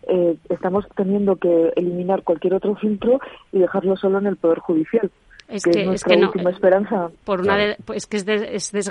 [0.09, 3.21] eh, estamos teniendo que eliminar cualquier otro filtro
[3.53, 5.09] y dejarlo solo en el Poder Judicial
[5.51, 7.11] es que, es, que no esperanza.
[7.25, 8.89] por una pues que es, es,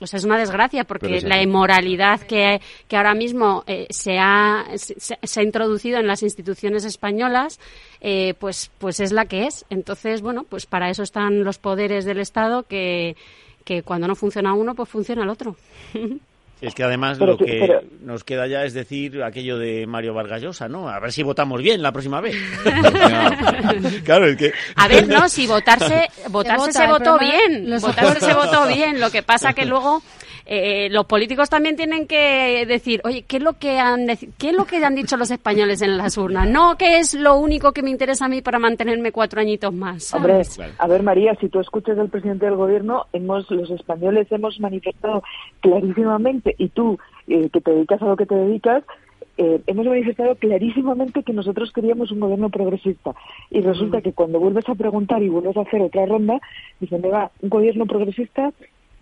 [0.00, 4.66] o sea, es una desgracia porque la inmoralidad que, que ahora mismo eh, se, ha,
[4.76, 7.60] se, ha introducido en las instituciones españolas
[8.00, 9.64] eh, pues pues es la que es.
[9.70, 13.16] Entonces bueno pues para eso están los poderes del Estado que
[13.64, 15.56] que cuando no funciona uno pues funciona el otro
[16.60, 20.88] Es que además lo que nos queda ya es decir aquello de Mario Vargallosa, ¿no?
[20.88, 22.36] A ver si votamos bien la próxima vez.
[24.04, 24.52] claro, es que...
[24.76, 29.22] A ver, no, si votarse, votarse se, votó bien, votarse se votó bien, lo que
[29.22, 30.02] pasa que luego
[30.46, 34.06] eh, los políticos también tienen que decir, oye, ¿qué es lo que han
[34.38, 36.48] qué es lo que han dicho los españoles en las urnas?
[36.48, 40.12] No, ¿qué es lo único que me interesa a mí para mantenerme cuatro añitos más?
[40.12, 40.42] Hombre,
[40.78, 45.22] a ver María, si tú escuchas al presidente del gobierno, hemos los españoles hemos manifestado
[45.60, 48.84] clarísimamente y tú eh, que te dedicas a lo que te dedicas
[49.36, 53.14] eh, hemos manifestado clarísimamente que nosotros queríamos un gobierno progresista.
[53.50, 56.40] Y resulta que cuando vuelves a preguntar y vuelves a hacer otra ronda,
[56.78, 58.52] dicen, va, un gobierno progresista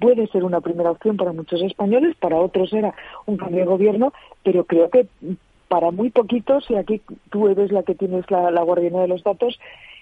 [0.03, 2.93] puede ser una primera opción para muchos españoles, para otros era
[3.27, 4.13] un cambio de gobierno,
[4.43, 5.07] pero creo que
[5.69, 7.01] para muy poquitos, y aquí
[7.31, 9.59] tú eres la que tienes la, la guardiana de los datos,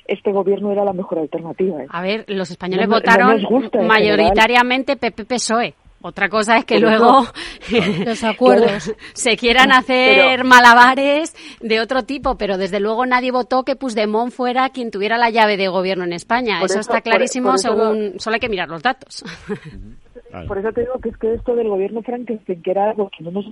[0.07, 1.83] este gobierno era la mejor alternativa.
[1.83, 1.87] ¿eh?
[1.91, 3.43] A ver, los españoles votaron
[3.87, 5.75] mayoritariamente PP-PSOE.
[6.03, 7.25] Otra cosa es que luego
[8.07, 13.77] los acuerdos se quieran hacer malabares de otro tipo, pero desde luego nadie votó que
[13.77, 16.63] Puigdemont fuera quien tuviera la llave de gobierno en España.
[16.65, 19.25] Eso, está clarísimo, según solo hay que mirar los datos.
[20.47, 23.25] Por eso te digo que es que esto del gobierno Frankenstein, que era algo que
[23.25, 23.47] no nos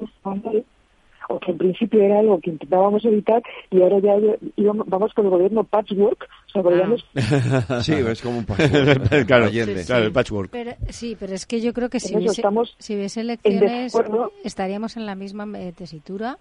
[1.29, 4.15] o que en principio era algo que intentábamos evitar y ahora ya
[4.57, 6.29] íbamos, vamos con el gobierno patchwork.
[6.55, 9.27] O sea, sí, es como un patchwork.
[9.27, 10.51] claro, claro, el patchwork.
[10.51, 12.43] Pero, sí, pero es que yo creo que si hubiese,
[12.79, 13.95] si hubiese elecciones
[14.45, 15.47] estaríamos en la misma
[15.77, 16.39] tesitura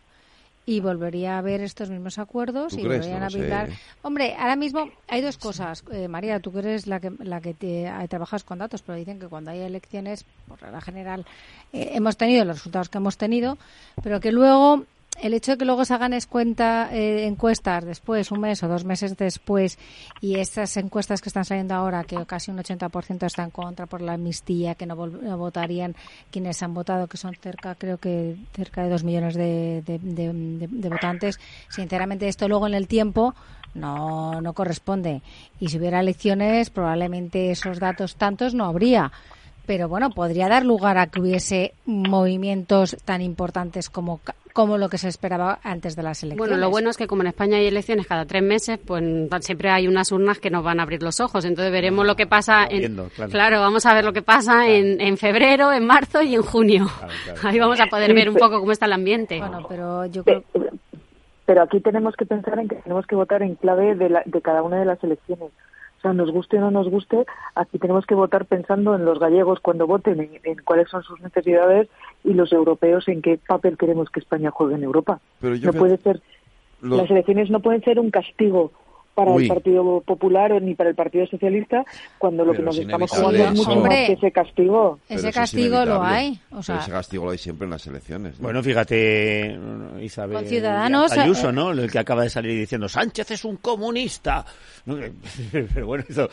[0.67, 3.69] y volvería a haber estos mismos acuerdos y volverían a habilitar.
[4.01, 5.81] Hombre, ahora mismo hay dos cosas.
[5.93, 8.97] Eh, María, tú que eres la que, la que te, eh, trabajas con datos, pero
[8.97, 11.25] dicen que cuando hay elecciones, por regla general,
[11.71, 13.57] eh, hemos tenido los resultados que hemos tenido,
[14.03, 14.83] pero que luego
[15.21, 18.85] el hecho de que luego se hagan cuenta, eh, encuestas después, un mes o dos
[18.85, 19.77] meses después,
[20.21, 24.13] y estas encuestas que están saliendo ahora, que casi un 80% están contra por la
[24.13, 25.95] amnistía, que no, votarían
[26.31, 31.39] quienes han votado, que son cerca, creo que cerca de dos millones de, de, votantes,
[31.69, 33.35] sinceramente esto luego en el tiempo
[33.73, 35.21] no, no corresponde.
[35.59, 39.11] Y si hubiera elecciones, probablemente esos datos tantos no habría
[39.67, 44.21] pero bueno, podría dar lugar a que hubiese movimientos tan importantes como
[44.53, 46.49] como lo que se esperaba antes de las elecciones.
[46.49, 49.03] Bueno, lo bueno es que como en España hay elecciones cada tres meses, pues
[49.41, 51.45] siempre hay unas urnas que nos van a abrir los ojos.
[51.45, 52.65] Entonces veremos lo que pasa.
[52.67, 52.97] En,
[53.29, 53.59] claro.
[53.59, 56.87] vamos a ver lo que pasa en, en, febrero, en marzo y en junio.
[57.43, 59.37] Ahí vamos a poder ver un poco cómo está el ambiente.
[59.37, 60.43] Bueno, pero yo creo...
[61.45, 64.63] Pero aquí tenemos que pensar en que tenemos que votar en clave de, de cada
[64.63, 65.51] una de las elecciones.
[66.07, 67.25] Sea, nos guste o no nos guste,
[67.55, 71.87] aquí tenemos que votar pensando en los gallegos cuando voten, en, cuáles son sus necesidades
[72.23, 75.19] y los europeos en qué papel queremos que España juegue en Europa.
[75.41, 76.21] no puede ser,
[76.81, 78.71] las elecciones no pueden ser un castigo
[79.17, 81.83] para el Partido Popular ni para el Partido Socialista,
[82.19, 84.99] cuando lo que nos estamos jugando es mucho más que ese castigo.
[85.09, 86.39] Ese castigo lo hay.
[86.51, 88.39] O sea, ese castigo lo hay siempre en las elecciones.
[88.39, 89.57] Bueno, fíjate,
[90.01, 91.71] Isabel Ciudadanos, Ayuso, eh, ¿no?
[91.71, 94.45] El que acaba de salir diciendo, Sánchez es un comunista.
[95.51, 96.29] Pero bueno, eso...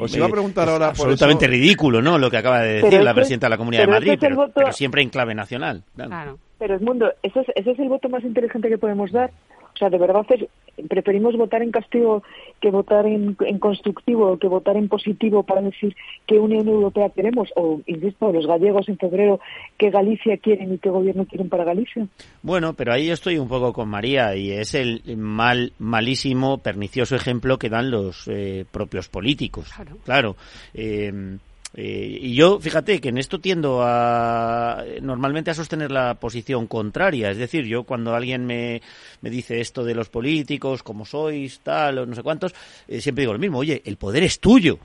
[0.00, 2.18] Os iba a preguntar ahora Absolutamente ridículo, ¿no?
[2.18, 5.08] Lo que acaba de decir la presidenta de la Comunidad de Madrid, pero, siempre en
[5.08, 5.84] clave nacional.
[5.94, 6.36] Claro.
[6.58, 9.30] Pero, es mundo, ese es, ese es el voto más inteligente que podemos dar.
[9.74, 10.48] O sea, de verdad es,
[10.88, 12.22] preferimos votar en castigo
[12.60, 15.94] que votar en, constructivo, que votar en positivo para decir
[16.26, 19.40] qué Unión Europea queremos, o, insisto, los gallegos en febrero,
[19.78, 22.06] qué Galicia quieren y qué gobierno quieren para Galicia.
[22.42, 27.16] Bueno, pero ahí yo estoy un poco con María y es el mal, malísimo, pernicioso
[27.16, 29.72] ejemplo que dan los eh, propios políticos.
[29.74, 29.96] Claro.
[30.04, 30.36] claro
[30.74, 31.38] eh,
[31.74, 37.30] Eh, y yo, fíjate que en esto tiendo a normalmente a sostener la posición contraria.
[37.30, 38.82] Es decir, yo cuando alguien me,
[39.20, 42.54] me dice esto de los políticos, como sois, tal, o no sé cuántos,
[42.88, 43.58] eh, siempre digo lo mismo.
[43.58, 44.78] Oye, el poder es tuyo.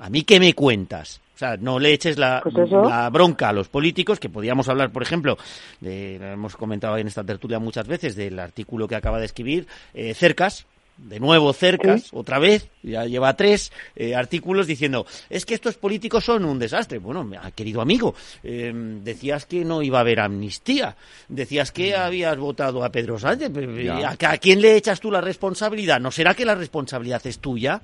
[0.00, 1.20] ¿A mí qué me cuentas?
[1.34, 4.90] O sea, no le eches la, Pues la bronca a los políticos, que podíamos hablar,
[4.90, 5.38] por ejemplo,
[5.80, 10.14] de, hemos comentado en esta tertulia muchas veces, del artículo que acaba de escribir eh,
[10.14, 10.66] Cercas,
[10.98, 16.24] de nuevo Cercas, otra vez, ya lleva tres eh, artículos diciendo, es que estos políticos
[16.24, 16.98] son un desastre.
[16.98, 20.96] Bueno, querido amigo, eh, decías que no iba a haber amnistía,
[21.28, 23.50] decías que habías votado a Pedro Sánchez,
[23.84, 24.08] Ya.
[24.10, 26.00] ¿a, a quién le echas tú la responsabilidad?
[26.00, 27.80] ¿No será que la responsabilidad es tuya?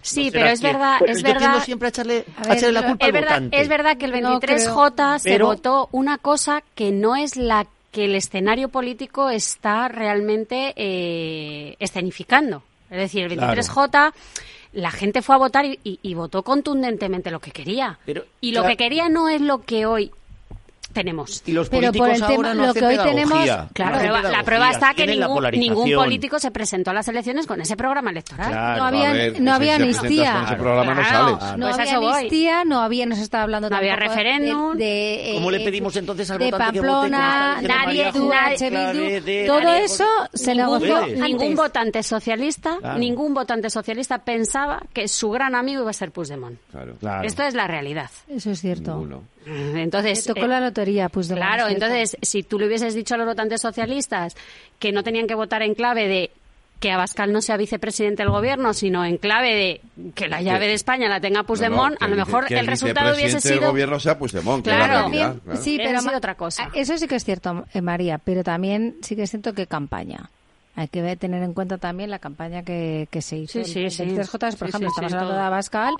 [0.00, 1.64] Sí, ¿No pero es que- verdad, Pero es yo verdad.
[1.64, 3.60] siempre a echarle, a ver, echarle la culpa es al verdad, votante.
[3.60, 7.66] es verdad que el No 23J se Pero- votó una cosa que no es la
[7.92, 12.62] que el escenario político está realmente eh, escenificando.
[12.90, 13.52] Es decir, el Claro.
[13.62, 14.12] 23J,
[14.72, 17.98] la gente fue a votar y, y- y votó contundentemente lo que quería.
[18.04, 18.68] Pero, y lo claro.
[18.76, 20.10] que quería no es lo que hoy
[20.92, 21.42] tenemos.
[21.46, 23.14] Y los Pero por políticos el tema- ahora no lo hacen que hoy pedagogía.
[23.24, 26.94] tenemos- Claro, la prueba, la pedagogía, prueba está que ningún, ningún político se presentó a
[26.94, 28.48] las elecciones con ese programa electoral.
[28.50, 28.78] Claro.
[28.78, 30.32] no había, ver, no si había amnistía.
[30.34, 31.38] con ese programa no Claro.
[31.58, 34.76] Pues había amnistía, no había, estaba hablando No había de- referéndum.
[34.76, 38.12] de, eh, ¿Cómo le pedimos entonces al de votante que vote como está Pamplona, nadie-
[38.70, 45.08] nadie- de- todo Nadie- eso se negoció ningún votante socialista, ningún votante socialista pensaba que
[45.08, 46.58] su gran amigo iba a ser Puigdemont.
[47.22, 48.10] Esto es la realidad.
[48.28, 48.92] Eso es cierto.
[48.92, 49.22] Ninguno.
[49.76, 53.18] Entonces, tocó eh, la lotería, pues de claro, entonces si tú le hubieses dicho a
[53.18, 54.36] los votantes socialistas
[54.78, 56.30] que no tenían que votar en clave de
[56.80, 60.66] que Abascal no sea vicepresidente del gobierno, sino en clave de que la llave Que-
[60.66, 63.14] de España la tenga Puigdemont, no, que a lo el mejor vice- que el resultado
[63.14, 65.00] hubiese sido gobierno sea Puigdemont, que es la Claro.
[65.02, 65.62] realidad, También- claro.
[65.62, 66.70] sí, pero sido otra cosa.
[66.74, 70.28] Eso sí que es cierto, eh, María, pero también sí que es cierto que campaña.
[70.82, 73.64] Hay que tener en cuenta también la campaña que, que se hizo.
[73.64, 74.02] Sí, sí, en sí.
[74.04, 75.36] 23J, por Sí, ejemplo, sí, estamos sí, hablando todo.
[75.38, 75.94] de Abascal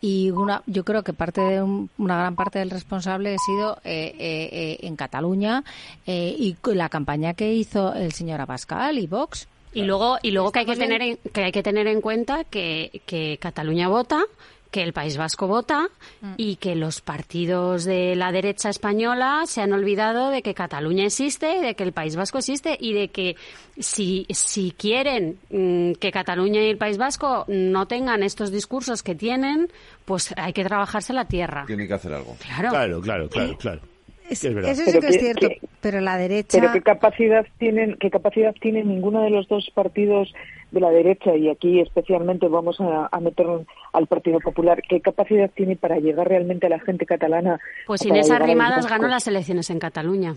[0.00, 3.78] y una, yo creo que parte de un- una gran parte del responsable ha sido
[3.84, 5.64] eh, eh, eh, en Cataluña
[6.06, 9.48] eh, y la campaña que hizo el señor Abascal y Vox.
[9.72, 12.44] Y luego, y luego que hay que tener en, que hay que tener en cuenta
[12.44, 14.22] que, que Cataluña vota,
[14.70, 15.88] que el País Vasco vota
[16.20, 16.32] Mm.
[16.36, 21.60] y que los partidos de la derecha española se han olvidado de que Cataluña existe,
[21.60, 23.36] de que el País Vasco existe y de que
[23.78, 29.14] si, si quieren mm, que Cataluña y el País Vasco no tengan estos discursos que
[29.14, 29.68] tienen,
[30.04, 31.64] pues hay que trabajarse la tierra.
[31.66, 32.36] Tiene que hacer algo.
[32.40, 32.70] Claro.
[32.70, 33.80] Claro, claro, claro, claro.
[34.28, 34.72] Es- Es verdad.
[34.72, 36.58] eso sí Pero que es cierto, que- pero la derecha...
[36.60, 40.32] Pero qué capacidad tienen, qué capacidad tiene ninguno de los dos partidos
[40.70, 43.46] de la derecha y aquí especialmente vamos a, a meter
[43.92, 44.82] al Partido Popular.
[44.88, 47.58] ¿Qué capacidad tiene para llegar realmente a la gente catalana?
[47.86, 50.34] Pues Inés Arrimadas ganó las elecciones en Cataluña.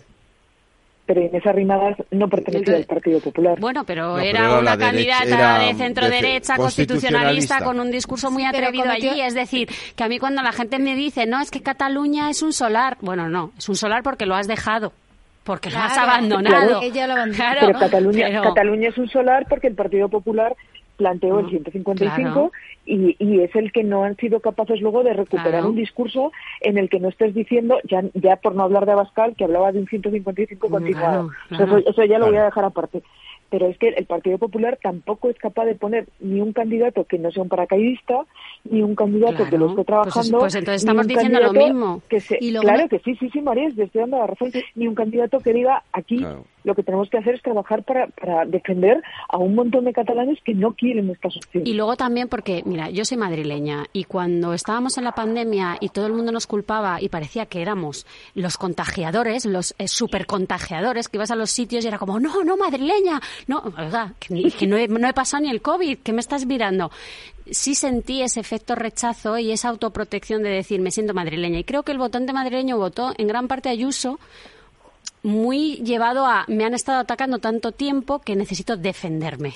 [1.06, 3.60] Pero Inés Arrimadas no pertenecía al Partido Popular.
[3.60, 4.86] Bueno, pero No, pero era una derecha-
[5.18, 7.64] candidata era de centro de- derecha, constitucionalista.
[7.64, 9.20] con un discurso muy atrevido allí.
[9.20, 12.44] Es decir, que a mí cuando la gente me dice, no, es que Cataluña es
[12.44, 12.98] un solar.
[13.02, 14.94] Bueno, no, es un solar porque lo has dejado,
[15.50, 16.68] porque lo has Claro, abandonado.
[16.68, 17.36] claro, ella lo abandonó.
[17.44, 20.56] Claro, pero Cataluña, pero- Cataluña es un solar porque el Partido Popular
[20.96, 22.52] planteó el Mm, 155 claro.
[22.86, 25.70] y, y es el que no han sido capaces luego de recuperar Claro.
[25.70, 26.32] un discurso
[26.62, 29.72] en el que no estés diciendo, ya, ya por no hablar de Abascal, que hablaba
[29.72, 31.30] de un 155 Mm, continuado.
[31.48, 31.78] claro, claro.
[31.80, 32.46] Eso, eso ya lo voy a Claro.
[32.46, 33.02] dejar aparte.
[33.50, 37.18] Pero es que el Partido Popular tampoco es capaz de poner ni un candidato que
[37.18, 38.26] no sea un paracaidista,
[38.70, 40.38] ni un candidato que lo esté Pues es- trabajando.
[40.40, 42.02] pues entonces estamos diciendo lo mismo.
[42.10, 44.52] Que se, Y luego claro que sí, sí, sí, María, estoy dando la razón.
[44.76, 46.46] Ni un candidato que diga aquí Claro.
[46.64, 50.40] Lo que tenemos que hacer es trabajar para, para defender a un montón de catalanes
[50.44, 51.68] que no quieren estas opciones.
[51.68, 55.90] Y luego también porque, mira, yo soy madrileña y cuando estábamos en la pandemia y
[55.90, 58.06] todo el mundo nos culpaba y parecía que éramos
[58.36, 62.58] los contagiadores, los eh, supercontagiadores, que ibas a los sitios y era como, no, no,
[62.58, 66.46] madrileña, no, oiga, que no, he, no he pasado ni el COVID, que me estás
[66.46, 66.92] mirando.
[67.52, 71.60] Sí sentí ese efecto rechazo y esa autoprotección de decir, me siento madrileña.
[71.60, 74.20] Y creo que el votante madrileño votó en gran parte a Ayuso
[75.24, 79.56] muy llevado a me han estado atacando tanto tiempo que necesito defenderme.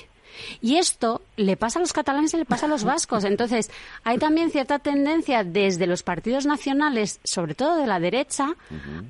[0.60, 3.24] Y esto le pasa a los catalanes y le pasa a los vascos.
[3.24, 3.70] Entonces,
[4.02, 8.54] hay también cierta tendencia desde los partidos nacionales, sobre todo de la derecha,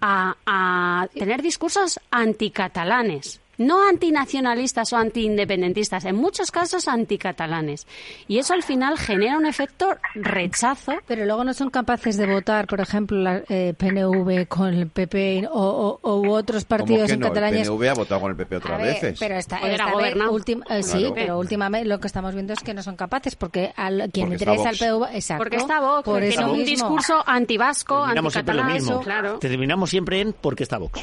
[0.00, 3.40] a, a tener discursos anticatalanes.
[3.58, 7.86] No antinacionalistas o antiindependentistas, en muchos casos anticatalanes.
[8.28, 12.66] Y eso al final genera un efecto rechazo Pero luego no son capaces de votar,
[12.66, 17.20] por ejemplo, la eh, PNV con el PP o, u otros ¿Cómo partidos que en
[17.20, 17.28] no?
[17.28, 17.62] Cataluña.
[17.62, 19.18] El PNV ha votado con el PP otras ver, veces.
[19.18, 21.14] Pero esta, esta vez, última- eh, sí, Claro.
[21.14, 24.44] pero últimamente lo que estamos viendo es que no son capaces, porque al, quien Porque
[24.44, 24.76] interesa al.
[24.76, 25.42] PV, exacto.
[25.44, 26.64] Porque está Vox, por eso un mismo.
[26.66, 28.88] discurso antivasco, Terminamos siempre lo anticatalán.
[28.88, 29.02] mismo.
[29.02, 29.38] Claro.
[29.38, 31.00] Terminamos siempre en porque está Vox.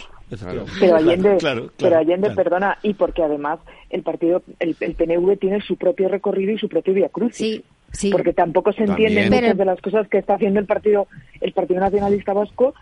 [0.80, 2.36] Pero Allende, Claro, claro, pero Allende claro.
[2.36, 3.60] perdona, y porque además
[3.90, 7.62] el partido, el, el PNV tiene su propio recorrido y su propio via crucis.
[7.92, 11.08] Sí, porque tampoco se entienden muchas de las cosas que está haciendo el partido
[11.42, 12.74] el Partido Nacionalista Vasco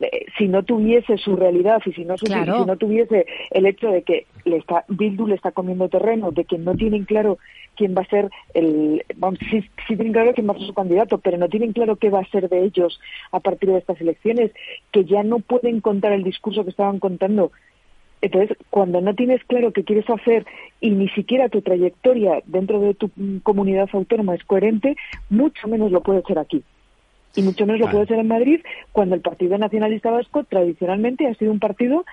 [0.00, 4.02] eh, si no tuviese su realidad y si no, si no tuviese el hecho de
[4.02, 7.38] que le está, Bildu le está comiendo terreno, de que no tienen claro
[7.76, 9.04] quién va a ser el.
[9.16, 11.96] Vamos, sí, sí, tienen claro quién va a ser su candidato, pero no tienen claro
[11.96, 13.00] qué va a ser de ellos
[13.30, 14.50] a partir de estas elecciones,
[14.90, 17.52] que ya no pueden contar el discurso que estaban contando.
[18.20, 20.46] Entonces, cuando no tienes claro qué quieres hacer
[20.80, 23.10] y ni siquiera tu trayectoria dentro de tu
[23.42, 24.96] comunidad autónoma es coherente,
[25.28, 26.64] mucho menos lo puede ser aquí
[27.36, 28.60] y mucho menos lo puede ser en Madrid,
[28.92, 32.04] cuando el Partido Nacionalista Vasco tradicionalmente ha sido un partido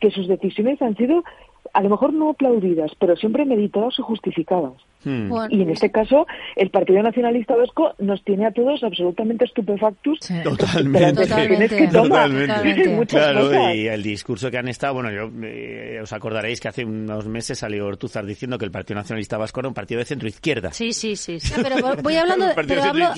[0.00, 1.24] que sus decisiones han sido
[1.72, 4.74] a lo mejor no aplaudidas, pero siempre meditadas y justificadas.
[5.04, 5.32] Hmm.
[5.50, 6.26] Y en este caso,
[6.56, 10.18] el Partido Nacionalista Vasco nos tiene a todos absolutamente estupefactos.
[10.42, 11.26] Totalmente.
[11.88, 13.06] Totalmente.
[13.06, 17.26] claro, y el discurso que han estado, bueno, yo eh, os acordaréis que hace unos
[17.26, 20.72] meses salió Ortuzar diciendo que el Partido Nacionalista Vasco era un partido de centro-izquierda.
[20.72, 21.38] Sí, sí, sí.
[21.62, 23.08] pero voy hablando de, pero, hablo,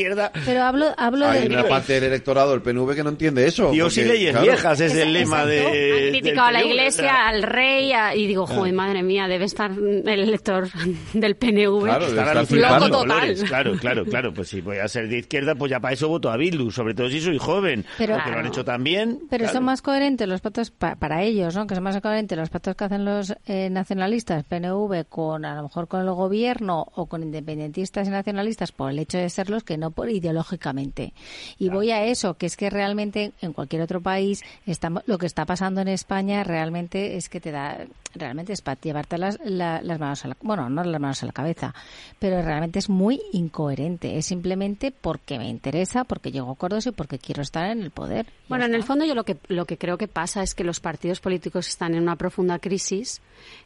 [0.45, 3.71] pero hablo, hablo Hay una parte del electorado del PNV que no entiende eso.
[3.71, 5.61] Dios y leyes viejas es el lema de...
[5.61, 10.07] Han criticado a la Iglesia, al rey, y digo, joder, madre mía, debe estar el
[10.07, 10.69] elector
[11.13, 13.35] del PNV Claro, total.
[13.47, 14.35] Claro, claro, claro.
[14.35, 16.95] Pues si voy a ser de izquierda, pues ya para eso voto a Bildu, sobre
[16.95, 19.21] todo si soy joven, pero, porque lo han hecho también.
[19.31, 21.67] Pero son más coherentes los pactos para ellos, ¿no?
[21.67, 25.63] Que son más coherentes los pactos que hacen los eh, nacionalistas, PNV, con a lo
[25.65, 29.77] mejor con el gobierno o con independentistas y nacionalistas por el hecho de serlos que
[29.77, 31.13] no por ideológicamente.
[31.59, 35.27] Y voy a eso, que es que realmente en cualquier otro país estamos, lo que
[35.27, 37.79] está pasando en España realmente es que te da,
[38.15, 41.33] realmente es para llevarte las, las manos a la, bueno, no las manos a la
[41.33, 41.75] cabeza,
[42.19, 44.17] pero realmente es muy incoherente.
[44.17, 47.91] Es simplemente porque me interesa, porque llego a acuerdos y porque quiero estar en el
[47.91, 48.27] poder.
[48.49, 50.81] Bueno, en el fondo yo lo que, lo que creo que pasa es que los
[50.81, 53.21] partidos políticos están en una profunda crisis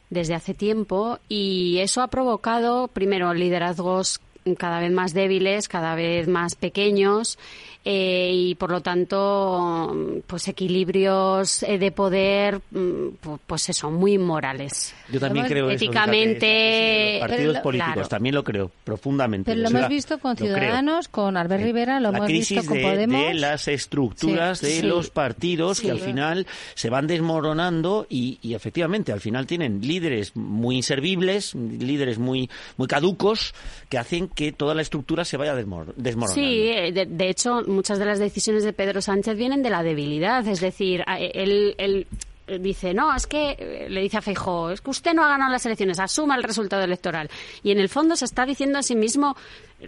[0.09, 4.21] desde hace tiempo y eso ha provocado, primero, liderazgos
[4.57, 7.39] cada vez más débiles, cada vez más pequeños
[7.87, 9.95] eh, y por lo tanto
[10.25, 13.09] pues equilibrios eh, de poder mm,
[13.45, 19.51] pues eso muy inmorales yo también creo éticamente eso, partidos políticos también lo creo profundamente
[19.51, 23.33] pero lo hemos visto con Ciudadanos con Albert Rivera lo hemos visto con Podemos de
[23.35, 29.21] las estructuras de los partidos que al final se van desmoronando y, y, efectivamente al
[29.21, 33.53] final tienen líderes muy inservibles líderes muy muy caducos
[33.89, 36.33] que hacen que toda la estructura se vaya desmoronando.
[36.33, 40.47] Sí eh, de hecho muchas de las decisiones de Pedro Sánchez vienen de la debilidad,
[40.47, 42.07] es decir, él, él
[42.47, 45.51] dice, no, es que, eh, le dice a Feijóo, es que usted no ha ganado
[45.51, 47.29] las elecciones, asuma el resultado electoral.
[47.63, 49.35] Y en el fondo se está diciendo a sí mismo,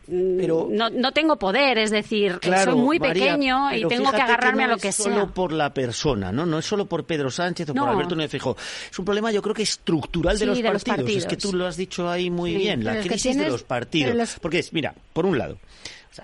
[0.08, 4.64] mm, pero, no, no tengo poder, es decir, soy muy pequeño y tengo que agarrarme
[4.64, 5.06] a lo que sea.
[5.08, 6.46] No es solo por la persona, ¿no?
[6.46, 8.58] No es solo por Pedro Sánchez o por Alberto Núñez Feijóo.
[8.90, 11.24] Es un problema, yo creo que estructural de, los, partidos.
[11.24, 14.38] Es que tú lo has dicho ahí muy bien, la crisis de los partidos.
[14.42, 15.58] Porque es, mira, por un lado,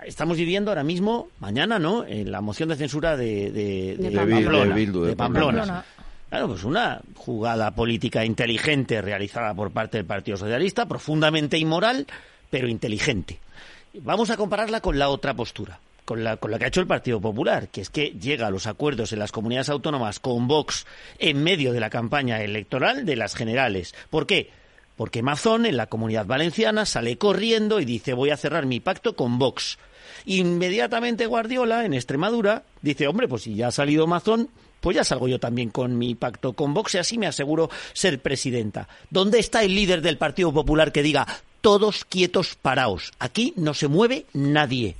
[0.06, 2.06] estamos viviendo ahora mismo, mañana, ¿no?
[2.06, 5.86] En la moción de censura de, de, Pamplona.
[6.30, 12.08] Claro, pues una jugada política inteligente realizada por parte del Partido Socialista, profundamente inmoral,
[12.50, 13.40] pero inteligente.
[14.02, 16.88] Vamos a compararla con la otra postura, con la, con la que ha hecho el
[16.88, 20.88] Partido Popular, que es que llega a los acuerdos en las comunidades autónomas con Vox
[21.20, 23.94] en medio de la campaña electoral de las generales.
[24.10, 24.50] ¿Por qué?
[24.96, 29.16] Porque Mazón en la comunidad valenciana sale corriendo y dice voy a cerrar mi pacto
[29.16, 29.78] con Vox.
[30.26, 34.50] Inmediatamente Guardiola en Extremadura dice, hombre, pues si ya ha salido Mazón,
[34.80, 38.22] pues ya salgo yo también con mi pacto con Vox y así me aseguro ser
[38.22, 38.88] presidenta.
[39.10, 41.26] ¿Dónde está el líder del Partido Popular que diga
[41.62, 43.14] todos quietos paraos?
[43.20, 44.96] Aquí no se mueve nadie.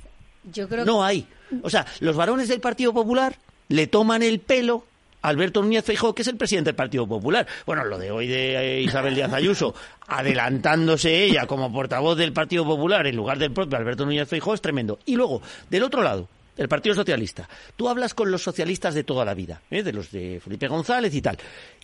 [0.52, 1.26] Yo creo no hay.
[1.62, 3.36] O sea, los varones del Partido Popular
[3.68, 4.86] le toman el pelo
[5.24, 7.46] Alberto Núñez Feijóo, que es el presidente del Partido Popular.
[7.64, 9.74] Bueno, lo de hoy de Isabel Díaz Ayuso,
[10.06, 14.60] adelantándose ella como portavoz del Partido Popular en lugar del propio Alberto Núñez Feijóo es
[14.60, 14.98] tremendo.
[15.06, 15.40] Y luego,
[15.70, 16.28] del otro lado,
[16.58, 17.48] el Partido Socialista.
[17.74, 19.82] Tú hablas con los socialistas de toda la vida, ¿eh?
[19.82, 21.38] de los de Felipe González y tal.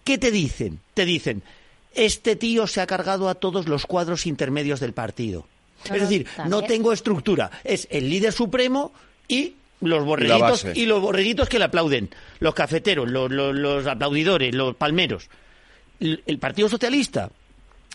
[0.05, 0.79] ¿Qué te dicen?
[0.93, 1.43] Te dicen,
[1.95, 5.47] este tío se ha cargado a todos los cuadros intermedios del partido.
[5.85, 7.51] es decir, no tengo estructura.
[7.65, 8.93] Es el líder supremo
[9.29, 14.77] y los borreguitos y, los borreguitos que le aplauden, los cafeteros, los, los, aplaudidores, los
[14.77, 15.28] palmeros.
[16.01, 17.31] el Partido Socialista,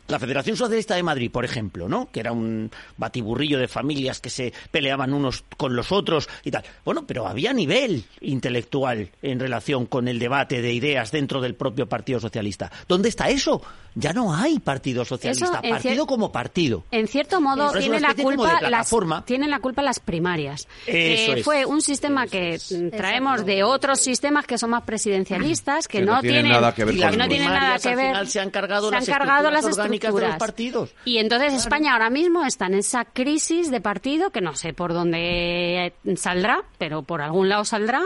[0.08, 2.10] la Federación Socialista de Madrid, por ejemplo, ¿no?
[2.12, 6.64] Que era un batiburrillo de familias que se peleaban unos con los otros y tal.
[6.84, 11.88] Bueno, pero había nivel intelectual en relación con el debate de ideas dentro del propio
[11.88, 12.72] Partido Socialista.
[12.88, 13.62] ¿Dónde está eso?
[13.96, 16.84] Ya no hay Partido Socialista, partido como partido.
[16.92, 18.94] En cierto modo tiene la culpa las
[19.26, 20.68] tienen la culpa las primarias.
[20.86, 22.60] Eh, fue un sistema que
[22.92, 27.18] traemos de otros sistemas que son más presidencialistas, que, no, tienen nada que ver con
[27.18, 28.28] no tienen nada que ver.
[28.28, 30.96] se han cargado se han cargado las estructuras dinámicas de los partidos.
[31.06, 34.94] Y entonces España ahora mismo está en esa crisis de partido que no sé por
[34.94, 38.02] dónde saldrá, pero por algún lado saldrá.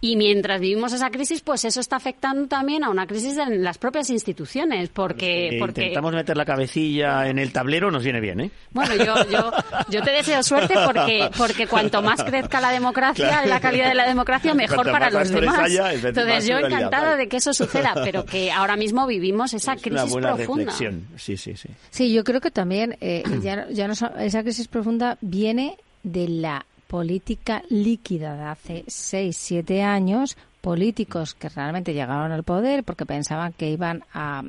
[0.00, 3.78] Y mientras vivimos esa crisis, pues eso está afectando también a una crisis en las
[3.78, 8.40] propias instituciones, porque, Eh, porque Intentamos meter la cabecilla en el tablero, nos viene bien,
[8.40, 8.50] ¿eh?
[8.70, 9.50] bueno, yo, yo,
[9.88, 13.48] yo te deseo suerte porque, porque cuanto más crezca la democracia, Claro.
[13.48, 15.58] la calidad de la democracia, mejor Cuanto para los demás.
[15.58, 17.16] haya, Entonces yo encantada vale.
[17.24, 20.64] de que eso suceda, pero que ahora mismo vivimos esa Es una crisis buena profunda.
[20.72, 21.06] reflexión.
[21.28, 21.68] Sí, sí, sí.
[21.90, 26.64] Sí, yo creo que también eh, ya, ya no esa crisis profunda viene de la
[26.86, 33.52] política líquida de hace seis, siete años, políticos que realmente llegaron al poder porque pensaban
[33.52, 34.42] que iban a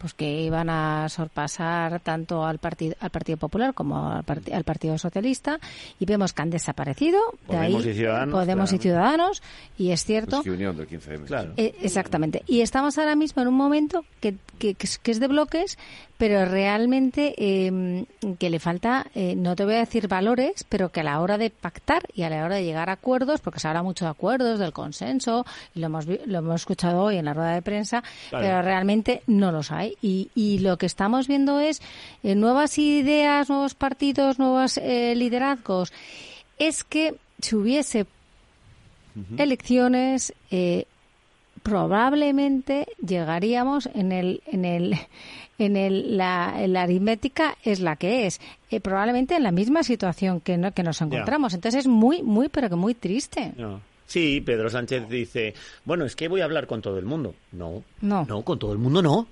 [0.00, 4.64] pues que iban a sorpasar tanto al partido al Partido Popular como al, parti- al
[4.64, 5.60] Partido Socialista
[5.98, 8.78] y vemos que han desaparecido de Podemos ahí y Ciudadanos, Podemos y.
[8.78, 9.42] Ciudadanos
[9.78, 11.24] y es cierto Pues que unión del 15M.
[11.26, 11.52] Claro.
[11.56, 12.42] eh, exactamente.
[12.46, 15.76] Y estamos ahora mismo en un momento que, que, que es, que es de bloques,
[16.16, 18.04] pero realmente eh,
[18.38, 21.38] que le falta, eh, no te voy a decir valores, pero que a la hora
[21.38, 24.10] de pactar y a la hora de llegar a acuerdos, porque se habla mucho de
[24.10, 27.62] acuerdos, del consenso, y lo hemos, vi- lo hemos escuchado hoy en la rueda de
[27.62, 28.44] prensa, Claro.
[28.44, 29.89] pero realmente no los hay.
[30.00, 31.80] Y, y lo que estamos viendo es
[32.22, 35.92] eh, nuevas ideas, nuevos partidos, nuevos eh, liderazgos.
[36.58, 38.06] Es que si hubiese
[39.36, 40.86] elecciones, eh,
[41.62, 44.96] probablemente llegaríamos en el en el
[45.58, 48.40] en el la, la aritmética es la que es
[48.70, 52.48] eh, probablemente en la misma situación que no, que nos encontramos entonces es muy muy
[52.48, 53.80] pero que muy triste No.
[54.06, 55.54] Sí, Pedro Sánchez dice,
[55.84, 57.32] bueno, es que voy a hablar con todo el mundo.
[57.52, 59.28] No, no, no, con todo el mundo no.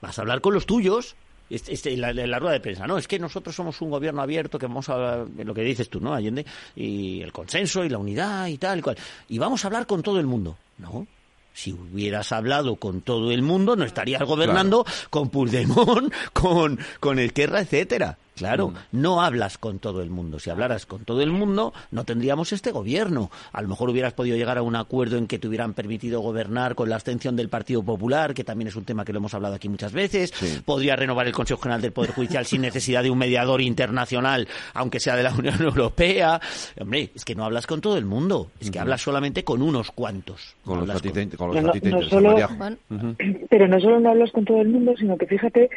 [0.00, 1.16] Vas a hablar con los tuyos.
[1.50, 4.66] Este, este, la, rueda de prensa, no, es que nosotros somos un gobierno abierto que
[4.66, 6.44] vamos a lo que dices tú, ¿no, Allende?
[6.76, 8.98] Y el consenso y la unidad y tal y cual.
[9.28, 10.58] Y vamos a hablar con todo el mundo.
[10.76, 11.06] No.
[11.54, 17.32] Si hubieras hablado con todo el mundo, no estarías gobernando con Puigdemont, con, con el
[17.32, 18.18] Querra, etcétera.
[18.38, 20.38] Claro, no hablas con todo el mundo.
[20.38, 23.30] Si hablaras con todo el mundo, no tendríamos este gobierno.
[23.52, 26.74] A lo mejor hubieras podido llegar a un acuerdo en que te hubieran permitido gobernar
[26.74, 29.54] con la abstención del Partido Popular, que también es un tema que lo hemos hablado
[29.54, 30.32] aquí muchas veces.
[30.64, 35.00] Podría renovar el Consejo General del Poder Judicial sin necesidad de un mediador internacional, aunque
[35.00, 36.40] sea de la Unión Europea.
[36.80, 38.50] Hombre, es que no hablas con todo el mundo.
[38.60, 40.56] Es que hablas solamente con unos cuantos.
[40.64, 41.02] Con No los
[41.36, 42.36] con los No, no solo-.
[43.50, 45.70] Pero no solo no hablas con todo el mundo, sino que fíjate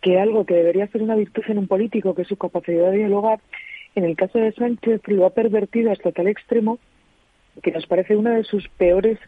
[0.00, 2.98] que algo que debería ser una virtud en un político, que es su capacidad de
[2.98, 3.40] dialogar,
[3.94, 6.78] en el caso de Sánchez lo ha pervertido hasta tal extremo
[7.62, 9.18] que nos parece una de sus peores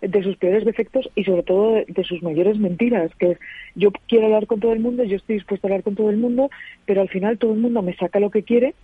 [0.00, 3.38] de sus peores defectos y sobre todo de, sus mayores mentiras, que es
[3.76, 6.16] yo quiero hablar con todo el mundo, yo estoy dispuesto a hablar con todo el
[6.16, 6.50] mundo,
[6.86, 8.74] pero al final todo el mundo me saca lo que quiere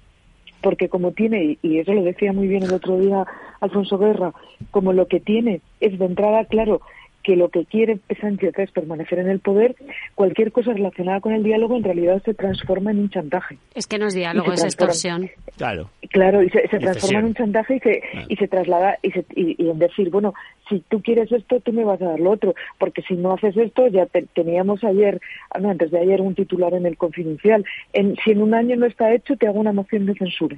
[0.63, 3.27] porque como tiene, y eso lo decía muy bien el otro día
[3.61, 4.33] Alfonso Guerra,
[4.71, 6.83] como lo que tiene es de entrada claro
[7.29, 9.77] que lo que quiere Sánchez es permanecer en el poder,
[10.15, 13.59] cualquier cosa relacionada con el diálogo en realidad se transforma en un chantaje.
[13.75, 15.29] Es que no es diálogo, es extorsión.
[15.59, 15.91] Claro.
[16.09, 19.11] Claro, y se, se Y transforma en un chantaje y se, y se traslada y,
[19.11, 20.33] se, y, y en decir, bueno,
[20.71, 23.55] si tú quieres esto, tú me vas a dar lo otro, porque si no haces
[23.59, 27.63] esto, ya te- teníamos ayer, ah, no, antes de ayer, un titular en el Confidencial,
[27.93, 30.57] en, si en un año no está hecho, te hago una moción de censura.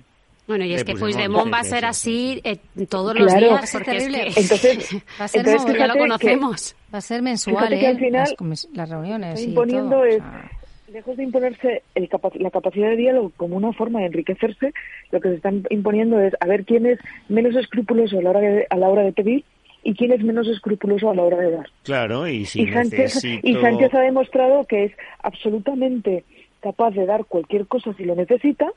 [0.50, 3.26] Bueno, y es De que Puigdemont, Puigdemont va a ser sí, así eh, todos los
[3.32, 3.40] Claro.
[3.46, 4.34] días, Va a ser porque es terrible.
[4.34, 5.78] que Entonces, va a ser entonces mensual.
[5.78, 6.76] ya lo que- conocemos.
[6.92, 7.98] va a ser mensual Fíjate que al ¿eh?
[7.98, 8.28] final
[8.74, 10.50] las, reuniones y o es, sea,
[10.92, 14.72] lejos de imponerse el capa- la capacidad de diálogo como una forma de enriquecerse,
[15.12, 16.98] lo que se está imponiendo es a ver quién es
[17.28, 19.44] menos escrupuloso a la hora de, a la hora de pedir
[19.84, 21.66] y quién es menos escrupuloso a la hora de dar.
[21.84, 23.48] Claro, y si y, Sánchez, necesito...
[23.48, 26.24] y Sánchez ha demostrado que es absolutamente
[26.60, 28.70] capaz de dar cualquier cosa si lo necesita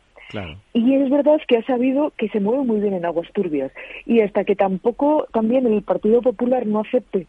[0.73, 3.71] Y es verdad que ha sabido que se mueve muy bien en aguas turbias.
[4.05, 7.27] Y hasta que tampoco también el Partido Popular no acepte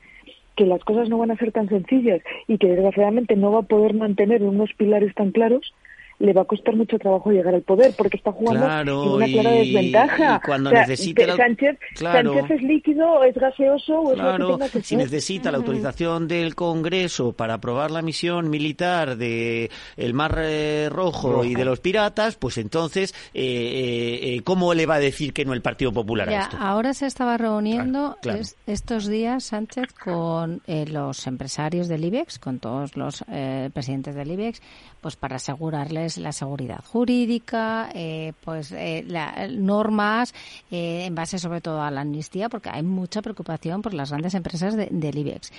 [0.56, 3.62] que las cosas no van a ser tan sencillas y que desgraciadamente no va a
[3.62, 5.74] poder mantener unos pilares tan claros,
[6.18, 9.26] le va a costar mucho trabajo llegar al poder porque está jugando Claro, en una
[9.26, 10.40] clara desventaja.
[10.42, 12.34] y cuando O sea, la- Sánchez, Claro.
[12.34, 14.98] Sánchez es líquido, es gaseoso o es lo Claro, que tenga que si ser.
[14.98, 21.44] necesita la autorización del Congreso para aprobar la misión militar de el Mar eh, Rojo,
[21.44, 25.44] y de los piratas, pues entonces, eh, eh, eh, ¿cómo le va a decir que
[25.44, 26.56] no el Partido Popular a Ya, esto?
[26.60, 28.40] ahora se estaba reuniendo claro.
[28.40, 34.14] es- estos días Sánchez con eh, los empresarios del IBEX, con todos los eh, presidentes
[34.14, 34.60] del IBEX,
[35.04, 40.32] pues para asegurarles la seguridad jurídica, eh, pues eh, la- normas
[40.70, 44.32] eh, en base sobre todo a la amnistía, porque hay mucha preocupación por las grandes
[44.32, 45.52] empresas de- del IBEX.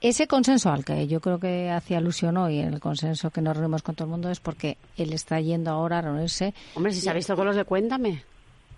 [0.00, 3.56] Ese consenso al que yo creo que hacía alusión hoy, en el consenso que nos
[3.56, 7.00] reunimos con todo el mundo, es porque él está yendo ahora a reunirse Hombre, si
[7.00, 8.22] se ha visto con los de Cuéntame.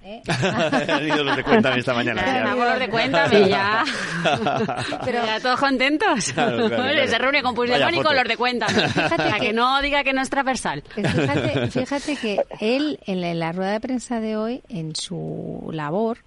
[0.06, 0.20] ¿Eh?
[0.92, 2.22] Han ido los de Cuéntame esta mañana.
[2.22, 3.84] Claro, los de Cuéntame ya.
[5.04, 6.32] Pero ya todos contentos.
[6.32, 7.08] Claro, claro, claro.
[7.08, 8.82] Se reúne con Puigdemont y con los de Cuéntame.
[8.92, 10.82] Para que no diga que no es transversal.
[10.94, 16.18] Fíjate, fíjate que él, en la rueda de prensa de hoy, en su labor,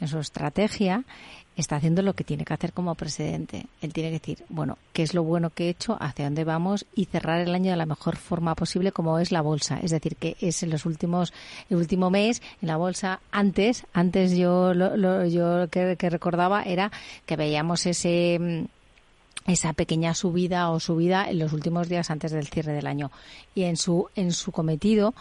[0.00, 1.04] en su estrategia,
[1.56, 3.66] está haciendo lo que tiene que hacer como presidente.
[3.82, 6.86] Él tiene que decir, bueno, qué es lo bueno que he hecho, hacia dónde vamos
[6.94, 9.78] y cerrar el año de la mejor forma posible, como es la bolsa.
[9.82, 11.32] Es decir, que es en los últimos,
[11.68, 16.62] el último mes, en la bolsa, antes, antes yo, lo, lo- yo que, que recordaba
[16.62, 16.90] era
[17.26, 22.46] que veíamos ese, mm, esa pequeña subida o subida en los últimos días antes del
[22.46, 23.10] cierre del año.
[23.54, 25.14] Y en su, en su cometido,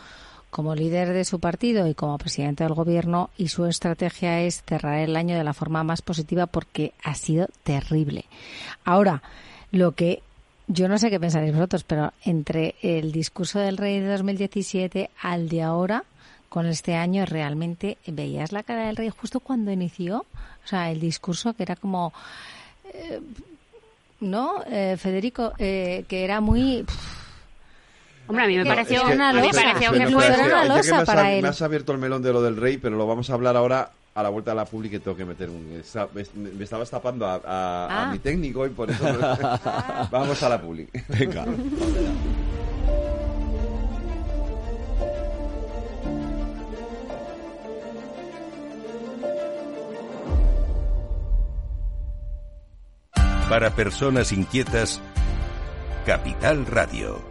[0.52, 5.00] como líder de su partido y como presidente del gobierno, y su estrategia es cerrar
[5.00, 8.26] el año de la forma más positiva porque ha sido terrible.
[8.84, 9.24] Ahora,
[9.72, 10.22] lo que
[10.68, 15.50] yo no sé qué pensaréis vosotros, pero entre el discurso del rey de 2017 al
[15.50, 16.04] de ahora,
[16.50, 20.26] con este año, realmente veías la cara del rey justo cuando inició.
[20.66, 22.12] O sea, el discurso que era como.
[22.94, 23.22] eh,
[24.20, 25.54] ¿No, eh, Federico?
[25.58, 26.86] Eh, que era muy.
[28.32, 29.62] Hombre, a mí me Que- pareció, que una a mí me losa.
[29.62, 31.42] pareció que que- una que losa me has, para él.
[31.42, 33.92] me has abierto el melón de lo del rey, pero lo vamos a hablar ahora
[34.16, 35.82] a la vuelta de la pública y tengo que meter un...
[36.58, 38.12] Me, estabas tapando a, a- a Ah.
[38.14, 39.04] mi técnico y por eso...
[40.12, 40.98] vamos a la pública.
[41.10, 41.46] Venga.
[53.50, 55.02] Para personas inquietas,
[56.06, 57.31] Capital Radio.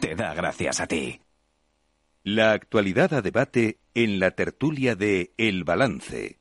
[0.00, 1.20] te da gracias a ti.
[2.22, 6.38] La actualidad a debate en la tertulia de El Balance.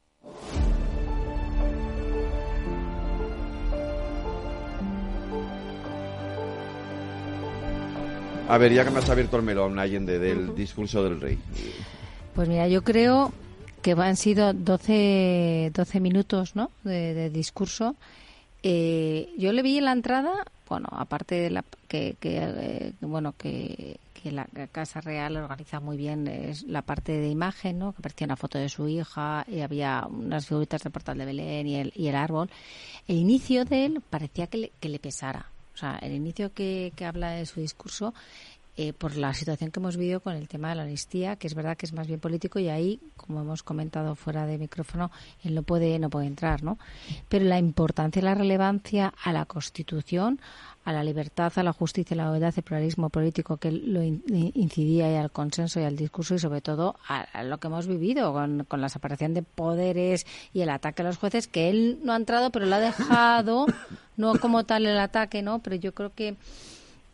[8.48, 11.40] A ver, ya que me has abierto el melón, Allende, del discurso del rey.
[12.36, 13.32] Pues mira, yo creo
[13.82, 16.72] que han sido 12, 12 minutos ¿no?
[16.84, 17.96] de, de discurso.
[18.62, 23.34] Eh, yo le vi en la entrada, bueno, aparte de la que, que, eh, bueno
[23.38, 27.94] que, que la Casa Real organiza muy bien es la parte de imagen, ¿no?
[27.94, 31.68] Que aparecía una foto de su hija y había unas figuritas del portal de Belén
[31.68, 32.50] y el, y el árbol.
[33.08, 35.48] El inicio de él parecía que le, que le pesara.
[35.74, 38.14] O sea, el inicio que, que habla de su discurso
[38.82, 41.54] eh, por la situación que hemos vivido con el tema de la amnistía, que es
[41.54, 45.12] verdad que es más bien político y ahí, como hemos comentado fuera de micrófono,
[45.44, 46.78] él no puede no puede entrar, ¿no?
[47.28, 50.40] Pero la importancia y la relevancia a la Constitución,
[50.86, 54.24] a la libertad, a la justicia, a la igualdad, el pluralismo político que lo in-
[54.56, 57.86] incidía y al consenso y al discurso y sobre todo a, a lo que hemos
[57.86, 62.00] vivido con, con la separación de poderes y el ataque a los jueces, que él
[62.04, 63.66] no ha entrado, pero lo ha dejado,
[64.16, 65.60] no como tal el ataque, ¿no?
[65.60, 66.38] Pero yo creo que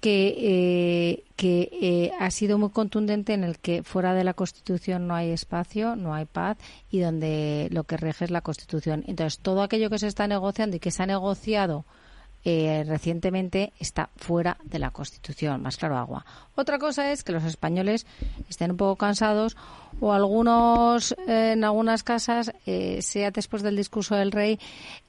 [0.05, 5.07] que, eh, que eh, ha sido muy contundente en el que fuera de la Constitución
[5.07, 6.57] no hay espacio, no hay paz
[6.91, 9.03] y donde lo que rige es la Constitución.
[9.07, 11.85] Entonces, todo aquello que se está negociando y que se ha negociado
[12.45, 16.25] eh, recientemente está fuera de la Constitución, más claro agua.
[16.55, 18.05] Otra cosa es que los españoles
[18.47, 19.57] estén un poco cansados
[19.99, 24.59] o algunos eh, en algunas casas, eh, sea después del discurso del rey,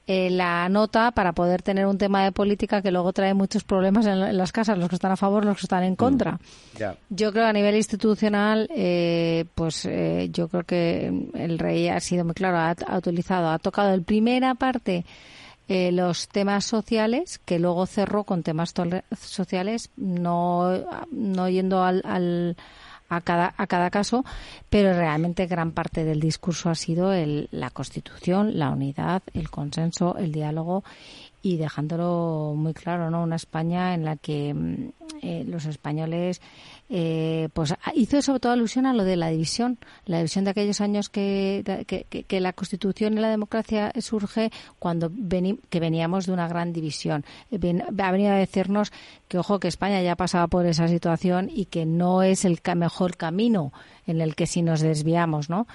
[0.07, 4.05] eh, la nota para poder tener un tema de política que luego trae muchos problemas
[4.05, 6.39] en, en las casas, los que están a favor, los que están en contra.
[6.77, 6.95] Ya.
[7.09, 11.99] Yo creo que a nivel institucional, eh, pues eh, yo creo que el rey ha
[11.99, 15.05] sido muy claro, ha, ha utilizado, ha tocado en primera parte
[15.67, 18.73] eh, los temas sociales, que luego cerró con temas
[19.19, 20.71] sociales, no,
[21.11, 22.55] no yendo al, al-
[23.09, 24.25] a, cada, a cada caso,
[24.69, 30.17] pero realmente gran parte del discurso ha sido el, la Constitución, la unidad, el consenso,
[30.17, 30.83] el diálogo
[31.41, 33.23] y dejándolo muy claro, ¿no?
[33.23, 34.89] Una España en la que mm,
[35.21, 36.41] eh, los españoles
[36.89, 40.79] eh, pues hizo sobre todo alusión a lo de la división, la división de aquellos
[40.79, 41.63] años que,
[42.29, 45.11] la Constitución y la democracia surge cuando
[45.69, 47.25] que veníamos de una gran división.
[47.51, 48.91] ha venido a decirnos
[49.27, 53.17] que, ojo, que España ya pasaba por esa situación y que no es el mejor
[53.17, 53.73] camino
[54.05, 55.67] en el que si nos desviamos, ¿no?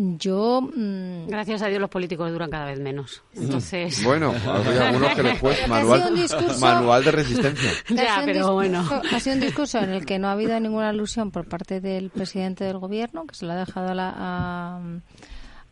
[0.00, 0.60] Yo.
[0.60, 3.20] Mm, Gracias a Dios los políticos duran cada vez menos.
[3.34, 4.04] Entonces.
[4.04, 6.14] Bueno, hay algunos que les cuesta manual,
[6.60, 7.70] manual de resistencia.
[7.88, 8.88] Ya, pero bueno.
[9.12, 12.10] Ha sido un discurso en el que no ha habido ninguna alusión por parte del
[12.10, 14.14] presidente del gobierno, que se lo ha dejado a la,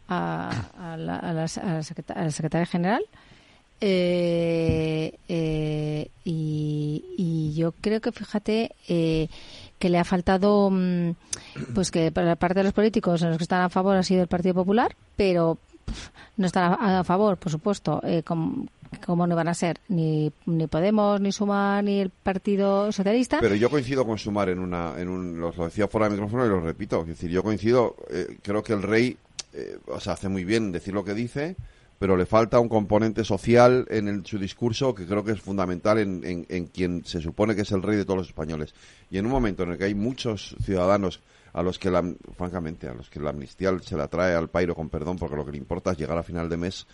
[0.08, 0.50] a,
[0.88, 1.46] a, la, a la,
[2.26, 3.04] secretaria, general.
[3.80, 9.28] Eh, eh, y, y, yo creo que, fíjate, eh,
[9.78, 11.10] que le ha faltado, mm,
[11.74, 14.22] pues que para parte de los políticos en los que están a favor ha sido
[14.22, 15.58] el Partido Popular, pero
[16.36, 21.20] no están a, favor, por supuesto, eh, como, no van a ser ni, ni Podemos,
[21.20, 23.38] ni Sumar, ni el Partido Socialista.
[23.40, 26.48] Pero yo coincido con Sumar en una, en un, lo decía fuera de micrófono y
[26.48, 29.16] lo repito, es decir, yo coincido, eh, creo que el rey,
[29.52, 31.56] eh, o sea, hace muy bien decir lo que dice,
[31.98, 36.46] pero le falta un componente social en su discurso que creo que es fundamental en,
[36.48, 38.74] en, quien se supone que es el rey de todos los españoles.
[39.10, 41.20] Y en un momento en el que hay muchos ciudadanos
[41.52, 42.04] a los que, la,
[42.36, 45.46] francamente, a los que la amnistía se la trae al pairo con perdón porque lo
[45.46, 46.86] que le importa es llegar a final de mes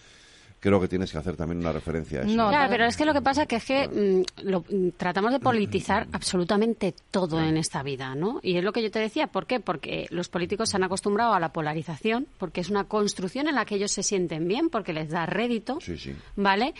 [0.62, 2.36] creo que tienes que hacer también una referencia a eso.
[2.36, 5.40] No, pero es que lo que pasa que es que mm, lo, mm, tratamos de
[5.40, 8.38] politizar absolutamente todo en esta vida, ¿no?
[8.44, 9.58] Y es lo que yo te decía, ¿por qué?
[9.58, 13.64] Porque los políticos se han acostumbrado a la polarización, porque es una construcción en la
[13.64, 15.78] que ellos se sienten bien, porque les da rédito,
[16.36, 16.74] ¿vale?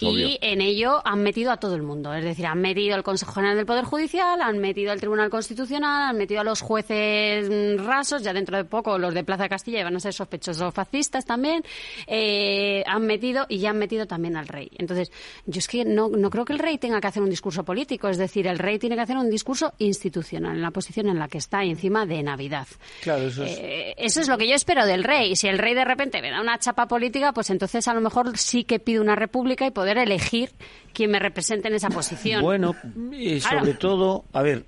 [0.00, 3.32] y en ello han metido a todo el mundo, es decir, han metido al Consejo
[3.32, 7.84] General del Poder Judicial, han metido al Tribunal Constitucional, han metido a los jueces mm,
[7.84, 11.24] rasos, ya dentro de poco los de Plaza de Castilla van a ser sospechosos fascistas
[11.24, 11.64] también,
[12.06, 14.70] eh, han metido y ya han metido también al rey.
[14.78, 15.10] Entonces,
[15.46, 18.08] yo es que no, no creo que el rey tenga que hacer un discurso político,
[18.08, 21.28] es decir, el rey tiene que hacer un discurso institucional en la posición en la
[21.28, 22.66] que está y encima de Navidad.
[23.02, 23.58] Claro, eso es...
[23.58, 25.36] Eh, eso es lo que yo espero del rey.
[25.36, 28.36] Si el rey de repente me da una chapa política, pues entonces a lo mejor
[28.36, 30.50] sí que pido una república y poder elegir
[30.92, 32.42] quién me represente en esa posición.
[32.42, 32.74] Bueno,
[33.12, 34.64] y sobre todo, a ver,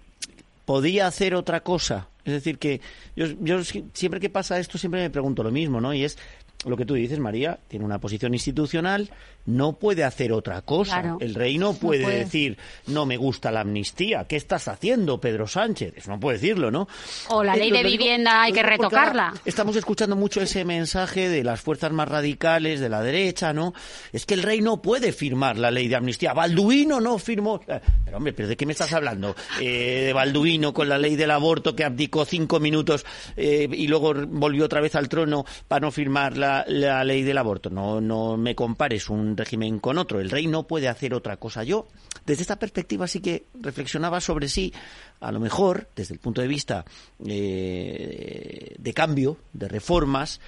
[0.65, 2.09] podía hacer otra cosa.
[2.25, 2.81] Es decir, que
[3.15, 5.95] yo, yo, siempre que pasa esto siempre me pregunto lo mismo, ¿no?
[5.95, 6.19] Y es,
[6.65, 9.11] lo que tú dices, María, tiene una posición institucional,
[9.47, 11.17] no puede hacer otra cosa.
[11.21, 12.59] el rey no puede, decir,
[12.89, 14.25] no me gusta la amnistía.
[14.25, 15.95] ¿Qué estás haciendo, Pedro Sánchez?
[15.97, 16.89] Eso no puede decirlo, ¿no?
[17.29, 19.35] O la eh, ley de vivienda hay que retocarla.
[19.45, 23.73] Estamos escuchando mucho ese mensaje de las fuerzas más radicales de la derecha, ¿no?
[24.13, 26.33] Es que el rey no puede firmar la ley de amnistía.
[26.33, 27.61] Balduino no firmó.
[27.67, 29.37] Eh, pero, hombre, ¿pero de qué me estás hablando?
[29.61, 33.05] Eh, de Balduino con la ley del aborto que abdicó cinco minutos
[33.37, 37.71] y luego volvió otra vez al trono para no firmar la, la ley del aborto.
[37.71, 40.21] No, no me compares un régimen con otro.
[40.21, 41.65] El rey no puede hacer otra cosa.
[41.65, 41.87] Yo,
[42.25, 44.73] desde esta perspectiva, sí que reflexionaba sobre si,
[45.21, 46.85] a lo mejor, desde el punto de vista
[47.27, 50.41] eh, de cambio, de reformas,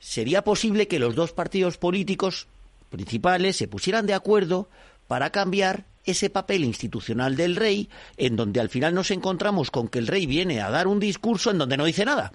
[0.00, 2.46] sería posible que los dos partidos políticos
[2.90, 4.68] principales se pusieran de acuerdo
[5.06, 9.98] para cambiar ese papel institucional del rey, en donde al final nos encontramos con que
[9.98, 12.32] el rey viene a dar un discurso en donde no dice nada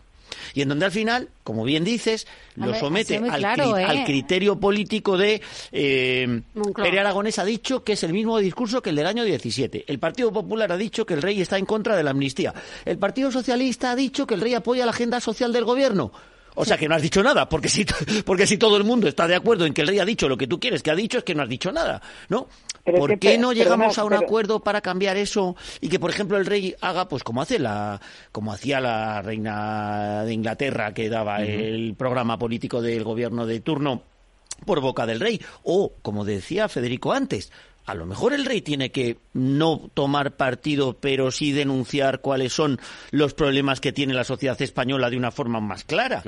[0.53, 4.03] y en donde al final, como bien dices, lo somete al, ¿eh?
[4.05, 5.41] criterio político de
[5.71, 6.41] eh,
[6.75, 9.85] Pere Aragonés ha dicho que es el mismo discurso que el del año 17.
[9.87, 12.53] El Partido Popular ha dicho que el rey está en contra de la amnistía.
[12.85, 16.11] El Partido Socialista ha dicho que el rey apoya la agenda social del gobierno.
[16.55, 17.85] O sea que no has dicho nada, porque si,
[18.25, 20.37] porque si todo el mundo está de acuerdo en que el rey ha dicho lo
[20.37, 22.47] que tú quieres que ha dicho, es que no has dicho nada, ¿no?
[22.85, 26.45] ¿Por qué no llegamos a un acuerdo para cambiar eso y que, por ejemplo, el
[26.45, 28.01] rey haga, pues como hace la,
[28.31, 34.03] como hacía la reina de Inglaterra que daba el programa político del gobierno de turno
[34.65, 37.51] por boca del rey, o como decía Federico antes,
[37.85, 42.79] a lo mejor el rey tiene que no tomar partido, pero sí denunciar cuáles son
[43.11, 46.23] los problemas que tiene la sociedad española de una forma más clara.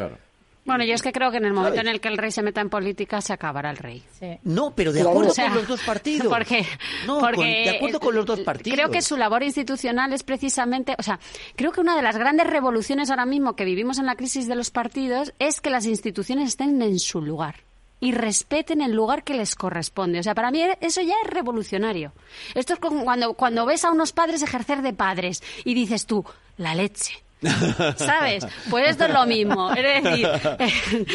[0.65, 2.41] Bueno, yo es que creo que en el momento en el que el rey se
[2.41, 4.03] meta en política se acabará el rey.
[4.43, 6.27] No, pero de acuerdo con los dos partidos.
[6.27, 6.65] Porque,
[7.05, 8.75] no, de acuerdo con los dos partidos.
[8.75, 11.19] Creo que su labor institucional es precisamente, o sea,
[11.55, 14.55] creo que una de las grandes revoluciones ahora mismo que vivimos en la crisis de
[14.55, 17.63] los partidos es que las instituciones estén en su lugar
[17.99, 20.19] y respeten el lugar que les corresponde.
[20.19, 22.13] O sea, para mí eso ya es revolucionario.
[22.55, 26.25] Esto es como cuando, cuando ves a unos padres ejercer de padres y dices tú,
[26.57, 27.24] la leche.
[27.95, 28.45] ¿Sabes?
[28.69, 29.71] Pues esto es lo mismo.
[29.73, 30.27] Es decir...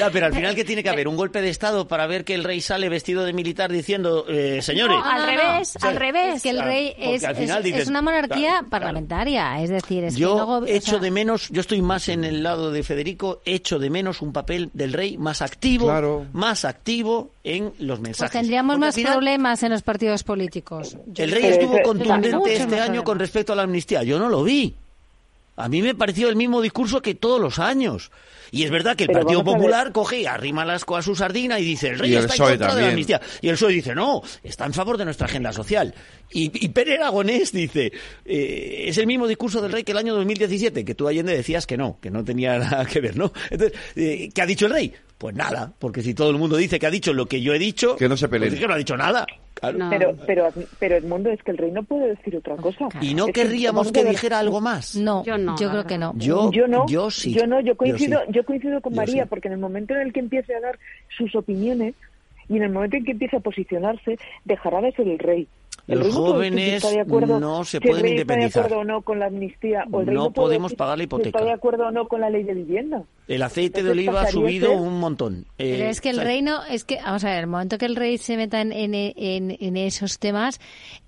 [0.13, 1.09] pero al final, ¿qué tiene que haber?
[1.09, 4.61] ¿Un golpe de Estado para ver que el rey sale vestido de militar diciendo, eh,
[4.63, 4.99] señores?
[5.03, 6.43] Al revés, al revés.
[6.43, 9.61] Que el ah, rey es, es, una monarquía parlamentaria.
[9.63, 12.71] Es decir, es yo que luego, echo de menos, yo estoy más en el lado
[12.71, 17.99] de Federico, echo de menos un papel del rey más activo, más activo en los
[17.99, 18.33] pues mensajes.
[18.33, 20.97] Pues tendríamos más problemas en los partidos políticos.
[21.17, 24.03] El rey estuvo contundente este año con respecto a la amnistía.
[24.03, 24.77] Yo no lo vi.
[25.57, 28.11] A mí me pareció el mismo discurso que todos los años.
[28.53, 31.65] Y es verdad que el Partido Popular coge y arrima las a su sardina y
[31.65, 33.21] dice, el rey está en contra de la amnistía.
[33.41, 35.95] Y el PSOE dice, no, está en favor de nuestra agenda social.
[36.33, 37.93] Y, y Pérez Aragonés dice,
[38.25, 41.67] eh, es el mismo discurso del rey que el año 2017, que tú, Allende, decías
[41.67, 43.33] que no, que no tenía nada que ver, ¿no?
[43.51, 44.95] Entonces, eh, ¿qué ha dicho el rey?
[45.21, 47.59] Pues nada, porque si todo el mundo dice que ha dicho lo que yo he
[47.59, 48.53] dicho, que no se pues peleen.
[48.53, 49.27] Pues que no ha dicho nada.
[49.61, 52.99] Pero, el mundo es que el rey no puede decir otra pues cosa.
[53.03, 54.97] ¿Y no querríamos que, dijera algo más?
[54.97, 56.15] No, yo, no, yo creo que no.
[56.17, 57.35] Yo, no, yo sí.
[57.35, 60.21] Yo no, yo coincido, yo, coincido con María, porque en el momento en el que
[60.21, 60.79] empiece a dar
[61.15, 61.95] sus opiniones
[62.49, 65.47] y en el momento en que empiece a posicionarse, dejará de ser el rey
[65.95, 68.47] los jóvenes no se pueden independizar.
[68.47, 71.39] Está de acuerdo no con la amnistía, o el no, podemos pagar la hipoteca.
[71.39, 73.03] Si está de acuerdo o no con la ley de vivienda.
[73.29, 75.47] El aceite de oliva ha subido un montón.
[75.57, 77.95] Pero eh, es que el reino, es que, vamos a ver, el momento que el
[77.95, 80.61] rey se meta en, esos temas,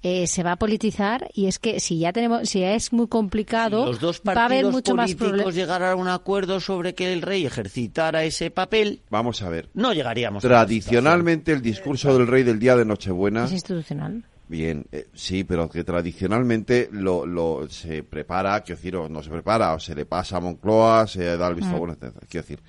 [0.02, 3.86] eh, se va a politizar y es que si ya tenemos, si es muy complicado,
[3.86, 7.12] los dos partidos va a haber mucho políticos más llegar a un acuerdo sobre que
[7.12, 9.00] el rey ejercitara ese papel.
[9.10, 9.68] Vamos a ver.
[9.74, 10.42] No llegaríamos.
[10.42, 15.66] Tradicionalmente el discurso del rey del día de Nochebuena es institucional Bien, eh, sí, pero
[15.66, 20.04] que tradicionalmente lo, lo se prepara, quiero decir, o no se prepara, o se le
[20.04, 21.78] pasa a Moncloa, se da el visto mm.
[21.78, 22.60] bueno, quiero decir.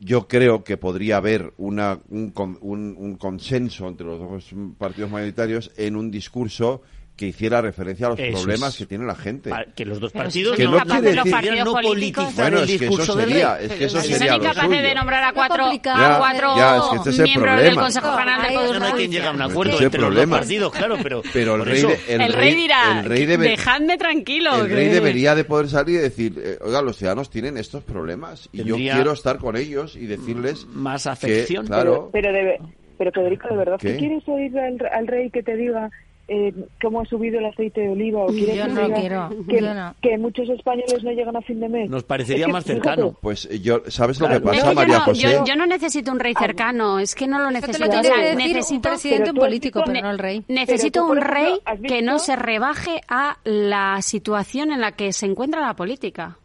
[0.00, 2.32] Yo creo que podría haber una, un,
[2.62, 6.80] un, un consenso entre los dos partidos mayoritarios en un discurso
[7.18, 8.78] que hiciera referencia a los eso problemas es.
[8.78, 9.50] que tiene la gente.
[9.52, 12.78] Ah, que los dos partidos que no, quiere decir, partidos no politizan bueno, el es
[12.78, 13.70] que eso sería, de ley.
[13.70, 14.68] Es que eso sería lo suyo.
[14.82, 17.70] de nombrar a cuatro, ya, a cuatro ya, es que este es el miembros problema.
[17.70, 20.20] del Consejo General del Poder No hay quien llegue a un acuerdo este entre problema.
[20.20, 21.22] los dos partidos, claro, pero...
[21.32, 24.54] Pero el, rey, de, el, el rey, dirá, el rey debe, dejadme tranquilo.
[24.54, 28.48] El rey debería de poder salir y decir, eh, oiga, los ciudadanos tienen estos problemas
[28.52, 30.66] y yo quiero estar con ellos y decirles...
[30.68, 31.64] Más afección.
[31.64, 32.10] Que, claro.
[32.12, 32.58] Pero, pero debe...
[32.96, 33.92] Pero Federico, ¿de verdad ¿Qué?
[33.92, 35.88] ¿Qué quieres oír al, al, rey que te diga
[36.28, 38.24] eh, cómo ha subido el aceite de oliva.
[38.24, 39.94] ¿O yo que no quiero.
[40.02, 41.88] Que, muchos españoles no llegan a fin de mes.
[41.88, 43.16] Nos parecería más cercano.
[43.20, 46.34] Pues eh, yo, ¿sabes lo que pasa, yo María no, Yo, no necesito un rey
[46.38, 47.86] cercano, es que no lo necesito.
[47.88, 50.44] Necesito un presidente, político, pero no el rey.
[50.48, 55.60] Necesito un rey que no se rebaje a la situación en la que se encuentra
[55.60, 56.38] la política.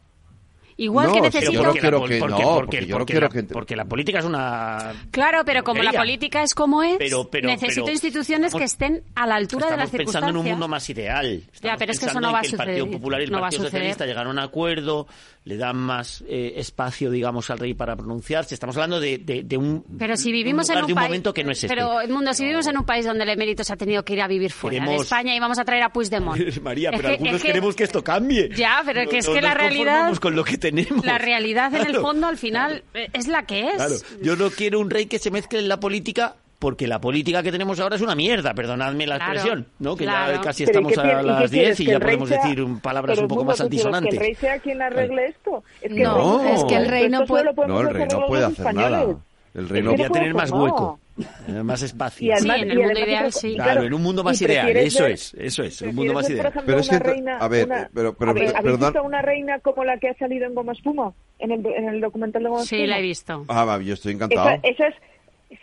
[0.77, 1.51] Igual no, que necesito...
[1.51, 2.19] Yo no quiero que...
[2.19, 3.43] Porque, no, porque, porque, yo no quiero la.
[3.53, 4.93] Porque la política es una...
[5.11, 9.03] Claro, pero como la política es como es, pero, pero, necesito pero, instituciones que estén
[9.15, 10.07] a la altura de las circunstancias.
[10.07, 11.43] Estamos pensando en un mundo más ideal.
[11.51, 12.69] Estamos ya, pero es que eso no va a suceder.
[12.69, 15.07] El Partido Popular y el Partido Socialista llegaron a un acuerdo,
[15.45, 18.53] le dan más eh, espacio, digamos, al rey para pronunciarse.
[18.53, 21.51] Estamos hablando de, de, de un, pero si vivimos en un país, momento que no
[21.51, 21.75] es este.
[21.75, 24.21] Pero, Edmundo, si vivimos en un país donde el emérito se ha tenido que ir
[24.21, 24.95] a vivir fuera queremos...
[24.95, 26.39] de España y vamos a traer a Puigdemont.
[26.61, 28.49] María, es pero algunos queremos que esto cambie.
[28.55, 30.15] Ya, pero que es que la realidad...
[30.17, 31.05] con lo que tenemos.
[31.05, 33.75] La realidad, en el fondo, al final, es la que es.
[33.75, 33.95] Claro.
[34.21, 37.51] Yo no quiero un rey que se mezcle en la política porque la política que
[37.51, 39.97] tenemos ahora es una mierda, perdonadme la claro, expresión, ¿no?
[39.97, 40.35] Que claro.
[40.35, 43.59] ya casi estamos a las 10 y ya podemos sea, decir palabras un poco más
[43.59, 44.11] altisonantes.
[44.11, 45.61] Que el rey sea quien arregle esto.
[45.81, 48.27] Es que no, el rey, es que el rey no puede, no, el rey no
[48.27, 49.17] puede hacer nada.
[49.53, 51.01] El rey no podría tener más hueco.
[51.49, 52.27] Eh, más espacio.
[52.27, 53.55] Y además, sí, en el mundo ideal, sí.
[53.55, 56.47] Claro, en un mundo más ideal, eso es, eso es, en un mundo más ideal.
[56.47, 58.93] Ejemplo, pero es que, reina, a ver, una, pero, pero, a ver, ¿habéis perdón?
[58.93, 61.13] visto una reina como la que ha salido en Goma Espuma?
[61.39, 62.81] En el, en el documental de Goma Espuma.
[62.81, 63.45] Sí, la he visto.
[63.49, 64.49] Ah, va, yo estoy encantado.
[64.49, 64.95] Esa, esa es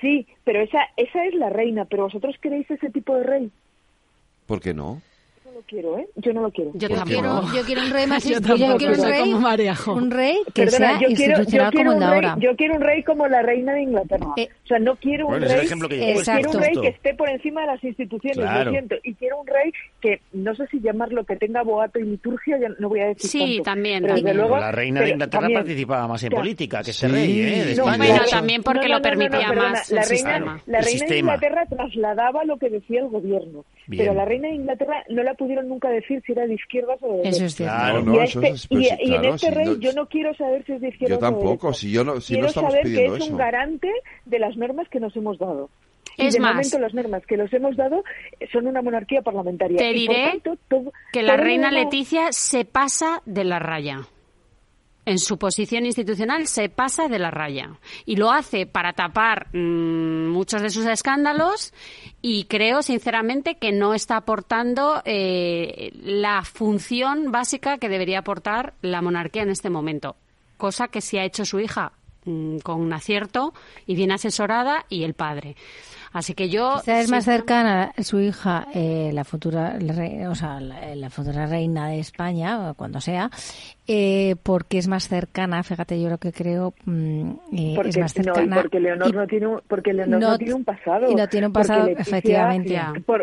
[0.01, 3.51] Sí, pero esa, esa es la reina, pero vosotros queréis ese tipo de rey.
[4.47, 5.01] ¿Por qué no?
[5.63, 6.09] quiero, ¿eh?
[6.17, 6.71] Yo no lo quiero.
[6.75, 9.95] Yo, yo quiero, yo quiero un rey más yo, yo, quiero un rey, como Marejo.
[9.95, 13.43] Un rey que sea yo quiero, yo quiero como Yo quiero un rey como la
[13.43, 14.27] reina de Inglaterra.
[14.37, 15.67] Eh, o sea, no quiero un rey.
[15.67, 18.65] Que eh, quiero un rey que esté por encima de las instituciones, claro.
[18.65, 18.97] lo siento.
[19.03, 22.69] Y quiero un rey que, no sé si llamarlo que tenga boato y liturgia, ya
[22.79, 23.31] no voy a decir.
[23.31, 24.05] Sí, también.
[24.05, 24.35] Pero.
[24.35, 27.77] Luego, la reina de Inglaterra participaba más en política que ese rey, ¿eh?
[27.81, 32.71] Bueno, también porque lo permitía más la reina, La reina de Inglaterra trasladaba lo que
[32.71, 33.65] decía el gobierno.
[33.89, 37.17] Pero la reina de Inglaterra no la pudieron nunca decir si era de izquierdas o
[37.17, 38.23] de Eso es cierto.
[38.23, 41.27] Este, pues, y, en este rey yo no quiero saber si es de izquierdas Yo
[41.27, 43.91] tampoco, o de si yo no, si quiero no estamos saber que es un garante
[44.27, 45.69] de las normas que nos hemos dado.
[46.17, 48.05] Y es de más, momento las normas que los hemos dado
[48.53, 49.79] son una monarquía parlamentaria.
[49.79, 50.41] Te diré
[51.13, 51.71] que la reina.
[51.71, 54.07] Leticia se pasa de la raya
[55.11, 60.29] en su posición institucional se pasa de la raya y lo hace para tapar mm,
[60.29, 61.75] muchos de sus escándalos
[62.23, 69.03] y creo sinceramente que no está aportando eh, la función básica que debería aportar la
[69.03, 70.17] monarquía en este momento,
[70.57, 71.93] cosa que sí ha hecho su hija
[72.31, 73.53] mm, con un acierto
[73.87, 75.57] y bien asesorada y el padre.
[76.13, 76.81] Así que yo...
[76.87, 79.79] es más cercana su hija, eh, la futura
[80.29, 83.31] o sea, la, futura reina de España, cuando sea,
[83.87, 88.13] eh, porque es más cercana, fíjate, yo lo que creo mm, eh, porque, es más
[88.13, 88.57] cercana.
[88.57, 91.09] No, porque Leonor, no, tiene un, porque Leonor no, tiene un pasado.
[91.09, 92.77] Y no tiene un pasado, efectivamente.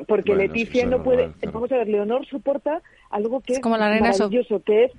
[0.08, 1.32] porque Leticia no puede...
[1.52, 4.92] Vamos a ver, Leonor soporta algo que es, como la reina maravilloso, que es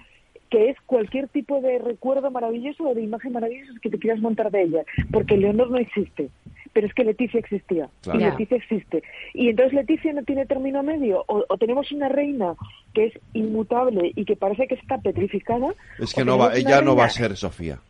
[0.50, 4.50] que es cualquier tipo de recuerdo maravilloso o de imagen maravillosa que te quieras montar
[4.50, 6.30] de ella, porque Leonor no existe
[6.72, 9.02] pero es que Leticia existía y Leticia existe.
[9.34, 12.54] Y entonces Leticia no tiene término medio, o, tenemos una reina
[12.94, 15.74] que es inmutable y que parece que está petrificada.
[15.98, 17.80] Es que no va, ella no va a ser Sofía.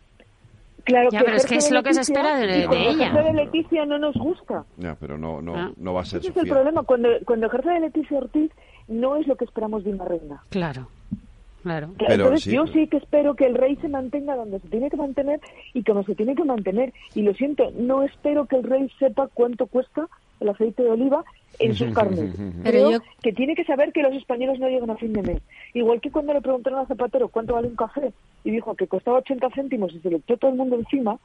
[0.85, 3.13] Claro, ya, pero es que es lo que se espera de, de ella.
[3.13, 4.65] de Leticia no nos gusta.
[4.79, 5.71] Ya, pero no, no, ah.
[5.77, 6.43] no va a ser Ese Sofía.
[6.45, 6.83] es el problema.
[6.85, 8.51] Cuando, cuando ejerce de Leticia Ortiz,
[8.87, 10.43] no es lo que esperamos de una reina.
[10.49, 10.89] Claro.
[11.63, 11.91] Claro.
[11.99, 15.41] Entonces yo sí que espero que el rey se mantenga donde se tiene que mantener
[15.75, 16.93] y como se tiene que mantener.
[17.15, 20.09] Y lo siento, no espero que el rey sepa cuánto cuesta
[20.41, 21.25] el aceite de oliva
[21.59, 22.35] en sus carnes.
[22.63, 22.91] Pero
[23.23, 25.43] que tiene que saber que los españoles no llegan a fin de mes.
[25.75, 28.13] Igual que cuando le preguntaron a Zapatero cuánto vale un café
[28.45, 31.19] y dijo que costaba 80 céntimos y se le echó todo el mundo encima,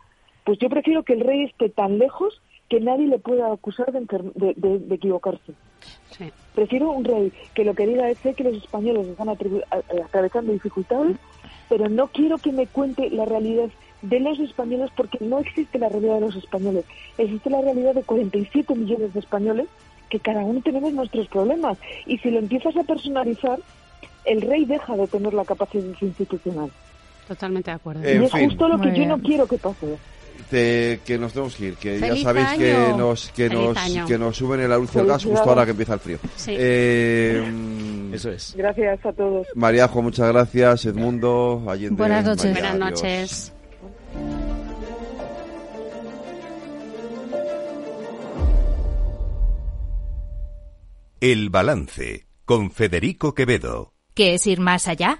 [0.44, 4.54] pues yo prefiero que el rey esté tan lejos que nadie le pueda acusar de,
[4.56, 5.54] de, equivocarse.
[6.54, 11.18] Prefiero un rey que lo que diga es que los españoles están atravesando dificultades,
[11.68, 13.70] pero no quiero que me cuente la realidad
[14.04, 16.86] de los españoles porque no existe la realidad de los españoles.
[17.18, 19.68] Existe la realidad de 47 millones de españoles
[20.10, 21.78] que cada uno tenemos nuestros problemas.
[22.06, 23.60] Y si lo empiezas a personalizar,
[24.26, 26.70] el rey deja de tener la capacidad institucional.
[27.28, 28.04] Totalmente de acuerdo.
[28.04, 29.98] y es justo lo que yo no quiero que pase
[30.50, 34.62] que nos tenemos que ir, que ya sabéis que nos que nos que nos suben
[34.62, 36.18] el luz del gas justo ahora que empieza el frío.
[36.48, 38.54] Eh, Eso es.
[38.56, 39.48] Gracias a todos.
[39.56, 40.86] Mariajo, muchas gracias.
[40.86, 41.62] Edmundo,
[41.92, 42.52] Buenas noches.
[42.54, 43.54] Buenas noches.
[51.20, 53.94] El balance con Federico Quevedo.
[54.14, 55.20] ¿Qué es ir más allá?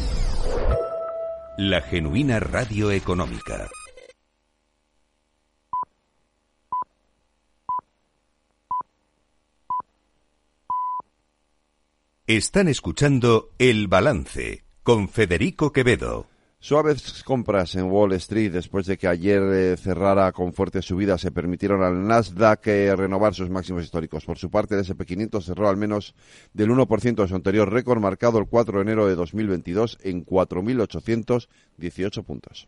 [1.61, 3.69] la genuina radio económica.
[12.25, 16.30] Están escuchando El Balance con Federico Quevedo.
[16.63, 21.31] Suaves compras en Wall Street después de que ayer eh, cerrara con fuerte subida se
[21.31, 24.25] permitieron al Nasdaq eh, renovar sus máximos históricos.
[24.25, 26.13] Por su parte, el SP500 cerró al menos
[26.53, 32.23] del 1% de su anterior récord marcado el 4 de enero de 2022 en 4.818
[32.23, 32.67] puntos.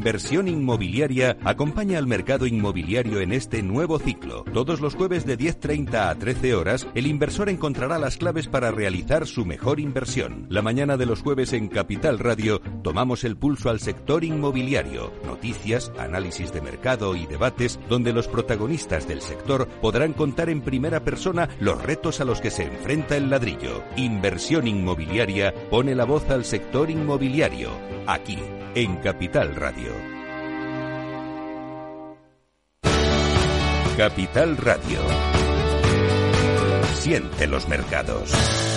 [0.00, 4.44] Inversión inmobiliaria acompaña al mercado inmobiliario en este nuevo ciclo.
[4.44, 9.26] Todos los jueves de 10.30 a 13 horas, el inversor encontrará las claves para realizar
[9.26, 10.46] su mejor inversión.
[10.48, 15.12] La mañana de los jueves en Capital Radio tomamos el pulso al sector inmobiliario.
[15.40, 21.02] Noticias, análisis de mercado y debates donde los protagonistas del sector podrán contar en primera
[21.02, 23.82] persona los retos a los que se enfrenta el ladrillo.
[23.96, 27.70] Inversión inmobiliaria pone la voz al sector inmobiliario.
[28.06, 28.38] Aquí,
[28.74, 29.94] en Capital Radio.
[33.96, 34.98] Capital Radio.
[36.96, 38.69] Siente los mercados.